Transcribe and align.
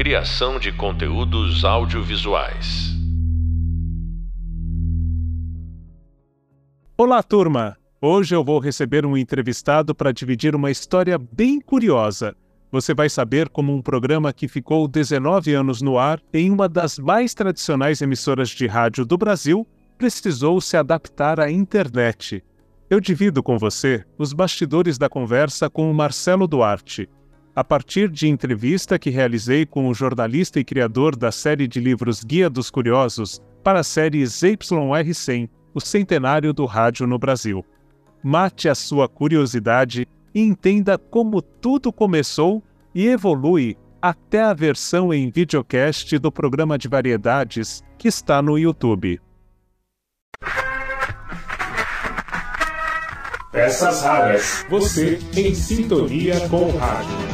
Criação 0.00 0.58
de 0.58 0.72
conteúdos 0.72 1.62
audiovisuais. 1.62 2.96
Olá, 6.96 7.22
turma! 7.22 7.76
Hoje 8.00 8.34
eu 8.34 8.42
vou 8.42 8.58
receber 8.60 9.04
um 9.04 9.14
entrevistado 9.14 9.94
para 9.94 10.10
dividir 10.10 10.56
uma 10.56 10.70
história 10.70 11.18
bem 11.18 11.60
curiosa. 11.60 12.34
Você 12.72 12.94
vai 12.94 13.10
saber 13.10 13.50
como 13.50 13.74
um 13.76 13.82
programa 13.82 14.32
que 14.32 14.48
ficou 14.48 14.88
19 14.88 15.52
anos 15.52 15.82
no 15.82 15.98
ar 15.98 16.18
em 16.32 16.50
uma 16.50 16.66
das 16.66 16.98
mais 16.98 17.34
tradicionais 17.34 18.00
emissoras 18.00 18.48
de 18.48 18.66
rádio 18.66 19.04
do 19.04 19.18
Brasil 19.18 19.68
precisou 19.98 20.62
se 20.62 20.78
adaptar 20.78 21.38
à 21.38 21.50
internet. 21.50 22.42
Eu 22.88 23.00
divido 23.00 23.42
com 23.42 23.58
você 23.58 24.02
os 24.16 24.32
bastidores 24.32 24.96
da 24.96 25.10
conversa 25.10 25.68
com 25.68 25.90
o 25.90 25.94
Marcelo 25.94 26.48
Duarte, 26.48 27.06
a 27.60 27.64
partir 27.64 28.08
de 28.08 28.26
entrevista 28.26 28.98
que 28.98 29.10
realizei 29.10 29.66
com 29.66 29.86
o 29.86 29.92
jornalista 29.92 30.58
e 30.58 30.64
criador 30.64 31.14
da 31.14 31.30
série 31.30 31.68
de 31.68 31.78
livros 31.78 32.24
Guia 32.24 32.48
dos 32.48 32.70
Curiosos 32.70 33.38
para 33.62 33.80
a 33.80 33.84
série 33.84 34.22
ZYR100, 34.22 35.46
o 35.74 35.78
centenário 35.78 36.54
do 36.54 36.64
rádio 36.64 37.06
no 37.06 37.18
Brasil. 37.18 37.62
Mate 38.22 38.66
a 38.66 38.74
sua 38.74 39.06
curiosidade 39.10 40.08
e 40.34 40.40
entenda 40.40 40.96
como 40.96 41.42
tudo 41.42 41.92
começou 41.92 42.62
e 42.94 43.06
evolui 43.06 43.76
até 44.00 44.40
a 44.40 44.54
versão 44.54 45.12
em 45.12 45.30
videocast 45.30 46.18
do 46.18 46.32
programa 46.32 46.78
de 46.78 46.88
variedades 46.88 47.84
que 47.98 48.08
está 48.08 48.40
no 48.40 48.58
YouTube. 48.58 49.20
Peças 53.52 54.02
raras. 54.02 54.64
Você 54.70 55.18
em 55.36 55.54
sintonia 55.54 56.40
com 56.48 56.70
o 56.70 56.78
rádio. 56.78 57.29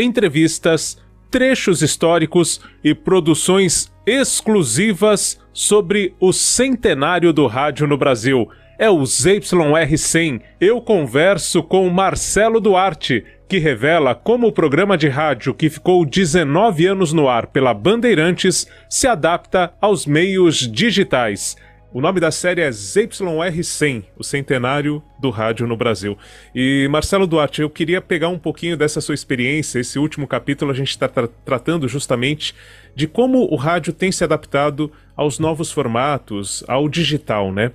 Entrevistas, 0.00 0.98
trechos 1.30 1.82
históricos 1.82 2.60
e 2.82 2.94
produções 2.94 3.92
exclusivas 4.06 5.38
sobre 5.52 6.14
o 6.18 6.32
centenário 6.32 7.32
do 7.32 7.46
rádio 7.46 7.86
no 7.86 7.98
Brasil. 7.98 8.48
É 8.78 8.88
o 8.88 9.00
ZYR100. 9.00 10.40
Eu 10.58 10.80
converso 10.80 11.62
com 11.62 11.88
Marcelo 11.90 12.60
Duarte, 12.60 13.24
que 13.46 13.58
revela 13.58 14.14
como 14.14 14.46
o 14.46 14.52
programa 14.52 14.96
de 14.96 15.08
rádio 15.08 15.52
que 15.52 15.68
ficou 15.68 16.06
19 16.06 16.86
anos 16.86 17.12
no 17.12 17.28
ar 17.28 17.48
pela 17.48 17.74
Bandeirantes 17.74 18.66
se 18.88 19.06
adapta 19.06 19.74
aos 19.80 20.06
meios 20.06 20.66
digitais. 20.66 21.58
O 21.92 22.00
nome 22.00 22.20
da 22.20 22.30
série 22.30 22.60
é 22.60 22.70
ZYR100, 22.70 24.04
o 24.16 24.22
centenário 24.22 25.02
do 25.18 25.28
rádio 25.28 25.66
no 25.66 25.76
Brasil. 25.76 26.16
E 26.54 26.86
Marcelo 26.88 27.26
Duarte, 27.26 27.62
eu 27.62 27.68
queria 27.68 28.00
pegar 28.00 28.28
um 28.28 28.38
pouquinho 28.38 28.76
dessa 28.76 29.00
sua 29.00 29.14
experiência. 29.14 29.80
Esse 29.80 29.98
último 29.98 30.28
capítulo 30.28 30.70
a 30.70 30.74
gente 30.74 30.90
está 30.90 31.08
tra 31.08 31.26
tratando 31.44 31.88
justamente 31.88 32.54
de 32.94 33.08
como 33.08 33.42
o 33.52 33.56
rádio 33.56 33.92
tem 33.92 34.12
se 34.12 34.22
adaptado 34.22 34.92
aos 35.16 35.40
novos 35.40 35.72
formatos, 35.72 36.62
ao 36.68 36.88
digital, 36.88 37.50
né? 37.50 37.72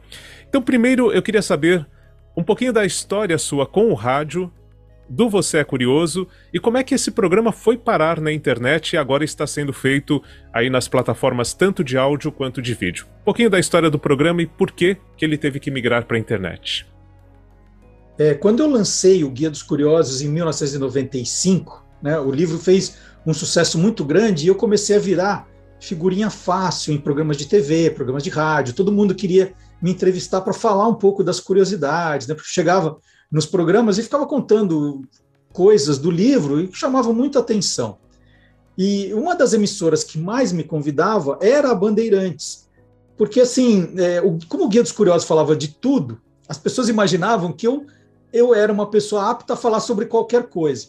Então, 0.48 0.62
primeiro 0.62 1.12
eu 1.12 1.22
queria 1.22 1.42
saber 1.42 1.86
um 2.38 2.44
pouquinho 2.44 2.72
da 2.72 2.86
história 2.86 3.38
sua 3.38 3.66
com 3.66 3.90
o 3.90 3.94
rádio 3.94 4.50
do 5.08 5.30
Você 5.30 5.60
é 5.60 5.64
Curioso 5.64 6.28
e 6.54 6.60
como 6.60 6.78
é 6.78 6.84
que 6.84 6.96
esse 6.96 7.12
programa 7.12 7.52
foi 7.52 7.78
parar 7.78 8.20
na 8.20 8.32
internet 8.32 8.94
e 8.94 8.98
agora 8.98 9.24
está 9.24 9.46
sendo 9.46 9.72
feito 9.72 10.22
aí 10.54 10.70
nas 10.70 10.88
plataformas 10.88 11.54
tanto 11.54 11.84
de 11.84 11.98
áudio 11.98 12.32
quanto 12.32 12.62
de 12.62 12.74
vídeo. 12.74 13.06
Um 13.22 13.26
pouquinho 13.26 13.50
da 13.50 13.60
história 13.60 13.90
do 13.90 14.00
programa 14.00 14.42
e 14.42 14.48
por 14.48 14.72
que, 14.72 14.98
que 15.18 15.26
ele 15.26 15.38
teve 15.38 15.60
que 15.60 15.72
migrar 15.72 16.06
para 16.06 16.18
a 16.18 16.20
internet. 16.20 16.86
É, 18.18 18.34
quando 18.34 18.62
eu 18.62 18.70
lancei 18.70 19.24
o 19.24 19.30
Guia 19.30 19.50
dos 19.50 19.62
Curiosos 19.62 20.22
em 20.22 20.30
1995, 20.30 21.86
né, 22.02 22.18
o 22.20 22.32
livro 22.32 22.58
fez 22.58 22.98
um 23.26 23.34
sucesso 23.34 23.78
muito 23.78 24.06
grande 24.06 24.46
e 24.46 24.48
eu 24.48 24.56
comecei 24.56 24.96
a 24.96 25.00
virar 25.00 25.48
figurinha 25.80 26.30
fácil 26.30 26.94
em 26.94 26.98
programas 26.98 27.38
de 27.38 27.46
TV, 27.46 27.92
programas 27.92 28.24
de 28.24 28.30
rádio. 28.30 28.74
Todo 28.74 28.92
mundo 28.92 29.14
queria 29.14 29.54
me 29.82 29.92
entrevistar 29.92 30.42
para 30.42 30.54
falar 30.54 30.88
um 30.88 30.96
pouco 30.96 31.24
das 31.24 31.40
curiosidades, 31.40 32.28
né? 32.28 32.34
Porque 32.34 32.50
chegava 32.50 32.98
nos 33.32 33.46
programas 33.46 33.98
e 33.98 34.04
ficava 34.04 34.26
contando 34.26 35.02
coisas 35.52 35.98
do 35.98 36.12
livro 36.12 36.60
e 36.60 36.70
chamavam 36.74 37.14
muita 37.14 37.40
atenção. 37.40 37.98
E 38.78 39.14
uma 39.14 39.36
das 39.36 39.54
emissoras 39.54 40.04
que 40.04 40.18
mais 40.18 40.52
me 40.52 40.64
convidava 40.64 41.38
era 41.42 41.72
a 41.72 41.76
Bandeirantes, 41.76 42.68
porque 43.18 43.40
assim, 43.40 43.94
é, 43.98 44.22
o, 44.22 44.38
como 44.50 44.66
o 44.66 44.68
Guia 44.68 44.84
dos 44.84 44.92
Curiosos 44.92 45.28
falava 45.28 45.56
de 45.56 45.70
tudo, 45.70 46.20
as 46.48 46.58
pessoas 46.58 46.90
imaginavam 46.90 47.54
que 47.54 47.66
eu, 47.66 47.86
eu 48.34 48.54
era 48.54 48.72
uma 48.72 48.90
pessoa 48.90 49.30
apta 49.30 49.54
a 49.54 49.58
falar 49.58 49.80
sobre 49.80 50.06
qualquer 50.06 50.48
coisa. 50.48 50.88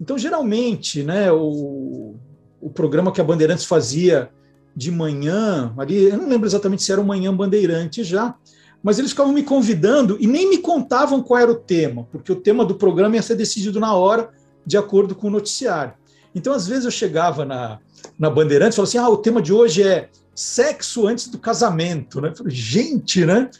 Então, 0.00 0.16
geralmente, 0.16 1.02
né, 1.02 1.32
o, 1.32 2.14
o 2.60 2.70
programa 2.70 3.10
que 3.10 3.20
a 3.20 3.24
Bandeirantes 3.24 3.64
fazia 3.64 4.30
de 4.74 4.90
manhã, 4.90 5.74
ali, 5.78 6.04
eu 6.04 6.18
não 6.18 6.28
lembro 6.28 6.46
exatamente 6.46 6.82
se 6.82 6.92
era 6.92 7.00
o 7.00 7.04
Manhã 7.04 7.34
Bandeirante 7.34 8.04
já, 8.04 8.34
mas 8.82 8.98
eles 8.98 9.10
ficavam 9.10 9.32
me 9.32 9.42
convidando 9.42 10.16
e 10.20 10.26
nem 10.26 10.48
me 10.48 10.58
contavam 10.58 11.22
qual 11.22 11.40
era 11.40 11.50
o 11.50 11.56
tema, 11.56 12.06
porque 12.12 12.30
o 12.30 12.36
tema 12.36 12.64
do 12.64 12.74
programa 12.74 13.16
ia 13.16 13.22
ser 13.22 13.34
decidido 13.34 13.80
na 13.80 13.94
hora, 13.94 14.30
de 14.64 14.76
acordo 14.76 15.14
com 15.14 15.28
o 15.28 15.30
noticiário. 15.30 15.94
Então, 16.34 16.52
às 16.52 16.66
vezes, 16.66 16.84
eu 16.84 16.90
chegava 16.90 17.44
na, 17.44 17.78
na 18.18 18.28
Bandeirantes 18.28 18.74
e 18.74 18.76
falava 18.76 18.88
assim: 18.88 18.98
ah, 18.98 19.08
o 19.08 19.16
tema 19.16 19.40
de 19.40 19.52
hoje 19.52 19.82
é 19.82 20.08
sexo 20.34 21.06
antes 21.06 21.28
do 21.28 21.38
casamento. 21.38 22.20
Né? 22.20 22.28
Eu 22.28 22.36
falei, 22.36 22.54
gente, 22.54 23.24
né? 23.24 23.50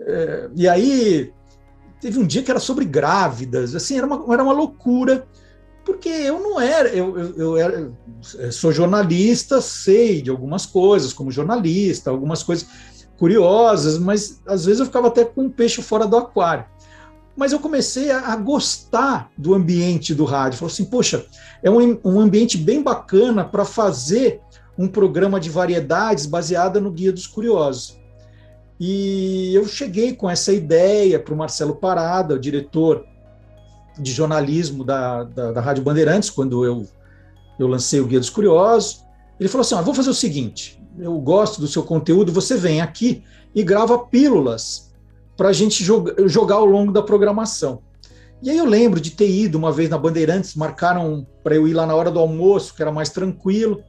É, 0.00 0.50
e 0.56 0.68
aí, 0.68 1.32
teve 2.00 2.18
um 2.18 2.26
dia 2.26 2.42
que 2.42 2.50
era 2.50 2.60
sobre 2.60 2.84
grávidas, 2.84 3.74
assim, 3.74 3.96
era 3.96 4.06
uma, 4.06 4.34
era 4.34 4.42
uma 4.42 4.52
loucura, 4.52 5.26
porque 5.84 6.08
eu 6.08 6.40
não 6.40 6.60
era, 6.60 6.88
eu, 6.88 7.18
eu, 7.18 7.36
eu, 7.36 7.56
era, 7.56 7.92
eu 8.34 8.52
sou 8.52 8.72
jornalista, 8.72 9.60
sei 9.60 10.20
de 10.20 10.28
algumas 10.28 10.66
coisas, 10.66 11.12
como 11.12 11.30
jornalista, 11.30 12.10
algumas 12.10 12.42
coisas 12.42 12.66
curiosas, 13.18 13.98
mas 13.98 14.42
às 14.46 14.64
vezes 14.64 14.80
eu 14.80 14.86
ficava 14.86 15.08
até 15.08 15.24
com 15.24 15.42
um 15.42 15.50
peixe 15.50 15.82
fora 15.82 16.06
do 16.06 16.16
aquário. 16.16 16.64
Mas 17.36 17.52
eu 17.52 17.58
comecei 17.58 18.10
a, 18.10 18.32
a 18.32 18.36
gostar 18.36 19.30
do 19.36 19.54
ambiente 19.54 20.14
do 20.14 20.24
rádio. 20.24 20.58
Falei 20.58 20.72
assim, 20.72 20.84
poxa, 20.84 21.26
é 21.62 21.70
um, 21.70 21.98
um 22.04 22.20
ambiente 22.20 22.56
bem 22.56 22.82
bacana 22.82 23.44
para 23.44 23.64
fazer 23.64 24.40
um 24.78 24.88
programa 24.88 25.40
de 25.40 25.50
variedades 25.50 26.26
baseada 26.26 26.80
no 26.80 26.90
Guia 26.90 27.12
dos 27.12 27.26
Curiosos. 27.26 27.98
E 28.78 29.54
eu 29.54 29.66
cheguei 29.66 30.14
com 30.14 30.28
essa 30.28 30.52
ideia 30.52 31.18
para 31.18 31.32
o 31.32 31.36
Marcelo 31.36 31.76
Parada, 31.76 32.34
o 32.34 32.38
diretor 32.38 33.04
de 33.98 34.12
jornalismo 34.12 34.84
da, 34.84 35.22
da, 35.24 35.52
da, 35.52 35.60
Rádio 35.60 35.84
Bandeirantes, 35.84 36.28
quando 36.28 36.64
eu, 36.64 36.86
eu 37.58 37.68
lancei 37.68 38.00
o 38.00 38.06
Guia 38.06 38.18
dos 38.18 38.30
Curiosos. 38.30 39.04
Ele 39.38 39.48
falou 39.48 39.62
assim: 39.62 39.76
ah, 39.76 39.80
vou 39.80 39.94
fazer 39.94 40.10
o 40.10 40.14
seguinte, 40.14 40.82
eu 40.98 41.18
gosto 41.18 41.60
do 41.60 41.66
seu 41.66 41.82
conteúdo, 41.82 42.32
você 42.32 42.56
vem 42.56 42.80
aqui 42.80 43.22
e 43.54 43.62
grava 43.62 43.98
pílulas 43.98 44.92
para 45.36 45.48
a 45.48 45.52
gente 45.52 45.82
joga, 45.82 46.28
jogar 46.28 46.56
ao 46.56 46.66
longo 46.66 46.92
da 46.92 47.02
programação. 47.02 47.82
E 48.42 48.50
aí 48.50 48.58
eu 48.58 48.66
lembro 48.66 49.00
de 49.00 49.10
ter 49.10 49.28
ido 49.28 49.56
uma 49.56 49.72
vez 49.72 49.88
na 49.88 49.98
Bandeirantes, 49.98 50.54
marcaram 50.54 51.26
para 51.42 51.54
eu 51.54 51.66
ir 51.66 51.72
lá 51.72 51.86
na 51.86 51.94
hora 51.94 52.10
do 52.10 52.18
almoço, 52.18 52.74
que 52.74 52.82
era 52.82 52.92
mais 52.92 53.10
tranquilo. 53.10 53.82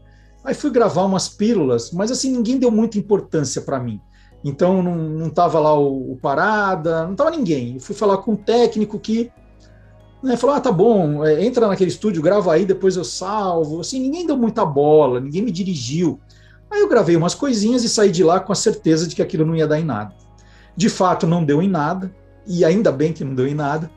Aí 0.43 0.53
fui 0.53 0.69
gravar 0.69 1.03
umas 1.03 1.27
pílulas, 1.27 1.91
mas 1.91 2.11
assim, 2.11 2.31
ninguém 2.31 2.57
deu 2.57 2.71
muita 2.71 2.97
importância 2.97 3.61
para 3.61 3.79
mim. 3.79 3.99
Então 4.43 4.81
não, 4.81 4.95
não 4.95 5.29
tava 5.29 5.59
lá 5.59 5.77
o, 5.77 6.13
o 6.13 6.17
Parada, 6.17 7.05
não 7.07 7.15
tava 7.15 7.31
ninguém. 7.31 7.73
Eu 7.73 7.79
fui 7.79 7.95
falar 7.95 8.19
com 8.19 8.33
um 8.33 8.35
técnico 8.35 8.99
que 8.99 9.31
né, 10.23 10.37
falou: 10.37 10.55
ah, 10.55 10.61
tá 10.61 10.71
bom, 10.71 11.25
é, 11.25 11.43
entra 11.43 11.67
naquele 11.67 11.89
estúdio, 11.89 12.21
grava 12.21 12.53
aí, 12.53 12.65
depois 12.65 12.95
eu 12.95 13.03
salvo. 13.03 13.81
Assim, 13.81 13.99
ninguém 13.99 14.25
deu 14.25 14.37
muita 14.37 14.65
bola, 14.65 15.19
ninguém 15.19 15.41
me 15.41 15.51
dirigiu. 15.51 16.19
Aí 16.75 16.81
eu 16.81 16.89
gravei 16.89 17.15
umas 17.15 17.33
coisinhas 17.33 17.85
e 17.85 17.89
saí 17.89 18.11
de 18.11 18.21
lá 18.21 18.37
com 18.37 18.51
a 18.51 18.55
certeza 18.55 19.07
de 19.07 19.15
que 19.15 19.21
aquilo 19.21 19.45
não 19.45 19.55
ia 19.55 19.65
dar 19.65 19.79
em 19.79 19.85
nada. 19.85 20.13
De 20.75 20.89
fato, 20.89 21.25
não 21.25 21.41
deu 21.41 21.61
em 21.61 21.69
nada, 21.69 22.13
e 22.45 22.65
ainda 22.65 22.91
bem 22.91 23.13
que 23.13 23.23
não 23.23 23.33
deu 23.33 23.47
em 23.47 23.53
nada, 23.53 23.89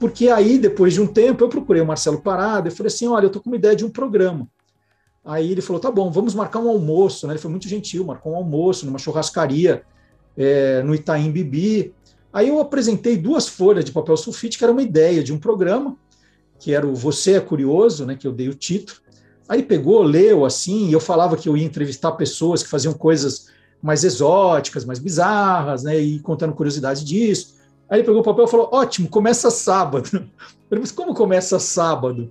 porque 0.00 0.30
aí, 0.30 0.58
depois 0.58 0.94
de 0.94 1.02
um 1.02 1.06
tempo, 1.06 1.44
eu 1.44 1.50
procurei 1.50 1.82
o 1.82 1.86
Marcelo 1.86 2.22
Parada 2.22 2.68
e 2.68 2.70
falei 2.70 2.88
assim: 2.88 3.06
olha, 3.06 3.26
eu 3.26 3.30
tô 3.30 3.42
com 3.42 3.50
uma 3.50 3.56
ideia 3.56 3.76
de 3.76 3.84
um 3.84 3.90
programa. 3.90 4.48
Aí 5.22 5.52
ele 5.52 5.60
falou: 5.60 5.78
tá 5.78 5.90
bom, 5.90 6.10
vamos 6.10 6.34
marcar 6.34 6.60
um 6.60 6.68
almoço. 6.70 7.26
Né? 7.26 7.34
Ele 7.34 7.40
foi 7.40 7.50
muito 7.50 7.68
gentil, 7.68 8.06
marcou 8.06 8.32
um 8.32 8.36
almoço 8.36 8.86
numa 8.86 8.98
churrascaria 8.98 9.82
é, 10.34 10.82
no 10.82 10.94
Itaim 10.94 11.30
Bibi. 11.30 11.94
Aí 12.32 12.48
eu 12.48 12.58
apresentei 12.58 13.18
duas 13.18 13.46
folhas 13.46 13.84
de 13.84 13.92
papel 13.92 14.16
sulfite, 14.16 14.56
que 14.56 14.64
era 14.64 14.72
uma 14.72 14.82
ideia 14.82 15.22
de 15.22 15.30
um 15.30 15.38
programa, 15.38 15.94
que 16.58 16.72
era 16.72 16.86
o 16.86 16.94
Você 16.94 17.34
é 17.34 17.40
Curioso, 17.40 18.06
né, 18.06 18.16
que 18.16 18.26
eu 18.26 18.32
dei 18.32 18.48
o 18.48 18.54
título. 18.54 19.03
Aí 19.48 19.62
pegou, 19.62 20.02
leu 20.02 20.44
assim, 20.44 20.90
eu 20.90 21.00
falava 21.00 21.36
que 21.36 21.48
eu 21.48 21.56
ia 21.56 21.64
entrevistar 21.64 22.12
pessoas 22.12 22.62
que 22.62 22.68
faziam 22.68 22.94
coisas 22.94 23.48
mais 23.82 24.02
exóticas, 24.02 24.84
mais 24.84 24.98
bizarras, 24.98 25.82
né, 25.82 25.98
e 25.98 26.18
contando 26.18 26.54
curiosidades 26.54 27.04
disso. 27.04 27.54
Aí 27.88 27.98
ele 27.98 28.06
pegou 28.06 28.20
o 28.20 28.24
papel 28.24 28.46
e 28.46 28.50
falou: 28.50 28.70
ótimo, 28.72 29.08
começa 29.08 29.50
sábado. 29.50 30.08
Eu 30.64 30.68
falei, 30.68 30.80
mas 30.80 30.90
como 30.90 31.14
começa 31.14 31.58
sábado? 31.58 32.30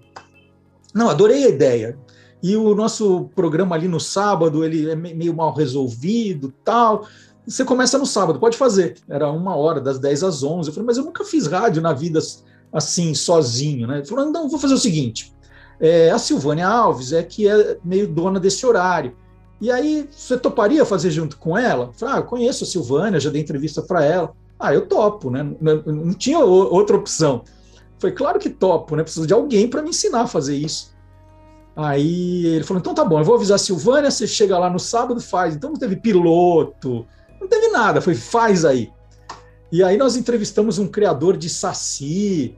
Não, 0.93 1.09
adorei 1.09 1.45
a 1.45 1.49
ideia. 1.49 1.97
E 2.41 2.57
o 2.57 2.75
nosso 2.75 3.29
programa 3.35 3.75
ali 3.75 3.87
no 3.87 3.99
sábado, 3.99 4.65
ele 4.65 4.89
é 4.89 4.95
meio 4.95 5.33
mal 5.33 5.53
resolvido, 5.53 6.53
tal. 6.65 7.07
Você 7.47 7.63
começa 7.63 7.97
no 7.97 8.05
sábado, 8.05 8.39
pode 8.39 8.57
fazer. 8.57 8.97
Era 9.07 9.29
uma 9.29 9.55
hora, 9.55 9.79
das 9.79 9.99
10 9.99 10.23
às 10.23 10.43
11. 10.43 10.67
Eu 10.67 10.73
falei, 10.73 10.87
mas 10.87 10.97
eu 10.97 11.05
nunca 11.05 11.23
fiz 11.23 11.47
rádio 11.47 11.81
na 11.81 11.93
vida 11.93 12.19
assim, 12.71 13.13
sozinho, 13.13 13.87
né? 13.87 13.99
Ele 13.99 14.05
falou, 14.05 14.25
não, 14.25 14.49
vou 14.49 14.59
fazer 14.59 14.73
o 14.73 14.79
seguinte, 14.79 15.33
é, 15.79 16.11
a 16.11 16.17
Silvânia 16.17 16.67
Alves 16.67 17.13
é 17.13 17.23
que 17.23 17.47
é 17.47 17.77
meio 17.83 18.07
dona 18.07 18.39
desse 18.39 18.65
horário. 18.65 19.15
E 19.59 19.71
aí, 19.71 20.07
você 20.11 20.37
toparia 20.37 20.85
fazer 20.85 21.11
junto 21.11 21.37
com 21.37 21.57
ela? 21.57 21.91
Falei, 21.93 22.15
ah, 22.15 22.17
eu 22.19 22.23
conheço 22.23 22.63
a 22.63 22.67
Silvânia, 22.67 23.19
já 23.19 23.29
dei 23.29 23.41
entrevista 23.41 23.81
para 23.81 24.03
ela. 24.03 24.33
Ah, 24.59 24.73
eu 24.73 24.85
topo, 24.87 25.29
né? 25.29 25.43
Não, 25.59 25.81
não 25.83 26.13
tinha 26.13 26.39
outra 26.39 26.95
opção. 26.95 27.43
Foi 27.97 28.11
claro 28.11 28.39
que 28.39 28.49
topo, 28.49 28.95
né? 28.95 29.03
Preciso 29.03 29.25
de 29.25 29.33
alguém 29.33 29.67
para 29.67 29.81
me 29.81 29.89
ensinar 29.89 30.21
a 30.21 30.27
fazer 30.27 30.57
isso. 30.57 30.93
Aí 31.75 32.45
ele 32.47 32.63
falou: 32.63 32.79
então 32.79 32.93
tá 32.93 33.03
bom, 33.03 33.19
eu 33.19 33.23
vou 33.23 33.35
avisar 33.35 33.55
a 33.55 33.59
Silvânia, 33.59 34.11
você 34.11 34.27
chega 34.27 34.59
lá 34.59 34.69
no 34.69 34.79
sábado, 34.79 35.19
faz. 35.19 35.55
Então 35.55 35.71
não 35.71 35.79
teve 35.79 35.95
piloto, 35.95 37.05
não 37.39 37.47
teve 37.47 37.69
nada, 37.69 38.01
foi 38.01 38.15
faz 38.15 38.65
aí. 38.65 38.91
E 39.71 39.83
aí 39.83 39.97
nós 39.97 40.15
entrevistamos 40.15 40.77
um 40.77 40.87
criador 40.87 41.35
de 41.35 41.49
saci. 41.49 42.55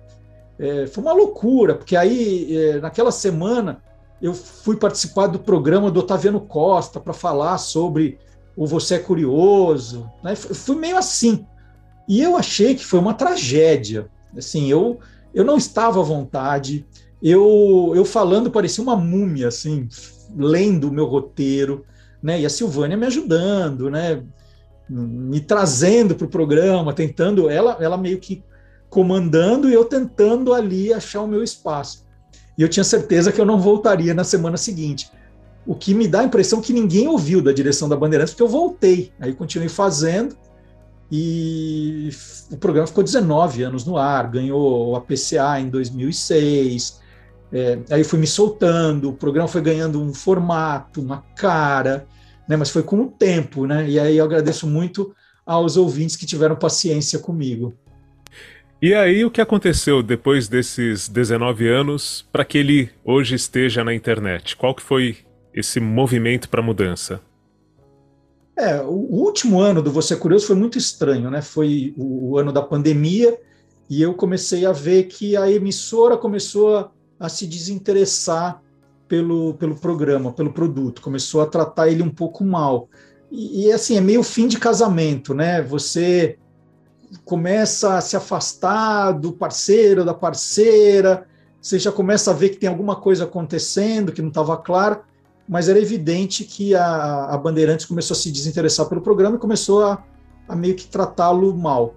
É, 0.58 0.88
foi 0.88 1.04
uma 1.04 1.14
loucura, 1.14 1.76
porque 1.76 1.96
aí, 1.96 2.56
é, 2.56 2.80
naquela 2.80 3.12
semana, 3.12 3.82
eu 4.22 4.34
fui 4.34 4.78
participar 4.78 5.28
do 5.28 5.40
programa 5.40 5.92
do 5.92 6.00
Otaviano 6.00 6.40
Costa 6.40 7.00
para 7.00 7.14
falar 7.14 7.58
sobre 7.58 8.18
o 8.56 8.66
Você 8.66 8.96
é 8.96 9.00
Curioso. 9.00 10.10
Né? 10.24 10.36
Fui 10.36 10.76
meio 10.76 10.98
assim. 10.98 11.46
E 12.08 12.22
eu 12.22 12.38
achei 12.38 12.76
que 12.76 12.86
foi 12.86 13.00
uma 13.00 13.14
tragédia. 13.14 14.08
Assim, 14.36 14.70
eu, 14.70 15.00
eu 15.34 15.44
não 15.44 15.58
estava 15.58 16.00
à 16.00 16.04
vontade. 16.04 16.86
Eu, 17.22 17.92
eu 17.96 18.06
falando 18.06 18.52
parecia 18.52 18.84
uma 18.84 18.96
múmia, 18.96 19.48
assim, 19.48 19.88
lendo 20.36 20.88
o 20.88 20.92
meu 20.92 21.06
roteiro, 21.06 21.86
né? 22.22 22.40
E 22.40 22.46
a 22.46 22.50
Silvânia 22.50 22.98
me 22.98 23.06
ajudando, 23.06 23.90
né? 23.90 24.24
Me 24.88 25.40
trazendo 25.40 26.16
para 26.16 26.26
o 26.26 26.30
programa, 26.30 26.94
tentando, 26.94 27.50
ela, 27.50 27.78
ela 27.80 27.98
meio 27.98 28.20
que 28.20 28.44
comandando 28.90 29.70
e 29.70 29.74
eu 29.74 29.86
tentando 29.86 30.54
ali 30.54 30.94
achar 30.94 31.22
o 31.22 31.28
meu 31.28 31.44
espaço. 31.44 32.06
E 32.58 32.62
eu 32.62 32.70
tinha 32.70 32.84
certeza 32.84 33.32
que 33.32 33.40
eu 33.40 33.46
não 33.46 33.60
voltaria 33.60 34.14
na 34.14 34.24
semana 34.24 34.58
seguinte. 34.58 35.12
O 35.66 35.76
que 35.76 35.94
me 35.94 36.08
dá 36.08 36.22
a 36.22 36.24
impressão 36.24 36.62
que 36.62 36.72
ninguém 36.72 37.08
ouviu 37.08 37.42
da 37.42 37.52
direção 37.52 37.90
da 37.90 37.96
Bandeirantes, 37.96 38.34
porque 38.34 38.44
eu 38.44 38.48
voltei. 38.48 39.12
Aí 39.20 39.34
continuei 39.34 39.68
fazendo 39.68 40.36
e 41.12 42.10
o 42.52 42.58
programa 42.58 42.88
ficou 42.88 43.04
19 43.04 43.64
anos 43.64 43.86
no 43.86 43.98
ar, 43.98 44.30
ganhou 44.30 44.96
a 44.96 45.02
PCA 45.02 45.60
em 45.60 45.70
2006. 45.70 47.00
É, 47.52 47.80
aí 47.90 48.04
fui 48.04 48.20
me 48.20 48.28
soltando, 48.28 49.10
o 49.10 49.14
programa 49.14 49.48
foi 49.48 49.62
ganhando 49.62 50.02
um 50.02 50.14
formato, 50.14 51.02
uma 51.02 51.24
cara, 51.36 52.08
né, 52.48 52.56
mas 52.56 52.70
foi 52.70 52.84
com 52.84 53.02
o 53.02 53.08
tempo, 53.08 53.66
né? 53.66 53.88
E 53.90 54.00
aí 54.00 54.18
eu 54.18 54.26
agradeço 54.26 54.68
muito 54.68 55.16
aos 55.46 55.78
ouvintes 55.78 56.16
que 56.16 56.26
tiveram 56.26 56.56
paciência 56.56 57.20
comigo. 57.20 57.74
E 58.82 58.94
aí, 58.94 59.24
o 59.24 59.32
que 59.32 59.40
aconteceu 59.40 60.04
depois 60.04 60.48
desses 60.48 61.08
19 61.08 61.68
anos 61.68 62.28
para 62.32 62.44
que 62.44 62.58
ele 62.58 62.90
hoje 63.04 63.36
esteja 63.36 63.84
na 63.84 63.94
internet? 63.94 64.56
Qual 64.56 64.76
que 64.76 64.82
foi 64.82 65.18
esse 65.54 65.80
movimento 65.80 66.50
para 66.50 66.62
mudança? 66.62 67.22
É, 68.58 68.82
o 68.82 68.90
último 68.90 69.60
ano 69.60 69.82
do 69.82 69.92
Você 69.92 70.14
é 70.14 70.18
Curioso 70.18 70.48
foi 70.48 70.56
muito 70.56 70.78
estranho, 70.78 71.32
né? 71.32 71.42
Foi 71.42 71.94
o, 71.98 72.38
ano 72.38 72.52
da 72.52 72.62
pandemia 72.62 73.38
e 73.90 74.02
eu 74.02 74.14
comecei 74.14 74.66
a 74.66 74.72
ver 74.72 75.04
que 75.04 75.38
a 75.38 75.50
emissora 75.50 76.18
começou 76.18 76.78
a, 76.78 76.92
a 77.20 77.30
se 77.30 77.48
desinteressar 77.48 78.62
pelo, 79.08 79.54
pelo 79.54 79.76
programa, 79.76 80.32
pelo 80.32 80.52
produto, 80.52 81.02
começou 81.02 81.42
a 81.42 81.46
tratar 81.46 81.90
ele 81.90 82.04
um 82.04 82.10
pouco 82.10 82.44
mal. 82.44 82.90
E, 83.32 83.66
e 83.68 83.72
assim, 83.72 83.98
é 83.98 84.02
meio 84.02 84.24
fim 84.24 84.48
de 84.48 84.58
casamento, 84.58 85.34
né? 85.34 85.62
Você 85.62 86.38
começa 87.24 87.98
a 87.98 88.02
se 88.02 88.16
afastar 88.16 89.12
do 89.14 89.32
parceiro, 89.32 90.04
da 90.04 90.14
parceira, 90.14 91.28
você 91.62 91.80
já 91.80 91.92
começa 91.92 92.32
a 92.32 92.34
ver 92.34 92.50
que 92.50 92.58
tem 92.58 92.70
alguma 92.70 92.96
coisa 92.96 93.24
acontecendo 93.24 94.12
que 94.12 94.22
não 94.22 94.30
estava 94.30 94.56
claro, 94.58 95.02
mas 95.48 95.70
era 95.70 95.80
evidente 95.80 96.44
que 96.44 96.76
a, 96.76 97.26
a, 97.26 97.38
Bandeirantes 97.38 97.86
começou 97.86 98.14
a 98.14 98.18
se 98.18 98.32
desinteressar 98.32 98.88
pelo 98.88 99.02
programa 99.02 99.36
e 99.36 99.40
começou 99.40 99.84
a, 99.84 100.04
a 100.48 100.56
meio 100.56 100.76
que 100.76 100.88
tratá-lo 100.88 101.56
mal. 101.56 101.96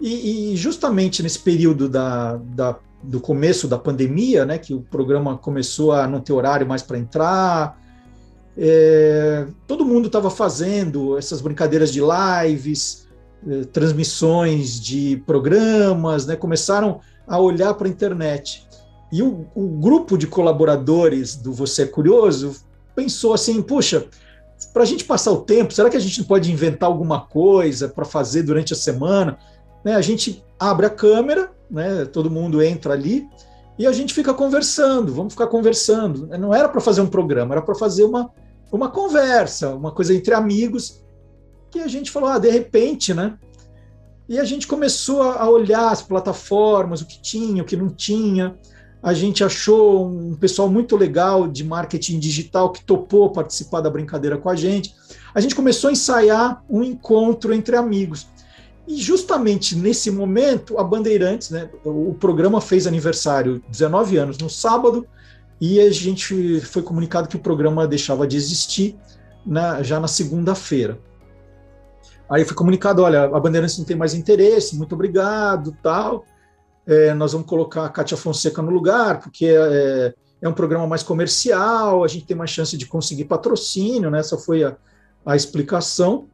E, 0.00 0.52
e, 0.52 0.56
justamente 0.56 1.22
nesse 1.22 1.38
período 1.40 1.88
da, 1.88 2.36
da, 2.36 2.76
do 3.02 3.20
começo 3.20 3.66
da 3.66 3.78
pandemia, 3.78 4.44
né, 4.44 4.58
que 4.58 4.74
o 4.74 4.80
programa 4.80 5.36
começou 5.36 5.92
a 5.92 6.06
não 6.06 6.20
ter 6.20 6.32
horário 6.32 6.66
mais 6.66 6.82
para 6.82 6.98
entrar, 6.98 7.80
é, 8.56 9.46
todo 9.66 9.84
mundo 9.84 10.06
estava 10.06 10.30
fazendo 10.30 11.16
essas 11.16 11.40
brincadeiras 11.40 11.92
de 11.92 12.00
lives, 12.00 13.07
eh, 13.46 13.64
transmissões 13.72 14.80
de 14.80 15.22
programas, 15.26 16.26
né, 16.26 16.34
começaram 16.34 17.00
a 17.26 17.38
olhar 17.38 17.72
para 17.74 17.86
a 17.86 17.90
internet. 17.90 18.66
E 19.12 19.22
o, 19.22 19.46
o, 19.54 19.68
grupo 19.68 20.18
de 20.18 20.26
colaboradores 20.26 21.36
do 21.36 21.52
Você 21.52 21.82
é 21.82 21.86
Curioso 21.86 22.56
pensou 22.96 23.32
assim: 23.32 23.62
puxa, 23.62 24.06
para 24.72 24.82
a 24.82 24.86
gente 24.86 25.04
passar 25.04 25.30
o 25.30 25.42
tempo, 25.42 25.72
será 25.72 25.88
que 25.88 25.96
a 25.96 26.00
gente 26.00 26.24
pode 26.24 26.50
inventar 26.50 26.88
alguma 26.88 27.20
coisa 27.20 27.88
para 27.88 28.04
fazer 28.04 28.42
durante 28.42 28.72
a 28.72 28.76
semana? 28.76 29.38
Né, 29.84 29.94
a 29.94 30.02
gente 30.02 30.44
abre 30.58 30.86
a 30.86 30.90
câmera, 30.90 31.52
né, 31.70 32.04
todo 32.06 32.30
mundo 32.30 32.60
entra 32.60 32.92
ali 32.92 33.24
e 33.78 33.86
a 33.86 33.92
gente 33.92 34.12
fica 34.12 34.34
conversando, 34.34 35.14
vamos 35.14 35.32
ficar 35.32 35.46
conversando. 35.46 36.26
Não 36.36 36.52
era 36.52 36.68
para 36.68 36.80
fazer 36.80 37.00
um 37.00 37.06
programa, 37.06 37.54
era 37.54 37.62
para 37.62 37.76
fazer 37.76 38.02
uma, 38.02 38.30
uma 38.72 38.90
conversa, 38.90 39.74
uma 39.74 39.92
coisa 39.92 40.12
entre 40.12 40.34
amigos 40.34 41.00
que 41.70 41.80
a 41.80 41.88
gente 41.88 42.10
falou, 42.10 42.28
ah, 42.28 42.38
de 42.38 42.50
repente, 42.50 43.12
né? 43.12 43.36
E 44.28 44.38
a 44.38 44.44
gente 44.44 44.66
começou 44.66 45.22
a 45.22 45.48
olhar 45.48 45.90
as 45.90 46.02
plataformas, 46.02 47.00
o 47.00 47.06
que 47.06 47.20
tinha, 47.20 47.62
o 47.62 47.66
que 47.66 47.76
não 47.76 47.88
tinha. 47.88 48.56
A 49.02 49.14
gente 49.14 49.42
achou 49.42 50.06
um 50.06 50.34
pessoal 50.34 50.68
muito 50.68 50.96
legal 50.96 51.48
de 51.48 51.64
marketing 51.64 52.18
digital 52.18 52.70
que 52.70 52.84
topou 52.84 53.30
participar 53.30 53.80
da 53.80 53.88
brincadeira 53.88 54.36
com 54.36 54.50
a 54.50 54.56
gente. 54.56 54.94
A 55.34 55.40
gente 55.40 55.54
começou 55.54 55.88
a 55.88 55.92
ensaiar 55.92 56.62
um 56.68 56.82
encontro 56.82 57.54
entre 57.54 57.76
amigos. 57.76 58.26
E 58.86 58.96
justamente 58.96 59.76
nesse 59.76 60.10
momento, 60.10 60.78
a 60.78 60.84
Bandeirantes, 60.84 61.50
né, 61.50 61.70
o 61.84 62.14
programa 62.14 62.60
fez 62.60 62.86
aniversário 62.86 63.62
19 63.70 64.16
anos 64.16 64.38
no 64.38 64.50
sábado, 64.50 65.06
e 65.60 65.80
a 65.80 65.90
gente 65.90 66.60
foi 66.60 66.82
comunicado 66.82 67.28
que 67.28 67.36
o 67.36 67.40
programa 67.40 67.86
deixava 67.86 68.26
de 68.26 68.36
existir 68.36 68.96
na, 69.44 69.82
já 69.82 69.98
na 69.98 70.08
segunda-feira. 70.08 70.98
Aí 72.30 72.44
foi 72.44 72.54
comunicado, 72.54 73.02
olha, 73.02 73.24
a 73.24 73.40
Bandeirantes 73.40 73.78
não 73.78 73.86
tem 73.86 73.96
mais 73.96 74.12
interesse, 74.12 74.76
muito 74.76 74.94
obrigado, 74.94 75.74
tal. 75.82 76.26
É, 76.86 77.14
nós 77.14 77.32
vamos 77.32 77.46
colocar 77.46 77.86
a 77.86 77.88
Cátia 77.88 78.16
Fonseca 78.16 78.60
no 78.60 78.70
lugar, 78.70 79.20
porque 79.20 79.46
é, 79.46 80.14
é, 80.42 80.48
um 80.48 80.52
programa 80.52 80.86
mais 80.86 81.02
comercial, 81.02 82.04
a 82.04 82.08
gente 82.08 82.26
tem 82.26 82.36
mais 82.36 82.50
chance 82.50 82.76
de 82.76 82.86
conseguir 82.86 83.24
patrocínio, 83.24 84.10
né? 84.10 84.20
Essa 84.20 84.36
foi 84.36 84.62
a, 84.62 84.76
a 85.24 85.36
explicação. 85.36 86.28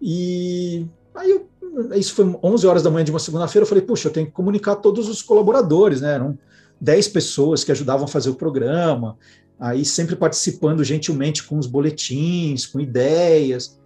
E 0.00 0.86
aí, 1.14 1.30
eu, 1.30 1.48
isso 1.94 2.14
foi 2.14 2.38
11 2.42 2.66
horas 2.66 2.82
da 2.82 2.90
manhã 2.90 3.04
de 3.04 3.10
uma 3.10 3.18
segunda-feira, 3.18 3.64
eu 3.64 3.68
falei, 3.68 3.84
puxa, 3.84 4.08
eu 4.08 4.12
tenho 4.12 4.26
que 4.26 4.32
comunicar 4.32 4.76
todos 4.76 5.08
os 5.08 5.20
colaboradores, 5.20 6.00
né? 6.00 6.14
Eram 6.14 6.38
10 6.80 7.08
pessoas 7.08 7.64
que 7.64 7.72
ajudavam 7.72 8.06
a 8.06 8.08
fazer 8.08 8.30
o 8.30 8.34
programa, 8.34 9.18
aí 9.60 9.84
sempre 9.84 10.16
participando 10.16 10.82
gentilmente 10.84 11.44
com 11.44 11.58
os 11.58 11.66
boletins, 11.66 12.64
com 12.64 12.80
ideias 12.80 13.77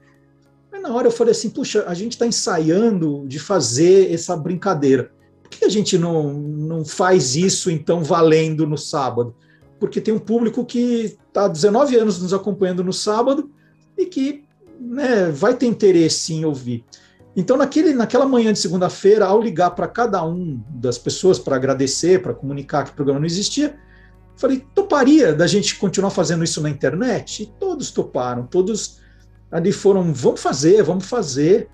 na 0.82 0.92
hora 0.92 1.06
eu 1.06 1.12
falei 1.12 1.30
assim, 1.30 1.48
puxa, 1.48 1.84
a 1.86 1.94
gente 1.94 2.12
está 2.12 2.26
ensaiando 2.26 3.24
de 3.26 3.38
fazer 3.38 4.12
essa 4.12 4.36
brincadeira. 4.36 5.12
Por 5.42 5.50
que 5.50 5.64
a 5.64 5.68
gente 5.68 5.96
não, 5.96 6.32
não 6.32 6.84
faz 6.84 7.36
isso, 7.36 7.70
então, 7.70 8.02
valendo 8.02 8.66
no 8.66 8.76
sábado? 8.76 9.34
Porque 9.78 10.00
tem 10.00 10.12
um 10.12 10.18
público 10.18 10.64
que 10.64 11.16
está 11.28 11.44
há 11.44 11.48
19 11.48 11.96
anos 11.96 12.20
nos 12.20 12.34
acompanhando 12.34 12.82
no 12.82 12.92
sábado 12.92 13.50
e 13.96 14.06
que 14.06 14.44
né, 14.80 15.30
vai 15.30 15.54
ter 15.54 15.66
interesse 15.66 16.34
em 16.34 16.44
ouvir. 16.44 16.84
Então, 17.34 17.56
naquele, 17.56 17.94
naquela 17.94 18.26
manhã 18.26 18.52
de 18.52 18.58
segunda-feira, 18.58 19.24
ao 19.24 19.40
ligar 19.40 19.70
para 19.70 19.88
cada 19.88 20.22
um 20.24 20.60
das 20.68 20.98
pessoas 20.98 21.38
para 21.38 21.56
agradecer, 21.56 22.20
para 22.20 22.34
comunicar 22.34 22.84
que 22.84 22.90
o 22.90 22.94
programa 22.94 23.20
não 23.20 23.26
existia, 23.26 23.78
falei, 24.36 24.64
toparia 24.74 25.32
da 25.32 25.46
gente 25.46 25.76
continuar 25.76 26.10
fazendo 26.10 26.44
isso 26.44 26.60
na 26.60 26.68
internet? 26.68 27.44
E 27.44 27.46
todos 27.46 27.90
toparam, 27.90 28.46
todos 28.46 29.00
ali 29.52 29.70
foram, 29.70 30.12
vamos 30.14 30.40
fazer, 30.40 30.82
vamos 30.82 31.04
fazer. 31.04 31.68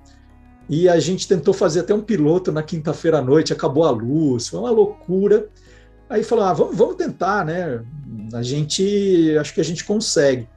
E 0.69 0.89
a 0.89 0.99
gente 0.99 1.29
tentou 1.29 1.55
fazer 1.55 1.81
até 1.81 1.95
um 1.95 2.03
piloto 2.03 2.53
na 2.53 2.63
quinta-feira 2.63 3.19
à 3.19 3.23
noite, 3.23 3.53
acabou 3.53 3.85
a 3.85 3.91
luz, 3.91 4.49
foi 4.49 4.59
uma 4.59 4.71
loucura. 4.71 5.49
Aí 6.11 6.25
falou, 6.25 6.45
ah, 6.45 6.53
vamos, 6.53 6.77
vamos 6.77 6.97
tentar, 6.97 7.45
né? 7.47 7.83
A 8.35 8.43
gente, 8.43 9.35
acho 9.39 9.55
que 9.55 9.61
a 9.61 9.65
gente 9.65 9.85
consegue. 9.85 10.49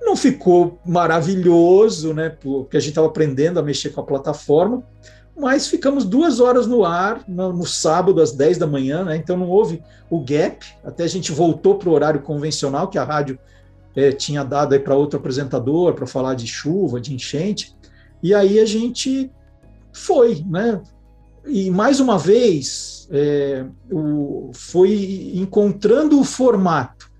Não 0.00 0.16
ficou 0.16 0.80
maravilhoso, 0.84 2.14
né? 2.14 2.30
Porque 2.30 2.76
a 2.76 2.80
gente 2.80 2.90
estava 2.90 3.06
aprendendo 3.06 3.60
a 3.60 3.62
mexer 3.62 3.90
com 3.90 4.00
a 4.00 4.04
plataforma, 4.04 4.82
mas 5.36 5.68
ficamos 5.68 6.04
duas 6.04 6.40
horas 6.40 6.66
no 6.66 6.84
ar 6.84 7.22
no, 7.28 7.52
no, 7.52 7.66
sábado 7.66 8.20
às 8.20 8.32
10 8.32 8.58
da 8.58 8.66
manhã, 8.66 9.04
né? 9.04 9.16
Então 9.16 9.36
não 9.36 9.48
houve 9.48 9.82
o 10.10 10.20
gap, 10.20 10.66
até 10.82 11.04
a 11.04 11.08
gente 11.08 11.30
voltou 11.30 11.76
para 11.76 11.88
o 11.88 11.92
horário 11.92 12.22
convencional, 12.22 12.88
que 12.88 12.98
a 12.98 13.04
rádio 13.04 13.38
é, 13.98 14.12
tinha 14.12 14.44
dado 14.44 14.74
aí 14.74 14.78
para 14.78 14.94
outro 14.94 15.18
apresentador 15.18 15.94
para 15.94 16.06
falar 16.06 16.34
de 16.34 16.46
chuva, 16.46 17.00
de 17.00 17.14
enchente, 17.14 17.74
e 18.22 18.34
aí 18.34 18.60
a 18.60 18.64
gente 18.64 19.30
foi, 19.92 20.44
né? 20.46 20.80
e 21.48 21.70
mais 21.70 21.98
uma 21.98 22.18
vez, 22.18 23.08
é, 23.10 23.64
o, 23.90 24.50
foi 24.52 25.32
encontrando 25.34 26.20
o 26.20 26.24
formato, 26.24 27.10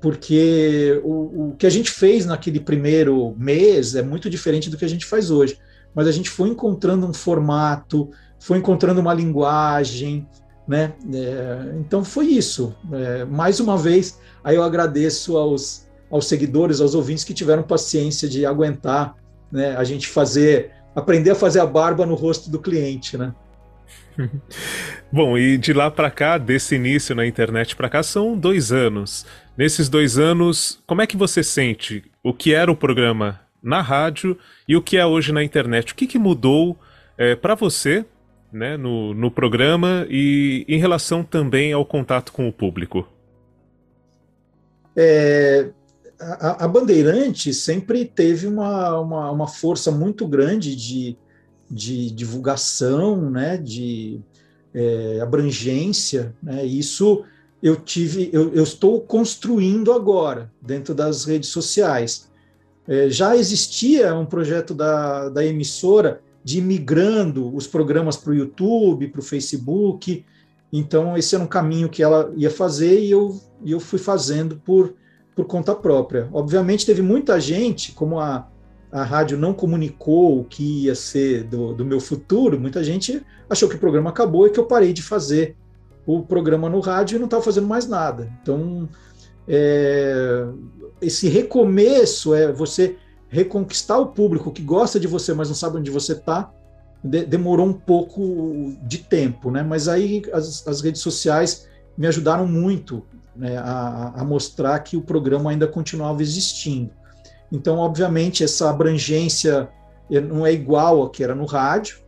porque 0.00 1.00
o, 1.04 1.48
o 1.48 1.56
que 1.56 1.66
a 1.66 1.70
gente 1.70 1.90
fez 1.90 2.26
naquele 2.26 2.60
primeiro 2.60 3.34
mês 3.38 3.94
é 3.94 4.02
muito 4.02 4.28
diferente 4.28 4.68
do 4.68 4.76
que 4.76 4.84
a 4.84 4.88
gente 4.88 5.06
faz 5.06 5.30
hoje. 5.30 5.58
Mas 5.94 6.06
a 6.06 6.12
gente 6.12 6.28
foi 6.28 6.48
encontrando 6.48 7.06
um 7.06 7.12
formato, 7.12 8.10
foi 8.38 8.58
encontrando 8.58 9.00
uma 9.00 9.14
linguagem, 9.14 10.26
né? 10.66 10.94
É, 11.12 11.74
então 11.78 12.04
foi 12.04 12.26
isso. 12.26 12.74
É, 12.92 13.24
mais 13.24 13.60
uma 13.60 13.76
vez, 13.76 14.18
aí 14.42 14.56
eu 14.56 14.62
agradeço 14.62 15.36
aos, 15.36 15.86
aos 16.12 16.28
seguidores, 16.28 16.78
aos 16.82 16.94
ouvintes 16.94 17.24
que 17.24 17.32
tiveram 17.32 17.62
paciência 17.62 18.28
de 18.28 18.44
aguentar, 18.44 19.16
né? 19.50 19.74
A 19.76 19.82
gente 19.82 20.06
fazer, 20.06 20.70
aprender 20.94 21.30
a 21.30 21.34
fazer 21.34 21.60
a 21.60 21.66
barba 21.66 22.04
no 22.04 22.14
rosto 22.14 22.50
do 22.50 22.60
cliente, 22.60 23.16
né? 23.16 23.34
Bom, 25.10 25.38
e 25.38 25.56
de 25.56 25.72
lá 25.72 25.90
para 25.90 26.10
cá, 26.10 26.36
desse 26.36 26.74
início 26.74 27.14
na 27.14 27.26
internet 27.26 27.74
para 27.74 27.88
cá, 27.88 28.02
são 28.02 28.36
dois 28.36 28.70
anos. 28.70 29.24
Nesses 29.56 29.88
dois 29.88 30.18
anos, 30.18 30.82
como 30.86 31.00
é 31.00 31.06
que 31.06 31.16
você 31.16 31.42
sente 31.42 32.04
o 32.22 32.34
que 32.34 32.52
era 32.52 32.70
o 32.70 32.76
programa 32.76 33.40
na 33.62 33.80
rádio 33.80 34.36
e 34.68 34.76
o 34.76 34.82
que 34.82 34.98
é 34.98 35.06
hoje 35.06 35.32
na 35.32 35.42
internet? 35.42 35.92
O 35.92 35.96
que, 35.96 36.06
que 36.06 36.18
mudou 36.18 36.78
é, 37.16 37.34
para 37.34 37.54
você 37.54 38.04
né, 38.52 38.76
no, 38.76 39.14
no 39.14 39.30
programa 39.30 40.06
e 40.10 40.66
em 40.68 40.78
relação 40.78 41.24
também 41.24 41.72
ao 41.72 41.86
contato 41.86 42.32
com 42.32 42.46
o 42.46 42.52
público? 42.52 43.08
É, 44.94 45.70
a, 46.40 46.64
a 46.64 46.68
Bandeirante 46.68 47.52
sempre 47.52 48.04
teve 48.04 48.46
uma, 48.46 48.98
uma, 49.00 49.30
uma 49.30 49.48
força 49.48 49.90
muito 49.90 50.26
grande 50.26 50.76
de 50.76 51.16
de 51.72 52.10
divulgação, 52.10 53.30
né, 53.30 53.56
de 53.56 54.20
é, 54.74 55.20
abrangência, 55.22 56.34
né, 56.42 56.64
isso 56.66 57.24
eu 57.62 57.76
tive, 57.76 58.28
eu, 58.32 58.52
eu, 58.52 58.64
estou 58.64 59.00
construindo 59.00 59.92
agora 59.92 60.50
dentro 60.60 60.94
das 60.94 61.24
redes 61.24 61.48
sociais. 61.48 62.28
É, 62.88 63.08
já 63.08 63.36
existia 63.36 64.14
um 64.16 64.26
projeto 64.26 64.74
da, 64.74 65.28
da 65.28 65.46
emissora 65.46 66.20
de 66.44 66.60
migrando 66.60 67.54
os 67.54 67.68
programas 67.68 68.16
para 68.16 68.32
o 68.32 68.34
YouTube, 68.34 69.08
para 69.08 69.20
o 69.20 69.24
Facebook, 69.24 70.24
então 70.72 71.16
esse 71.16 71.34
era 71.36 71.44
um 71.44 71.46
caminho 71.46 71.88
que 71.88 72.02
ela 72.02 72.32
ia 72.36 72.50
fazer 72.50 73.00
e 73.00 73.10
eu, 73.12 73.40
eu 73.64 73.78
fui 73.78 73.98
fazendo 73.98 74.56
por, 74.56 74.92
por 75.34 75.46
conta 75.46 75.74
própria. 75.74 76.28
Obviamente 76.32 76.86
teve 76.86 77.02
muita 77.02 77.40
gente, 77.40 77.92
como 77.92 78.18
a, 78.18 78.48
a 78.90 79.02
rádio 79.02 79.38
não 79.38 79.54
comunicou 79.54 80.40
o 80.40 80.44
que 80.44 80.84
ia 80.84 80.94
ser 80.94 81.44
do, 81.44 81.72
do 81.72 81.84
meu 81.84 82.00
futuro, 82.00 82.60
muita 82.60 82.84
gente 82.84 83.22
achou 83.48 83.68
que 83.68 83.76
o 83.76 83.78
programa 83.78 84.10
acabou 84.10 84.46
e 84.46 84.50
que 84.50 84.60
eu 84.60 84.66
parei 84.66 84.92
de 84.92 85.02
fazer 85.02 85.56
o 86.06 86.22
programa 86.22 86.68
no 86.68 86.80
rádio 86.80 87.16
e 87.16 87.18
não 87.18 87.26
estava 87.26 87.42
fazendo 87.42 87.66
mais 87.66 87.86
nada. 87.86 88.30
Então, 88.42 88.88
é, 89.46 90.46
esse 91.00 91.28
recomeço 91.28 92.34
é 92.34 92.52
você 92.52 92.96
reconquistar 93.28 93.98
o 93.98 94.06
público 94.06 94.52
que 94.52 94.62
gosta 94.62 95.00
de 95.00 95.06
você, 95.06 95.32
mas 95.32 95.48
não 95.48 95.54
sabe 95.54 95.78
onde 95.78 95.90
você 95.90 96.12
está. 96.12 96.52
De, 97.02 97.24
demorou 97.24 97.66
um 97.66 97.72
pouco 97.72 98.76
de 98.82 98.98
tempo, 98.98 99.50
né? 99.50 99.62
Mas 99.62 99.88
aí 99.88 100.22
as, 100.32 100.66
as 100.66 100.80
redes 100.80 101.00
sociais 101.00 101.66
me 101.96 102.06
ajudaram 102.06 102.46
muito 102.46 103.04
né, 103.36 103.56
a, 103.56 104.12
a 104.16 104.24
mostrar 104.24 104.78
que 104.80 104.96
o 104.96 105.02
programa 105.02 105.50
ainda 105.50 105.66
continuava 105.66 106.22
existindo. 106.22 106.90
Então, 107.50 107.78
obviamente, 107.78 108.42
essa 108.42 108.70
abrangência 108.70 109.68
não 110.10 110.46
é 110.46 110.52
igual 110.52 111.02
a 111.02 111.10
que 111.10 111.22
era 111.22 111.34
no 111.34 111.44
rádio, 111.44 111.98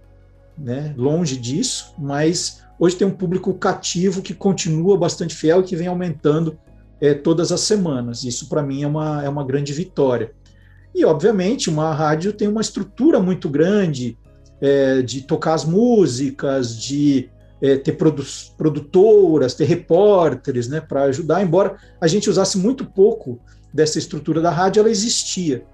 né? 0.57 0.95
longe 0.97 1.37
disso, 1.37 1.95
mas 1.99 2.63
hoje 2.79 2.97
tem 2.97 3.07
um 3.07 3.11
público 3.11 3.53
cativo 3.55 4.23
que 4.23 4.35
continua 4.35 4.97
bastante 4.97 5.35
fiel 5.35 5.61
e 5.61 5.65
que 5.65 5.77
vem 5.77 5.87
aumentando 5.87 6.59
é, 7.01 7.13
todas 7.15 7.53
as 7.53 7.61
semanas. 7.61 8.25
Isso, 8.25 8.49
para 8.49 8.63
mim, 8.63 8.83
é 8.83 8.87
uma, 8.87 9.25
é 9.25 9.29
uma 9.29 9.45
grande 9.45 9.73
vitória. 9.73 10.33
E, 10.95 11.05
obviamente, 11.05 11.69
uma 11.69 11.93
rádio 11.93 12.33
tem 12.33 12.49
uma 12.49 12.61
estrutura 12.61 13.21
muito 13.21 13.49
grande 13.49 14.17
é, 14.61 15.03
de 15.03 15.23
tocar 15.23 15.55
as 15.55 15.65
músicas, 15.65 16.79
de 16.81 17.29
é, 17.65 17.79
ter 17.79 17.93
produ 17.93 18.23
produtoras, 18.59 19.55
ter 19.55 19.65
repórteres 19.65 20.69
né, 20.69 20.83
para 20.83 21.05
ajudar, 21.05 21.43
embora 21.43 21.79
a 21.99 22.07
gente 22.07 22.29
usasse 22.29 22.59
muito 22.59 22.85
pouco 22.85 23.41
dessa 23.73 23.99
estrutura 23.99 24.43
da 24.43 24.51
rádio, 24.51 24.81
ela 24.81 24.91
existia. 24.91 25.65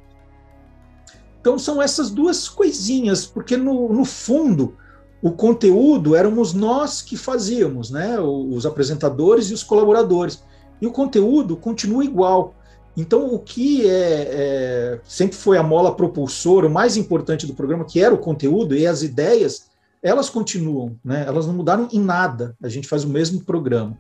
Então 1.41 1.59
são 1.59 1.83
essas 1.83 2.09
duas 2.09 2.49
coisinhas, 2.49 3.27
porque 3.27 3.57
no, 3.57 3.93
no 3.93 4.05
fundo 4.05 4.77
o 5.21 5.33
conteúdo 5.33 6.15
éramos 6.15 6.55
nós 6.55 7.03
que 7.03 7.17
fazíamos, 7.17 7.91
né? 7.91 8.21
Os 8.21 8.65
apresentadores 8.65 9.51
e 9.51 9.55
os 9.55 9.65
colaboradores. 9.65 10.45
E 10.81 10.87
o 10.87 10.93
conteúdo 10.93 11.57
continua 11.57 12.05
igual. 12.05 12.55
Então, 12.97 13.35
o 13.35 13.39
que 13.39 13.89
é, 13.89 14.29
é, 14.31 15.01
sempre 15.05 15.37
foi 15.37 15.59
a 15.59 15.63
mola 15.63 15.95
propulsora, 15.95 16.69
o 16.69 16.71
mais 16.71 16.97
importante 16.97 17.47
do 17.47 17.55
programa, 17.55 17.85
que 17.85 18.01
era 18.01 18.15
o 18.15 18.19
conteúdo 18.19 18.75
e 18.75 18.87
as 18.87 19.03
ideias, 19.03 19.70
elas 20.03 20.31
continuam, 20.31 20.97
né? 21.05 21.25
Elas 21.27 21.47
não 21.47 21.55
mudaram 21.55 21.89
em 21.93 22.01
nada. 22.01 22.57
A 22.63 22.69
gente 22.69 22.89
faz 22.89 23.05
o 23.05 23.09
mesmo 23.09 23.45
programa. 23.45 23.99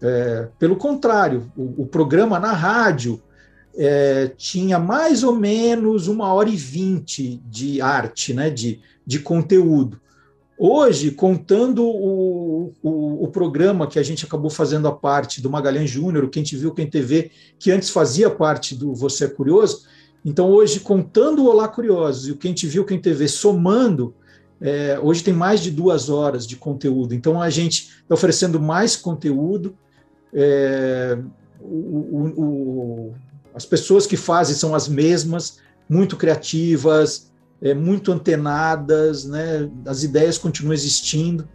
É, 0.00 0.48
pelo 0.58 0.76
contrário, 0.76 1.50
o, 1.56 1.82
o, 1.82 1.86
programa 1.86 2.38
na 2.38 2.52
rádio 2.52 3.22
é, 3.74 4.30
tinha 4.36 4.78
mais 4.78 5.22
ou 5.22 5.34
menos 5.34 6.06
uma 6.06 6.32
hora 6.32 6.48
e 6.50 6.56
vinte 6.56 7.40
de 7.46 7.80
arte, 7.80 8.34
né, 8.34 8.50
de, 8.50 8.80
de 9.06 9.18
conteúdo. 9.18 10.00
Hoje, 10.58 11.10
contando 11.10 11.84
o, 11.84 12.72
o, 12.82 13.24
o, 13.24 13.28
programa 13.28 13.86
que 13.86 13.98
a 13.98 14.02
gente 14.02 14.24
acabou 14.24 14.50
fazendo 14.50 14.88
a 14.88 14.92
parte 14.92 15.42
do 15.42 15.50
Magalhães 15.50 15.90
Júnior, 15.90 16.24
o 16.24 16.30
Quem 16.30 16.42
Te 16.42 16.56
Viu, 16.56 16.72
Quem 16.72 16.88
TV, 16.88 17.30
que 17.58 17.70
antes 17.70 17.90
fazia 17.90 18.30
parte 18.30 18.74
do 18.74 18.94
Você 18.94 19.26
é 19.26 19.28
Curioso, 19.28 19.86
então 20.24 20.50
hoje, 20.50 20.80
contando 20.80 21.44
o 21.44 21.46
Olá 21.46 21.68
Curiosos 21.68 22.26
e 22.26 22.32
o 22.32 22.36
Quem 22.36 22.52
Te 22.52 22.66
Viu, 22.66 22.84
Quem 22.84 22.98
TV, 22.98 23.28
somando, 23.28 24.12
é, 24.60 24.98
hoje 25.02 25.22
tem 25.22 25.34
mais 25.34 25.60
de 25.60 25.70
duas 25.70 26.08
horas 26.08 26.46
de 26.46 26.56
conteúdo. 26.56 27.14
Então 27.14 27.40
a 27.40 27.50
gente 27.50 27.88
está 28.02 28.14
oferecendo 28.14 28.60
mais 28.60 28.96
conteúdo. 28.96 29.76
É, 30.32 31.18
o, 31.60 32.32
o, 32.36 33.14
as 33.54 33.64
pessoas 33.64 34.06
que 34.06 34.16
fazem 34.16 34.54
são 34.54 34.74
as 34.74 34.88
mesmas, 34.88 35.58
muito 35.88 36.16
criativas, 36.16 37.30
é, 37.60 37.74
muito 37.74 38.12
antenadas, 38.12 39.24
né? 39.24 39.70
as 39.86 40.02
ideias 40.02 40.38
continuam 40.38 40.74
existindo. 40.74 41.48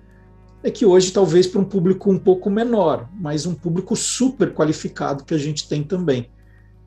É 0.63 0.69
que 0.69 0.85
hoje, 0.85 1.11
talvez 1.11 1.47
para 1.47 1.59
um 1.59 1.65
público 1.65 2.11
um 2.11 2.19
pouco 2.19 2.49
menor, 2.49 3.09
mas 3.19 3.47
um 3.47 3.53
público 3.53 3.95
super 3.95 4.53
qualificado 4.53 5.23
que 5.23 5.33
a 5.33 5.37
gente 5.37 5.67
tem 5.67 5.83
também. 5.83 6.29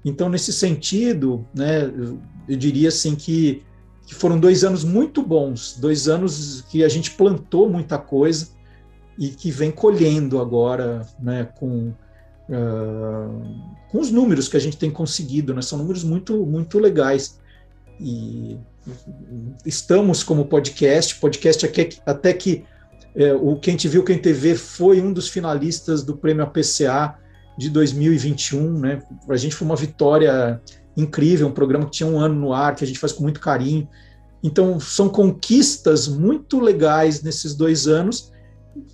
Então, 0.05 0.29
nesse 0.29 0.53
sentido, 0.53 1.45
né, 1.55 1.91
eu 2.49 2.57
diria 2.57 2.89
assim 2.89 3.17
que, 3.17 3.63
que 4.07 4.15
foram 4.15 4.39
dois 4.39 4.65
anos 4.65 4.85
muito 4.85 5.23
bons, 5.23 5.77
dois 5.79 6.09
anos 6.09 6.63
que 6.71 6.85
a 6.85 6.89
gente 6.89 7.11
plantou 7.13 7.69
muita 7.69 7.99
coisa 7.99 8.49
e 9.19 9.29
que 9.29 9.51
vem 9.51 9.71
colhendo 9.71 10.41
agora, 10.41 11.07
né, 11.19 11.49
com 11.59 11.93
uh, 12.49 13.75
com 13.91 14.01
os 14.01 14.11
números 14.11 14.49
que 14.49 14.57
a 14.57 14.61
gente 14.61 14.77
tem 14.77 14.91
conseguido, 14.91 15.55
né? 15.55 15.63
São 15.63 15.79
números 15.79 16.03
muito, 16.03 16.45
muito 16.45 16.79
legais. 16.79 17.39
E 18.01 18.59
estamos 19.65 20.23
como 20.25 20.47
podcast, 20.47 21.15
podcast 21.21 21.65
até 21.65 21.85
que, 21.85 22.01
até 22.05 22.33
que 22.33 22.65
é, 23.15 23.33
o 23.33 23.57
Quem 23.57 23.77
Te 23.77 23.87
Viu, 23.87 24.03
Quem 24.03 24.19
TV 24.19 24.57
foi 24.57 25.01
um 25.01 25.13
dos 25.13 25.29
finalistas 25.29 26.03
do 26.03 26.17
Prêmio 26.17 26.43
APCA 26.43 27.17
de 27.57 27.71
2021, 27.71 28.81
né? 28.81 29.03
Para 29.25 29.37
a 29.37 29.39
gente 29.39 29.55
foi 29.55 29.65
uma 29.65 29.77
vitória 29.77 30.61
incrível, 30.97 31.49
um 31.49 31.53
programa 31.53 31.87
que 31.87 31.93
tinha 31.93 32.09
um 32.09 32.19
ano 32.19 32.35
no 32.35 32.53
ar, 32.53 32.75
que 32.75 32.85
a 32.85 32.87
gente 32.87 32.99
faz 32.99 33.13
com 33.13 33.23
muito 33.23 33.41
carinho. 33.41 33.89
Então, 34.43 34.79
são 34.79 35.09
conquistas 35.09 36.07
muito 36.07 36.61
legais 36.61 37.23
nesses 37.23 37.55
dois 37.55 37.87
anos 37.87 38.33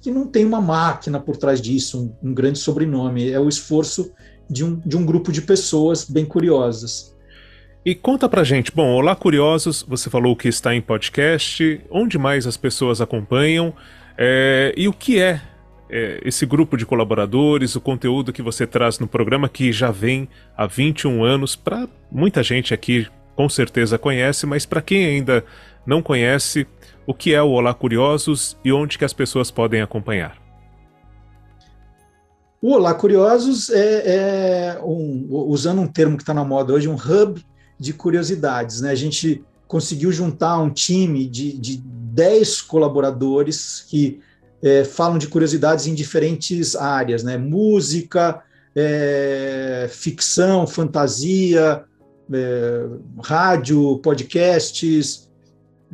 que 0.02 0.10
não 0.10 0.26
tem 0.26 0.44
uma 0.44 0.60
máquina 0.60 1.18
por 1.18 1.36
trás 1.36 1.60
disso, 1.60 2.14
um, 2.22 2.30
um 2.30 2.34
grande 2.34 2.58
sobrenome. 2.58 3.30
É 3.30 3.40
o 3.40 3.48
esforço 3.48 4.12
de 4.48 4.64
um, 4.64 4.80
de 4.84 4.96
um 4.96 5.04
grupo 5.04 5.32
de 5.32 5.42
pessoas 5.42 6.04
bem 6.04 6.24
curiosas. 6.24 7.14
E 7.84 7.94
conta 7.94 8.28
pra 8.28 8.44
gente, 8.44 8.70
bom, 8.74 8.92
Olá 8.92 9.16
Curiosos, 9.16 9.82
você 9.88 10.10
falou 10.10 10.36
que 10.36 10.48
está 10.48 10.74
em 10.74 10.82
podcast, 10.82 11.80
onde 11.90 12.18
mais 12.18 12.46
as 12.46 12.56
pessoas 12.56 13.00
acompanham, 13.00 13.72
é, 14.18 14.74
e 14.76 14.86
o 14.86 14.92
que 14.92 15.18
é, 15.18 15.40
é, 15.90 16.20
esse 16.24 16.46
grupo 16.46 16.76
de 16.76 16.86
colaboradores, 16.86 17.74
o 17.74 17.80
conteúdo 17.80 18.32
que 18.32 18.42
você 18.42 18.66
traz 18.66 18.98
no 18.98 19.08
programa 19.08 19.48
que 19.48 19.72
já 19.72 19.90
vem 19.90 20.28
há 20.56 20.66
21 20.66 21.24
anos, 21.24 21.56
para 21.56 21.88
muita 22.10 22.42
gente 22.42 22.72
aqui 22.72 23.06
com 23.34 23.48
certeza 23.48 23.98
conhece, 23.98 24.46
mas 24.46 24.64
para 24.64 24.80
quem 24.80 25.04
ainda 25.04 25.44
não 25.84 26.02
conhece, 26.02 26.66
o 27.06 27.14
que 27.14 27.34
é 27.34 27.42
o 27.42 27.50
Olá 27.50 27.74
Curiosos 27.74 28.56
e 28.64 28.72
onde 28.72 28.98
que 28.98 29.04
as 29.04 29.12
pessoas 29.12 29.50
podem 29.50 29.80
acompanhar? 29.80 30.40
O 32.62 32.74
Olá 32.74 32.94
Curiosos 32.94 33.70
é, 33.70 34.74
é 34.76 34.80
um, 34.82 35.26
usando 35.30 35.80
um 35.80 35.86
termo 35.86 36.16
que 36.16 36.22
está 36.22 36.34
na 36.34 36.44
moda 36.44 36.74
hoje, 36.74 36.88
um 36.88 36.94
hub 36.94 37.44
de 37.78 37.92
curiosidades. 37.94 38.82
Né? 38.82 38.90
A 38.90 38.94
gente 38.94 39.42
conseguiu 39.66 40.12
juntar 40.12 40.58
um 40.58 40.68
time 40.68 41.26
de, 41.26 41.56
de 41.58 41.78
10 41.78 42.60
colaboradores 42.62 43.86
que 43.88 44.20
é, 44.62 44.84
falam 44.84 45.18
de 45.18 45.28
curiosidades 45.28 45.86
em 45.86 45.94
diferentes 45.94 46.76
áreas, 46.76 47.22
né? 47.22 47.36
Música, 47.36 48.42
é, 48.74 49.88
ficção, 49.90 50.66
fantasia, 50.66 51.84
é, 52.32 52.86
rádio, 53.22 53.98
podcasts, 53.98 55.28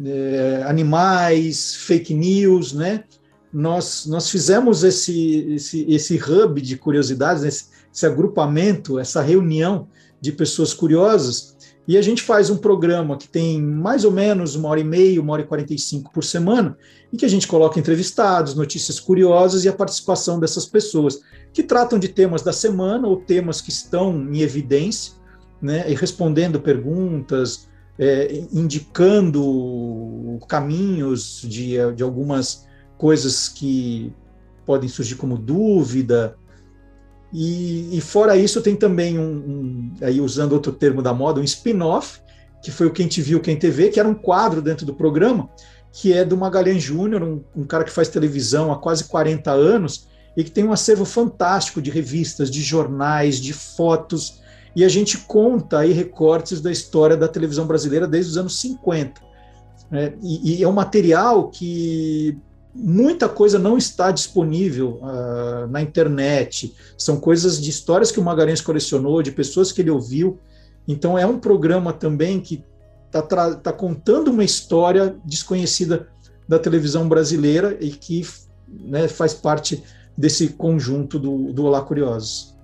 é, 0.05 0.63
animais, 0.67 1.75
fake 1.75 2.13
news, 2.13 2.73
né? 2.73 3.05
Nós, 3.53 4.07
nós 4.07 4.29
fizemos 4.29 4.85
esse, 4.85 5.55
esse, 5.55 5.87
esse 5.89 6.17
hub 6.17 6.61
de 6.61 6.77
curiosidades, 6.77 7.43
esse, 7.45 7.67
esse 7.95 8.05
agrupamento, 8.05 8.99
essa 8.99 9.23
reunião 9.23 9.89
de 10.21 10.33
pessoas 10.33 10.75
curiosas, 10.75 11.56
e 11.87 11.97
a 11.97 12.03
gente 12.03 12.23
faz 12.23 12.51
um 12.51 12.57
programa 12.57 13.17
que 13.17 13.29
tem 13.29 13.63
mais 13.63 14.05
ou 14.05 14.11
menos 14.11 14.57
uma 14.57 14.69
hora 14.69 14.81
e 14.81 14.85
meia, 14.85 15.21
uma 15.21 15.33
hora 15.33 15.43
e 15.43 15.47
quarenta 15.47 15.73
e 15.73 15.79
cinco 15.79 16.13
por 16.13 16.25
semana, 16.25 16.77
em 17.13 17.17
que 17.17 17.25
a 17.25 17.29
gente 17.29 17.47
coloca 17.47 17.79
entrevistados, 17.79 18.55
notícias 18.55 18.99
curiosas 18.99 19.65
e 19.65 19.69
a 19.69 19.73
participação 19.73 20.41
dessas 20.41 20.67
pessoas, 20.67 21.21
que 21.53 21.63
tratam 21.63 21.99
de 21.99 22.09
temas 22.09 22.43
da 22.43 22.53
semana 22.53 23.07
ou 23.07 23.17
temas 23.17 23.61
que 23.61 23.71
estão 23.71 24.29
em 24.33 24.41
evidência, 24.41 25.15
né, 25.63 25.91
e 25.91 25.95
respondendo 25.95 26.61
perguntas, 26.61 27.69
é, 27.99 28.45
indicando 28.53 30.39
caminhos 30.49 31.41
de, 31.43 31.77
de 31.95 32.03
algumas 32.03 32.67
coisas 32.99 33.49
que 33.49 34.13
podem 34.67 34.89
surgir 34.89 35.15
como 35.15 35.39
dúvida, 35.39 36.37
e, 37.39 37.99
e, 37.99 38.01
fora 38.01 38.35
isso, 38.35 38.63
tem 38.63 38.75
também 38.75 39.19
um, 39.19 39.23
um, 39.23 39.93
aí 40.01 40.23
usando 40.23 40.55
outro 40.55 40.73
termo 40.73 41.03
da 41.03 41.13
moda, 41.13 41.39
um 41.39 41.45
spin-off, 41.45 42.19
que 42.63 42.71
foi 42.71 42.87
o 42.87 42.91
Quem 42.91 43.07
Te 43.07 43.21
Viu, 43.21 43.41
Quem 43.41 43.59
TV, 43.59 43.91
que 43.91 44.01
era 44.01 44.09
um 44.09 44.15
quadro 44.15 44.63
dentro 44.63 44.87
do 44.87 44.95
programa, 44.95 45.51
que 45.93 46.15
é 46.15 46.25
do 46.25 46.35
Magalhães 46.35 46.83
Júnior, 46.83 47.23
um, 47.23 47.45
um, 47.55 47.67
cara 47.67 47.85
que 47.85 47.91
faz 47.91 48.09
televisão 48.09 48.73
há 48.73 48.79
quase 48.79 49.05
40 49.05 49.51
anos 49.51 50.09
e 50.35 50.43
que 50.43 50.51
tem 50.51 50.65
um 50.65 50.73
acervo 50.73 51.05
fantástico 51.05 51.83
de 51.83 51.91
revistas, 51.91 52.51
de 52.51 52.63
jornais, 52.63 53.39
de 53.39 53.53
fotos, 53.53 54.41
e 54.75 54.83
a 54.83 54.89
gente 54.89 55.19
conta 55.19 55.81
aí 55.81 55.93
recortes 55.93 56.63
da 56.63 56.73
história 56.73 57.19
da 57.19 57.29
televisão 57.29 57.67
brasileira 57.67 58.09
desde 58.09 58.31
os 58.31 58.39
anos 58.39 58.59
50. 58.59 59.21
É, 59.93 60.15
e, 60.23 60.57
e 60.57 60.63
é 60.63 60.69
um 60.69 60.73
material 60.73 61.51
que 61.51 62.39
muita 62.77 63.29
coisa 63.29 63.59
não 63.59 63.79
está 63.79 64.11
disponível 64.11 65.01
uh, 65.03 65.67
na 65.69 65.81
internet. 65.81 66.75
São 66.97 67.19
coisas 67.19 67.61
de 67.61 67.71
histórias 67.71 68.13
que 68.13 68.21
o 68.21 68.23
Magalhães 68.23 68.61
colecionou, 68.61 69.23
de 69.23 69.33
pessoas 69.33 69.73
que 69.73 69.81
ele 69.81 69.91
ouviu. 69.91 70.39
Então, 70.87 71.19
é 71.19 71.27
um 71.27 71.39
programa 71.39 71.93
também 71.93 72.41
que 72.41 72.63
está 73.07 73.55
tá 73.57 73.73
contando 73.73 74.29
uma 74.29 74.45
história 74.45 75.17
desconhecida 75.25 76.09
da 76.49 76.59
televisão 76.59 77.09
brasileira 77.09 77.77
e 77.81 77.91
que 77.91 78.27
né, 78.69 79.09
faz 79.09 79.33
parte 79.33 79.83
desse 80.17 80.49
conjunto 80.49 81.19
do, 81.19 81.53
do 81.53 81.65
Olá 81.65 81.81
Curiosos. 81.83 82.56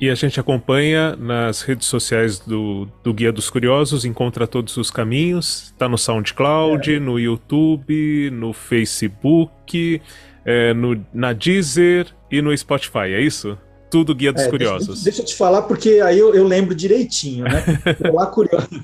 E 0.00 0.08
a 0.08 0.14
gente 0.14 0.40
acompanha 0.40 1.14
nas 1.14 1.60
redes 1.60 1.86
sociais 1.86 2.38
do, 2.38 2.88
do 3.04 3.12
Guia 3.12 3.30
dos 3.30 3.50
Curiosos, 3.50 4.06
encontra 4.06 4.46
todos 4.46 4.78
os 4.78 4.90
caminhos. 4.90 5.64
Está 5.64 5.86
no 5.90 5.98
SoundCloud, 5.98 6.94
é. 6.94 6.98
no 6.98 7.20
YouTube, 7.20 8.30
no 8.30 8.54
Facebook, 8.54 10.00
é, 10.42 10.72
no, 10.72 11.04
na 11.12 11.34
Deezer 11.34 12.06
e 12.30 12.40
no 12.40 12.56
Spotify, 12.56 13.12
é 13.12 13.20
isso? 13.20 13.58
Tudo 13.90 14.14
Guia 14.14 14.32
dos 14.32 14.44
é, 14.44 14.48
Curiosos. 14.48 15.02
Deixa, 15.02 15.04
deixa, 15.04 15.20
eu 15.20 15.26
te 15.26 15.34
falar, 15.34 15.62
porque 15.62 16.00
aí 16.00 16.18
eu, 16.18 16.34
eu 16.34 16.46
lembro 16.46 16.74
direitinho, 16.74 17.44
né? 17.44 17.62
Olá 18.10 18.26
Curioso. 18.26 18.82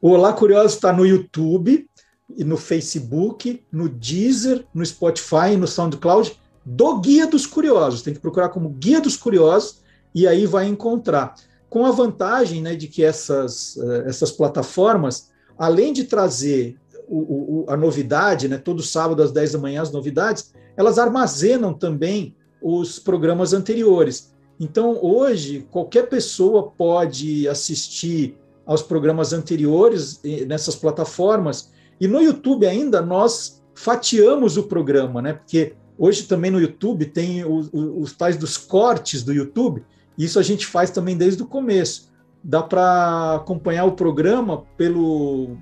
O 0.00 0.12
Olá 0.12 0.32
Curioso 0.32 0.74
está 0.74 0.90
no 0.90 1.04
YouTube, 1.04 1.86
no 2.30 2.56
Facebook, 2.56 3.62
no 3.70 3.90
Deezer, 3.90 4.64
no 4.72 4.86
Spotify, 4.86 5.54
no 5.58 5.66
SoundCloud, 5.66 6.34
do 6.64 6.98
Guia 6.98 7.26
dos 7.26 7.44
Curiosos. 7.44 8.00
Tem 8.00 8.14
que 8.14 8.20
procurar 8.20 8.48
como 8.48 8.70
Guia 8.70 9.02
dos 9.02 9.18
Curiosos 9.18 9.84
e 10.16 10.26
aí 10.26 10.46
vai 10.46 10.66
encontrar. 10.66 11.34
Com 11.68 11.84
a 11.84 11.90
vantagem 11.90 12.62
né, 12.62 12.74
de 12.74 12.88
que 12.88 13.04
essas, 13.04 13.76
eh, 13.76 14.04
essas 14.06 14.32
plataformas, 14.32 15.30
além 15.58 15.92
de 15.92 16.04
trazer 16.04 16.78
o, 17.06 17.64
o, 17.64 17.66
a 17.68 17.76
novidade, 17.76 18.48
né, 18.48 18.56
todo 18.56 18.82
sábado 18.82 19.22
às 19.22 19.30
10 19.30 19.52
da 19.52 19.58
manhã 19.58 19.82
as 19.82 19.92
novidades, 19.92 20.54
elas 20.74 20.98
armazenam 20.98 21.74
também 21.74 22.34
os 22.62 22.98
programas 22.98 23.52
anteriores. 23.52 24.34
Então, 24.58 24.98
hoje, 25.02 25.66
qualquer 25.70 26.08
pessoa 26.08 26.70
pode 26.70 27.46
assistir 27.46 28.38
aos 28.64 28.82
programas 28.82 29.34
anteriores 29.34 30.18
nessas 30.46 30.74
plataformas. 30.74 31.70
E 32.00 32.08
no 32.08 32.22
YouTube 32.22 32.66
ainda 32.66 33.02
nós 33.02 33.62
fatiamos 33.74 34.56
o 34.56 34.62
programa, 34.62 35.20
né? 35.20 35.34
Porque 35.34 35.74
hoje 35.98 36.22
também 36.22 36.50
no 36.50 36.58
YouTube 36.58 37.04
tem 37.04 37.44
os, 37.44 37.68
os 37.70 38.14
tais 38.14 38.38
dos 38.38 38.56
cortes 38.56 39.22
do 39.22 39.32
YouTube, 39.32 39.84
isso 40.16 40.38
a 40.38 40.42
gente 40.42 40.66
faz 40.66 40.90
também 40.90 41.16
desde 41.16 41.42
o 41.42 41.46
começo. 41.46 42.10
Dá 42.42 42.62
para 42.62 43.36
acompanhar 43.36 43.84
o 43.84 43.92
programa 43.92 44.62
pelo, 44.76 45.56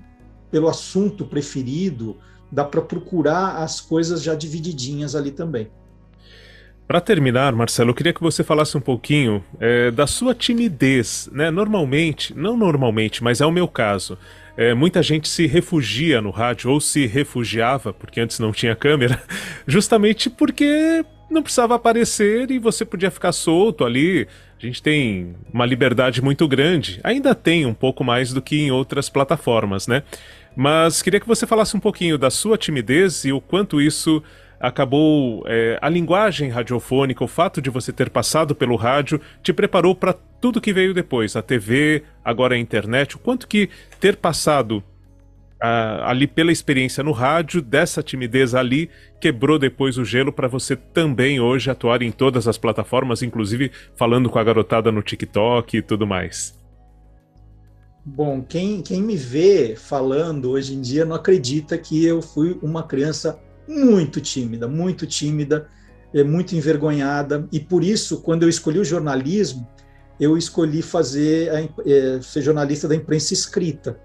pelo 0.51 0.67
assunto 0.67 1.25
preferido, 1.25 2.17
dá 2.51 2.63
para 2.63 2.81
procurar 2.81 3.57
as 3.57 3.81
coisas 3.81 4.21
já 4.21 4.35
divididinhas 4.35 5.15
ali 5.15 5.31
também. 5.31 5.69
Para 6.87 7.01
terminar, 7.01 7.51
Marcelo, 7.53 7.89
eu 7.89 7.95
queria 7.95 8.13
que 8.13 8.21
você 8.21 8.43
falasse 8.43 8.77
um 8.77 8.81
pouquinho 8.81 9.43
é, 9.59 9.89
da 9.89 10.05
sua 10.05 10.35
timidez. 10.35 11.27
Né? 11.31 11.49
Normalmente, 11.49 12.37
não 12.37 12.55
normalmente, 12.55 13.23
mas 13.23 13.41
é 13.41 13.45
o 13.45 13.51
meu 13.51 13.67
caso. 13.67 14.17
É, 14.55 14.73
muita 14.73 15.01
gente 15.01 15.27
se 15.27 15.47
refugia 15.47 16.21
no 16.21 16.29
rádio 16.29 16.69
ou 16.69 16.79
se 16.79 17.07
refugiava, 17.07 17.91
porque 17.91 18.21
antes 18.21 18.39
não 18.39 18.51
tinha 18.51 18.75
câmera, 18.75 19.21
justamente 19.67 20.29
porque 20.29 21.03
não 21.29 21.41
precisava 21.41 21.75
aparecer 21.75 22.51
e 22.51 22.59
você 22.59 22.85
podia 22.85 23.11
ficar 23.11 23.31
solto 23.31 23.83
ali, 23.83 24.27
a 24.57 24.65
gente 24.65 24.81
tem 24.81 25.35
uma 25.51 25.65
liberdade 25.65 26.21
muito 26.21 26.47
grande. 26.47 26.99
Ainda 27.03 27.35
tem 27.35 27.65
um 27.65 27.73
pouco 27.73 28.03
mais 28.03 28.31
do 28.33 28.41
que 28.41 28.57
em 28.57 28.71
outras 28.71 29.09
plataformas, 29.09 29.87
né? 29.87 30.03
Mas 30.55 31.01
queria 31.01 31.19
que 31.19 31.27
você 31.27 31.45
falasse 31.45 31.75
um 31.75 31.79
pouquinho 31.79 32.17
da 32.17 32.29
sua 32.29 32.57
timidez 32.57 33.25
e 33.25 33.33
o 33.33 33.41
quanto 33.41 33.81
isso 33.81 34.23
acabou. 34.59 35.43
É, 35.47 35.77
a 35.81 35.89
linguagem 35.89 36.49
radiofônica, 36.49 37.23
o 37.23 37.27
fato 37.27 37.61
de 37.61 37.69
você 37.69 37.91
ter 37.91 38.09
passado 38.09 38.55
pelo 38.55 38.75
rádio, 38.75 39.19
te 39.43 39.51
preparou 39.51 39.93
para 39.93 40.13
tudo 40.39 40.61
que 40.61 40.73
veio 40.73 40.93
depois, 40.93 41.35
a 41.35 41.41
TV, 41.41 42.03
agora 42.23 42.55
a 42.55 42.57
internet. 42.57 43.15
O 43.15 43.19
quanto 43.19 43.47
que 43.47 43.69
ter 43.99 44.15
passado 44.15 44.83
ali 45.61 46.27
pela 46.27 46.51
experiência 46.51 47.03
no 47.03 47.11
rádio, 47.11 47.61
dessa 47.61 48.03
timidez 48.03 48.53
ali, 48.53 48.89
quebrou 49.19 49.57
depois 49.57 49.97
o 49.97 50.05
gelo 50.05 50.31
para 50.31 50.47
você 50.47 50.75
também 50.75 51.39
hoje 51.39 51.69
atuar 51.69 52.01
em 52.01 52.11
todas 52.11 52.47
as 52.47 52.57
plataformas, 52.57 53.23
inclusive 53.23 53.71
falando 53.95 54.29
com 54.29 54.37
a 54.37 54.43
garotada 54.43 54.91
no 54.91 55.01
TikTok 55.01 55.77
e 55.77 55.81
tudo 55.81 56.05
mais? 56.05 56.57
Bom, 58.05 58.43
quem, 58.43 58.83
quem 58.83 59.01
me 59.01 59.17
vê 59.17 59.75
falando 59.75 60.51
hoje 60.51 60.75
em 60.75 60.81
dia 60.81 61.05
não 61.05 61.15
acredita 61.15 61.77
que 61.77 62.05
eu 62.05 62.21
fui 62.21 62.59
uma 62.61 62.83
criança 62.83 63.39
muito 63.67 64.21
tímida, 64.21 64.67
muito 64.67 65.07
tímida, 65.07 65.67
é, 66.13 66.23
muito 66.23 66.55
envergonhada, 66.55 67.47
e 67.51 67.59
por 67.59 67.83
isso, 67.83 68.21
quando 68.21 68.43
eu 68.43 68.49
escolhi 68.49 68.77
o 68.77 68.85
jornalismo, 68.85 69.67
eu 70.19 70.37
escolhi 70.37 70.83
fazer 70.83 71.49
a, 71.49 71.61
é, 71.89 72.21
ser 72.21 72.43
jornalista 72.43 72.87
da 72.87 72.95
imprensa 72.95 73.33
escrita 73.33 73.99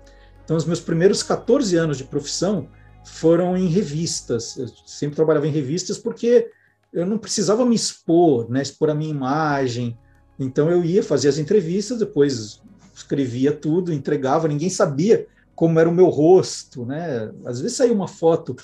então, 0.51 0.57
os 0.57 0.65
meus 0.65 0.81
primeiros 0.81 1.23
14 1.23 1.77
anos 1.77 1.97
de 1.97 2.03
profissão 2.03 2.67
foram 3.05 3.57
em 3.57 3.69
revistas. 3.69 4.57
Eu 4.57 4.67
sempre 4.85 5.15
trabalhava 5.15 5.47
em 5.47 5.53
revistas 5.53 5.97
porque 5.97 6.51
eu 6.93 7.07
não 7.07 7.19
precisava 7.19 7.65
me 7.65 7.77
expor, 7.77 8.51
né, 8.51 8.61
expor 8.61 8.91
a 8.91 8.95
minha 8.95 9.13
imagem. 9.13 9.97
Então, 10.41 10.69
eu 10.69 10.85
ia 10.85 11.05
fazer 11.05 11.29
as 11.29 11.39
entrevistas, 11.39 12.01
depois 12.01 12.61
escrevia 12.93 13.53
tudo, 13.53 13.93
entregava, 13.93 14.49
ninguém 14.49 14.69
sabia 14.69 15.25
como 15.55 15.79
era 15.79 15.89
o 15.89 15.95
meu 15.95 16.09
rosto, 16.09 16.85
né? 16.85 17.31
Às 17.47 17.61
vezes 17.61 17.77
saía 17.77 17.93
uma 17.93 18.09
foto 18.09 18.57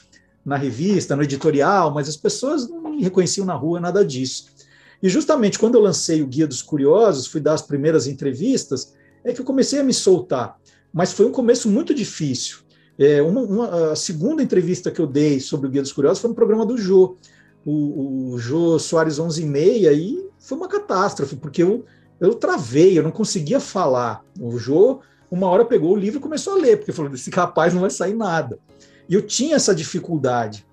na 0.44 0.57
revista, 0.57 1.14
no 1.14 1.22
editorial, 1.22 1.94
mas 1.94 2.09
as 2.09 2.16
pessoas 2.16 2.68
não 2.68 2.96
me 2.96 3.03
reconheciam 3.05 3.46
na 3.46 3.55
rua, 3.55 3.79
nada 3.79 4.05
disso. 4.05 4.46
E 5.01 5.09
justamente 5.09 5.57
quando 5.57 5.77
eu 5.77 5.83
lancei 5.83 6.20
o 6.20 6.27
Guia 6.27 6.49
dos 6.49 6.62
Curiosos, 6.62 7.29
fui 7.29 7.40
dar 7.40 7.55
as 7.55 7.62
primeiras 7.62 8.09
entrevistas, 8.09 8.92
é 9.22 9.33
que 9.33 9.40
eu 9.40 9.44
comecei 9.44 9.79
a 9.79 9.85
me 9.85 9.94
soltar 9.94 10.59
mas 10.96 11.12
foi 11.12 11.26
um 11.26 11.30
começo 11.30 11.68
muito 11.68 11.92
difícil. 11.92 12.61
É, 12.98 13.20
uma, 13.20 13.42
uma, 13.42 13.92
a 13.92 13.96
segunda 13.96 14.42
entrevista 14.42 14.90
que 14.90 14.98
eu 14.98 15.06
dei 15.06 15.38
sobre 15.38 15.66
o 15.66 15.70
Guia 15.70 15.82
dos 15.82 15.92
Curiosos 15.92 16.22
foi 16.22 16.30
no 16.30 16.35
programa 16.35 16.64
do 16.64 16.78
Jô, 16.78 17.18
o, 17.66 18.32
o 18.32 18.38
Jô 18.38 18.78
Soares 18.78 19.18
11 19.18 19.42
e 19.42 19.44
meia, 19.44 19.92
e 19.92 20.26
foi 20.38 20.56
uma 20.56 20.66
catástrofe, 20.66 21.37
porque 21.37 21.62
eu, 21.62 21.85
eu 22.18 22.35
travei, 22.35 22.98
eu 22.98 23.02
não 23.02 23.11
conseguia 23.11 23.61
falar. 23.61 24.24
O 24.40 24.56
Jô, 24.59 25.00
uma 25.30 25.48
hora 25.48 25.66
pegou 25.66 25.92
o 25.92 25.96
livro 25.96 26.18
e 26.18 26.22
começou 26.22 26.54
a 26.54 26.56
ler, 26.56 26.78
porque 26.78 26.92
falou: 26.92 27.12
esse 27.12 27.28
rapaz 27.28 27.74
não 27.74 27.82
vai 27.82 27.90
sair 27.90 28.14
nada. 28.14 28.59
E 29.06 29.12
eu 29.12 29.20
tinha 29.20 29.56
essa 29.56 29.74
dificuldade. 29.74 30.66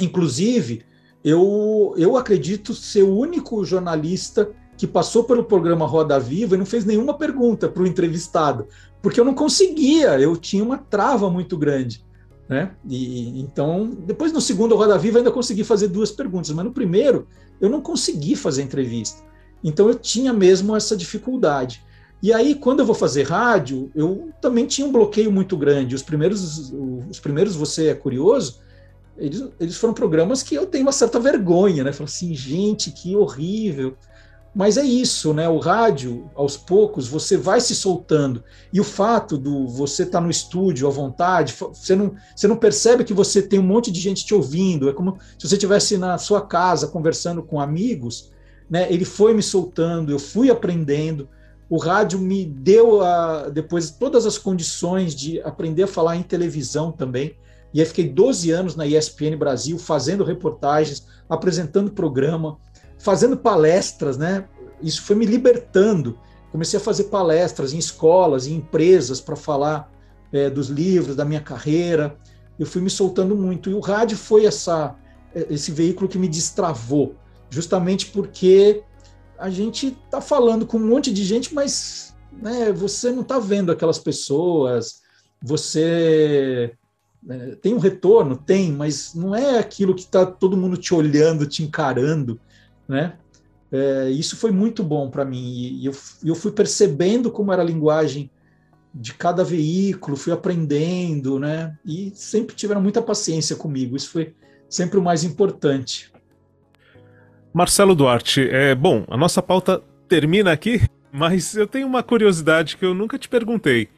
Inclusive, 0.00 0.84
eu, 1.24 1.94
eu 1.96 2.16
acredito 2.16 2.74
ser 2.74 3.02
o 3.02 3.16
único 3.16 3.64
jornalista 3.64 4.52
que 4.76 4.86
passou 4.86 5.24
pelo 5.24 5.44
programa 5.44 5.86
Roda 5.86 6.18
Viva 6.18 6.54
e 6.54 6.58
não 6.58 6.66
fez 6.66 6.84
nenhuma 6.84 7.14
pergunta 7.14 7.68
para 7.68 7.82
o 7.82 7.86
entrevistado, 7.86 8.66
porque 9.02 9.18
eu 9.18 9.24
não 9.24 9.34
conseguia, 9.34 10.18
eu 10.20 10.36
tinha 10.36 10.62
uma 10.62 10.78
trava 10.78 11.28
muito 11.28 11.58
grande. 11.58 12.04
Né? 12.48 12.70
E, 12.88 13.40
então, 13.40 13.90
depois 14.06 14.32
no 14.32 14.40
segundo 14.40 14.76
Roda 14.76 14.96
Viva 14.96 15.18
ainda 15.18 15.30
consegui 15.30 15.64
fazer 15.64 15.88
duas 15.88 16.10
perguntas, 16.12 16.50
mas 16.50 16.64
no 16.64 16.72
primeiro 16.72 17.26
eu 17.60 17.68
não 17.68 17.80
consegui 17.80 18.36
fazer 18.36 18.62
entrevista. 18.62 19.22
Então 19.62 19.88
eu 19.88 19.94
tinha 19.94 20.32
mesmo 20.32 20.76
essa 20.76 20.96
dificuldade. 20.96 21.84
E 22.22 22.32
aí, 22.32 22.54
quando 22.54 22.80
eu 22.80 22.86
vou 22.86 22.94
fazer 22.94 23.24
rádio, 23.24 23.90
eu 23.96 24.30
também 24.40 24.64
tinha 24.64 24.86
um 24.86 24.92
bloqueio 24.92 25.30
muito 25.32 25.56
grande. 25.56 25.94
Os 25.94 26.02
primeiros, 26.02 26.72
os 27.10 27.18
primeiros 27.18 27.56
Você 27.56 27.88
é 27.88 27.94
Curioso, 27.94 28.60
eles, 29.16 29.44
eles 29.58 29.76
foram 29.76 29.92
programas 29.92 30.42
que 30.42 30.54
eu 30.54 30.66
tenho 30.66 30.84
uma 30.84 30.92
certa 30.92 31.18
vergonha, 31.18 31.82
né? 31.82 31.92
Falo 31.92 32.04
assim, 32.04 32.32
gente, 32.32 32.92
que 32.92 33.16
horrível. 33.16 33.96
Mas 34.54 34.76
é 34.76 34.84
isso, 34.84 35.32
né? 35.32 35.48
O 35.48 35.58
rádio, 35.58 36.30
aos 36.34 36.58
poucos, 36.58 37.08
você 37.08 37.38
vai 37.38 37.58
se 37.58 37.74
soltando. 37.74 38.44
E 38.70 38.80
o 38.80 38.84
fato 38.84 39.38
do 39.38 39.66
você 39.66 40.02
estar 40.02 40.18
tá 40.18 40.24
no 40.24 40.30
estúdio 40.30 40.86
à 40.86 40.90
vontade, 40.90 41.54
você 41.58 41.96
não, 41.96 42.14
você 42.36 42.46
não 42.46 42.56
percebe 42.56 43.02
que 43.02 43.14
você 43.14 43.40
tem 43.40 43.58
um 43.58 43.62
monte 43.62 43.90
de 43.90 43.98
gente 43.98 44.26
te 44.26 44.34
ouvindo. 44.34 44.90
É 44.90 44.92
como 44.92 45.16
se 45.38 45.48
você 45.48 45.54
estivesse 45.54 45.96
na 45.96 46.18
sua 46.18 46.42
casa 46.42 46.86
conversando 46.86 47.42
com 47.42 47.60
amigos, 47.60 48.30
né? 48.68 48.92
Ele 48.92 49.06
foi 49.06 49.32
me 49.32 49.42
soltando, 49.42 50.12
eu 50.12 50.18
fui 50.18 50.50
aprendendo. 50.50 51.28
O 51.70 51.78
rádio 51.78 52.18
me 52.18 52.44
deu 52.44 53.00
a, 53.00 53.48
depois 53.48 53.90
todas 53.90 54.26
as 54.26 54.36
condições 54.36 55.14
de 55.14 55.40
aprender 55.40 55.84
a 55.84 55.88
falar 55.88 56.16
em 56.16 56.22
televisão 56.22 56.92
também. 56.92 57.34
E 57.72 57.80
aí 57.80 57.86
fiquei 57.86 58.06
12 58.06 58.50
anos 58.50 58.76
na 58.76 58.86
ESPN 58.86 59.34
Brasil, 59.38 59.78
fazendo 59.78 60.24
reportagens, 60.24 61.06
apresentando 61.26 61.90
programa, 61.90 62.58
fazendo 63.02 63.36
palestras, 63.36 64.16
né? 64.16 64.48
Isso 64.80 65.02
foi 65.02 65.16
me 65.16 65.26
libertando. 65.26 66.18
Comecei 66.50 66.78
a 66.78 66.82
fazer 66.82 67.04
palestras 67.04 67.72
em 67.72 67.78
escolas, 67.78 68.46
em 68.46 68.54
empresas 68.54 69.20
para 69.20 69.36
falar 69.36 69.92
é, 70.32 70.48
dos 70.48 70.68
livros, 70.68 71.16
da 71.16 71.24
minha 71.24 71.40
carreira. 71.40 72.16
Eu 72.58 72.64
fui 72.64 72.80
me 72.80 72.90
soltando 72.90 73.34
muito 73.34 73.68
e 73.68 73.74
o 73.74 73.80
rádio 73.80 74.16
foi 74.16 74.46
essa 74.46 74.96
é, 75.34 75.46
esse 75.50 75.72
veículo 75.72 76.08
que 76.08 76.18
me 76.18 76.28
destravou, 76.28 77.16
justamente 77.50 78.06
porque 78.06 78.82
a 79.38 79.50
gente 79.50 79.96
está 80.04 80.20
falando 80.20 80.64
com 80.64 80.76
um 80.76 80.86
monte 80.86 81.12
de 81.12 81.24
gente, 81.24 81.52
mas 81.52 82.14
né, 82.30 82.70
você 82.70 83.10
não 83.10 83.22
está 83.22 83.38
vendo 83.40 83.72
aquelas 83.72 83.98
pessoas, 83.98 85.00
você 85.42 86.72
né, 87.20 87.56
tem 87.60 87.74
um 87.74 87.78
retorno, 87.78 88.36
tem, 88.36 88.70
mas 88.70 89.12
não 89.14 89.34
é 89.34 89.58
aquilo 89.58 89.94
que 89.94 90.02
está 90.02 90.24
todo 90.24 90.56
mundo 90.56 90.76
te 90.76 90.94
olhando, 90.94 91.46
te 91.46 91.64
encarando 91.64 92.38
né? 92.88 93.14
É, 93.70 94.10
isso 94.10 94.36
foi 94.36 94.50
muito 94.50 94.82
bom 94.84 95.08
para 95.08 95.24
mim 95.24 95.78
e 95.80 95.86
eu, 95.86 95.92
eu 96.22 96.34
fui 96.34 96.52
percebendo 96.52 97.30
como 97.30 97.52
era 97.52 97.62
a 97.62 97.64
linguagem 97.64 98.30
de 98.94 99.14
cada 99.14 99.42
veículo, 99.42 100.16
fui 100.16 100.32
aprendendo, 100.32 101.38
né? 101.38 101.74
E 101.84 102.12
sempre 102.14 102.54
tiveram 102.54 102.82
muita 102.82 103.00
paciência 103.00 103.56
comigo. 103.56 103.96
Isso 103.96 104.10
foi 104.10 104.34
sempre 104.68 104.98
o 104.98 105.02
mais 105.02 105.24
importante. 105.24 106.12
Marcelo 107.52 107.94
Duarte, 107.94 108.46
é 108.50 108.74
bom. 108.74 109.04
A 109.08 109.16
nossa 109.16 109.42
pauta 109.42 109.82
termina 110.06 110.52
aqui, 110.52 110.82
mas 111.10 111.56
eu 111.56 111.66
tenho 111.66 111.86
uma 111.86 112.02
curiosidade 112.02 112.76
que 112.76 112.84
eu 112.84 112.94
nunca 112.94 113.18
te 113.18 113.28
perguntei. 113.28 113.88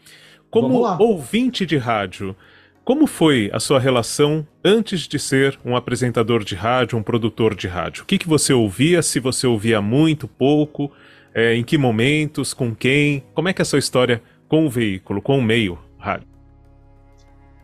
Como 0.51 0.85
ouvinte 1.01 1.66
de 1.66 1.77
rádio, 1.77 2.37
como 2.85 3.07
foi 3.07 3.51
a 3.53 3.59
sua 3.59 3.81
relação 3.81 4.47
antes 4.62 5.09
de 5.09 5.18
ser 5.18 5.59
um 5.64 5.75
apresentador 5.75 6.44
de 6.44 6.55
rádio, 6.55 6.99
um 6.99 7.03
produtor 7.03 7.55
de 7.55 7.66
rádio? 7.66 8.03
O 8.03 8.07
que, 8.07 8.18
que 8.18 8.29
você 8.29 8.53
ouvia? 8.53 9.03
Se 9.03 9.18
você 9.18 9.47
ouvia 9.47 9.81
muito, 9.81 10.29
pouco? 10.29 10.92
É, 11.35 11.55
em 11.55 11.64
que 11.64 11.79
momentos? 11.79 12.53
Com 12.53 12.75
quem? 12.75 13.25
Como 13.33 13.49
é 13.49 13.55
que 13.55 13.62
é 13.62 13.64
a 13.64 13.66
sua 13.66 13.79
história 13.79 14.23
com 14.47 14.66
o 14.66 14.70
veículo, 14.70 15.23
com 15.23 15.38
o 15.38 15.42
meio 15.42 15.79
rádio? 15.99 16.29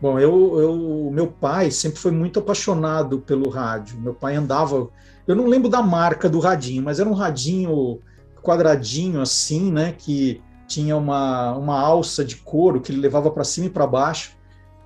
Bom, 0.01 0.19
eu, 0.19 0.59
eu, 0.59 1.11
meu 1.13 1.27
pai 1.27 1.69
sempre 1.69 1.99
foi 1.99 2.11
muito 2.11 2.39
apaixonado 2.39 3.19
pelo 3.19 3.47
rádio. 3.47 4.01
Meu 4.01 4.15
pai 4.15 4.35
andava, 4.35 4.89
eu 5.27 5.35
não 5.35 5.45
lembro 5.45 5.69
da 5.69 5.83
marca 5.83 6.27
do 6.27 6.39
radinho, 6.39 6.81
mas 6.81 6.99
era 6.99 7.07
um 7.07 7.13
radinho 7.13 7.99
quadradinho 8.41 9.21
assim, 9.21 9.71
né, 9.71 9.93
que 9.95 10.41
tinha 10.67 10.97
uma, 10.97 11.55
uma 11.55 11.79
alça 11.79 12.25
de 12.25 12.37
couro 12.37 12.81
que 12.81 12.91
ele 12.91 12.99
levava 12.99 13.29
para 13.29 13.43
cima 13.43 13.67
e 13.67 13.69
para 13.69 13.85
baixo. 13.85 14.40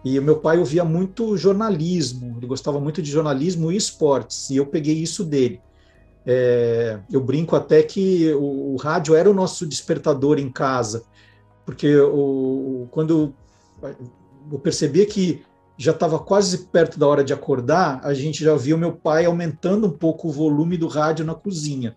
E 0.06 0.20
o 0.20 0.22
meu 0.22 0.38
pai 0.38 0.60
ouvia 0.60 0.86
muito 0.86 1.36
jornalismo, 1.36 2.36
ele 2.38 2.46
gostava 2.46 2.80
muito 2.80 3.02
de 3.02 3.10
jornalismo 3.10 3.72
e 3.72 3.76
esportes, 3.76 4.52
e 4.52 4.58
eu 4.58 4.68
peguei 4.68 4.94
isso 4.94 5.24
dele. 5.24 5.60
É, 6.24 7.00
eu 7.12 7.20
brinco 7.20 7.56
até 7.56 7.82
que 7.82 8.32
o, 8.36 8.74
o, 8.74 8.76
rádio 8.76 9.15
era 9.15 9.28
o 9.28 9.34
nosso 9.34 9.65
despertador 9.65 10.38
em 10.38 10.52
casa, 10.52 11.04
porque 11.65 11.98
o, 11.98 12.88
quando 12.91 13.34
eu 14.52 14.60
percebia 14.60 15.08
que 15.08 15.44
já 15.76 15.91
estava 15.91 16.20
quase 16.20 16.68
perto 16.68 17.00
da 17.00 17.08
hora 17.08 17.24
de 17.24 17.34
acordar, 17.34 18.00
a 18.04 18.13
gente 18.13 18.44
já 18.44 18.56
via 18.56 18.76
o 18.76 18.80
meu 18.80 18.94
pai 18.94 19.26
aumentando 19.26 19.88
um 19.88 19.91
pouco 19.91 20.28
o 20.28 20.32
volume 20.32 20.78
do 20.78 20.88
rádio 20.88 21.26
na 21.26 21.34
cozinha. 21.34 21.96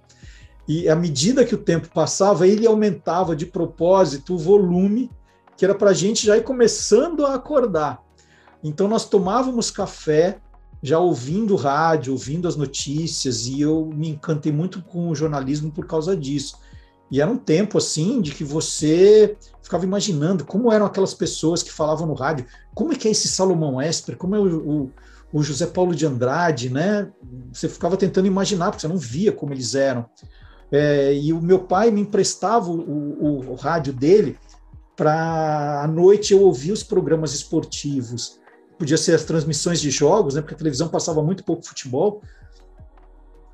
E 0.66 0.88
à 0.88 0.97
medida 0.97 1.44
que 1.44 1.55
o 1.55 1.62
tempo 1.62 1.88
passava, 1.92 2.49
ele 2.49 2.66
aumentava 2.66 3.37
de 3.37 3.44
propósito 3.44 4.35
o 4.35 4.38
volume 4.38 5.11
que 5.59 5.64
era 5.64 5.75
para 5.75 5.90
a 5.90 5.94
gente 5.94 6.25
já 6.25 6.37
ir 6.38 6.44
começando 6.44 7.27
a 7.27 7.35
acordar. 7.35 8.01
Então 8.62 8.87
nós 8.87 9.05
tomávamos 9.05 9.73
café, 9.73 10.38
já 10.81 11.01
ouvindo 11.01 11.57
rádio, 11.57 12.12
ouvindo 12.12 12.47
as 12.47 12.55
notícias, 12.55 13.49
e 13.49 13.61
eu 13.61 13.85
me 13.92 14.11
encantei 14.11 14.53
muito 14.53 14.81
com 14.81 15.09
o 15.09 15.16
jornalismo 15.16 15.73
por 15.73 15.85
causa 15.85 16.16
disso. 16.16 16.57
E 17.11 17.21
era 17.21 17.29
um 17.29 17.37
tempo 17.37 17.77
assim 17.77 18.21
de 18.21 18.31
que 18.31 18.44
você 18.44 19.37
ficava 19.61 19.85
imaginando 19.85 20.44
como 20.44 20.73
eram 20.73 20.87
aquelas 20.87 21.12
pessoas 21.12 21.61
que 21.61 21.73
falavam 21.73 22.07
no 22.07 22.14
rádio, 22.14 22.47
como 22.73 22.92
é 22.92 22.97
que 22.97 23.09
é 23.09 23.11
esse 23.11 23.27
Salomão 23.27 23.83
Esper, 23.83 24.16
como 24.16 24.37
é 24.37 24.38
o, 24.38 24.59
o, 24.59 24.90
o 25.33 25.42
José 25.42 25.66
Paulo 25.66 25.92
de 25.92 26.07
Andrade, 26.07 26.71
né? 26.71 27.11
Você 27.53 27.68
ficava 27.68 27.97
tentando 27.97 28.29
imaginar, 28.29 28.66
porque 28.71 28.83
você 28.83 28.88
não 28.88 28.97
via 28.97 29.33
como 29.33 29.53
eles 29.53 29.75
eram. 29.75 30.07
É, 30.71 31.12
e 31.14 31.33
o 31.33 31.42
meu 31.42 31.61
pai 31.61 31.90
me 31.90 32.03
emprestava 32.03 32.71
o, 32.71 32.79
o, 32.79 33.51
o 33.51 33.55
rádio 33.57 33.92
dele 33.92 34.38
para 34.98 35.84
à 35.84 35.87
noite 35.87 36.32
eu 36.32 36.42
ouvir 36.42 36.72
os 36.72 36.82
programas 36.82 37.32
esportivos. 37.32 38.40
Podia 38.76 38.96
ser 38.96 39.14
as 39.14 39.22
transmissões 39.22 39.80
de 39.80 39.92
jogos, 39.92 40.34
né, 40.34 40.40
porque 40.40 40.54
a 40.54 40.58
televisão 40.58 40.88
passava 40.88 41.22
muito 41.22 41.44
pouco 41.44 41.64
futebol. 41.64 42.20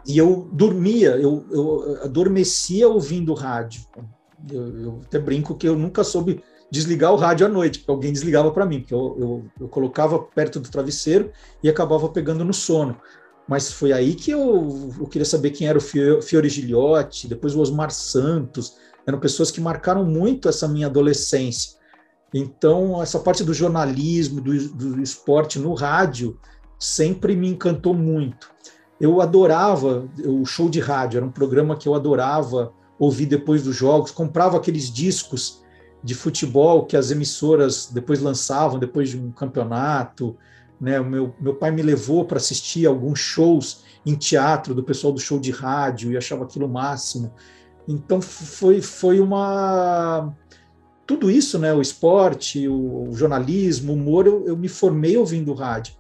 E 0.07 0.17
eu 0.17 0.49
dormia, 0.51 1.11
eu, 1.17 1.47
eu 1.51 1.99
adormecia 2.03 2.89
ouvindo 2.89 3.35
rádio. 3.35 3.83
Eu, 4.51 4.79
eu, 4.79 5.01
até 5.05 5.19
brinco 5.19 5.55
que 5.55 5.69
eu 5.69 5.77
nunca 5.77 6.03
soube 6.03 6.43
desligar 6.71 7.13
o 7.13 7.17
rádio 7.17 7.47
à 7.47 7.49
noite, 7.49 7.81
porque 7.81 7.91
alguém 7.91 8.13
desligava 8.13 8.51
para 8.51 8.65
mim, 8.65 8.81
porque 8.81 8.95
eu, 8.95 9.17
eu, 9.19 9.45
eu, 9.61 9.69
colocava 9.69 10.19
perto 10.19 10.59
do 10.59 10.71
travesseiro 10.71 11.31
e 11.63 11.69
acabava 11.69 12.09
pegando 12.09 12.43
no 12.43 12.55
sono. 12.55 12.97
Mas 13.47 13.71
foi 13.71 13.93
aí 13.93 14.15
que 14.15 14.31
eu, 14.31 14.95
eu 14.99 15.07
queria 15.07 15.27
saber 15.27 15.51
quem 15.51 15.69
era 15.69 15.77
o 15.77 16.23
Fiore 16.23 16.49
Gilhote, 16.49 17.29
depois 17.29 17.55
o 17.55 17.61
Osmar 17.61 17.91
Santos, 17.91 18.77
eram 19.07 19.19
pessoas 19.19 19.51
que 19.51 19.61
marcaram 19.61 20.05
muito 20.05 20.49
essa 20.49 20.67
minha 20.67 20.87
adolescência. 20.87 21.79
Então, 22.33 23.01
essa 23.01 23.19
parte 23.19 23.45
do 23.45 23.55
jornalismo, 23.55 24.41
do, 24.41 24.69
do 24.69 25.03
esporte 25.03 25.59
no 25.59 25.73
rádio, 25.75 26.39
sempre 26.79 27.37
me 27.37 27.49
encantou 27.49 27.95
muito. 27.95 28.51
Eu 29.01 29.21
adorava 29.21 30.09
o 30.25 30.45
show 30.45 30.69
de 30.69 30.81
rádio, 30.81 31.19
era 31.19 31.27
um 31.27 31.31
programa 31.31 31.77
que 31.77 31.89
eu 31.89 31.95
adorava 31.95 32.73
ouvir 32.99 33.27
depois 33.27 33.63
dos 33.63 33.77
jogos, 33.77 34.11
comprava 34.11 34.57
aqueles 34.57 34.91
discos 34.91 35.63
de 36.03 36.15
futebol 36.15 36.85
que 36.85 36.97
as 36.97 37.11
emissoras 37.11 37.87
depois 37.87 38.21
lançavam 38.21 38.79
depois 38.79 39.11
de 39.11 39.19
um 39.19 39.31
campeonato. 39.31 40.37
Né? 40.81 41.01
Meu, 41.01 41.35
meu 41.41 41.55
pai 41.55 41.71
me 41.71 41.83
levou 41.83 42.25
para 42.25 42.37
assistir 42.37 42.87
alguns 42.87 43.19
shows 43.19 43.85
em 44.05 44.15
teatro 44.15 44.75
do 44.75 44.83
pessoal 44.83 45.13
do 45.13 45.21
show 45.21 45.39
de 45.39 45.51
rádio 45.51 46.13
e 46.13 46.17
achava 46.17 46.45
aquilo 46.45 46.69
máximo. 46.69 47.33
Então 47.87 48.21
foi, 48.21 48.81
foi 48.81 49.21
uma. 49.21 50.33
Tudo 51.07 51.31
isso, 51.31 51.59
né? 51.59 51.73
O 51.75 51.83
esporte, 51.83 52.67
o, 52.67 53.11
jornalismo, 53.13 53.93
o 53.93 53.97
humor, 53.97 54.27
eu, 54.27 54.47
eu 54.47 54.57
me 54.57 54.69
formei 54.69 55.17
ouvindo 55.17 55.53
rádio, 55.53 55.95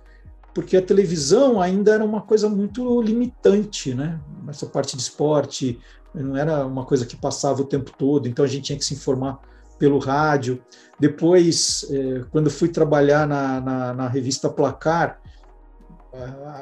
porque 0.55 0.77
a 0.77 0.83
televisão 0.83 1.61
ainda 1.61 1.93
era 1.93 2.05
uma 2.05 2.23
coisa 2.23 2.49
muito 2.49 3.03
limitante, 3.03 3.95
né? 3.95 4.19
Essa 4.49 4.67
parte 4.67 4.97
de 4.97 5.03
esporte 5.03 5.79
não 6.15 6.37
era 6.37 6.67
uma 6.67 6.85
coisa 6.85 7.05
que 7.05 7.17
passava 7.17 7.61
o 7.61 7.67
tempo 7.67 7.93
todo, 7.99 8.29
então 8.29 8.45
a 8.45 8.49
gente 8.49 8.65
tinha 8.65 8.79
que 8.79 8.85
se 8.85 8.95
informar 8.95 9.41
pelo 9.79 9.99
rádio. 9.99 10.63
Depois, 10.99 11.87
eh, 11.91 12.25
quando 12.31 12.49
fui 12.51 12.69
trabalhar 12.69 13.27
na, 13.27 13.61
na, 13.61 13.95
na 13.95 14.09
revista 14.09 14.49
Placar, 14.49 15.21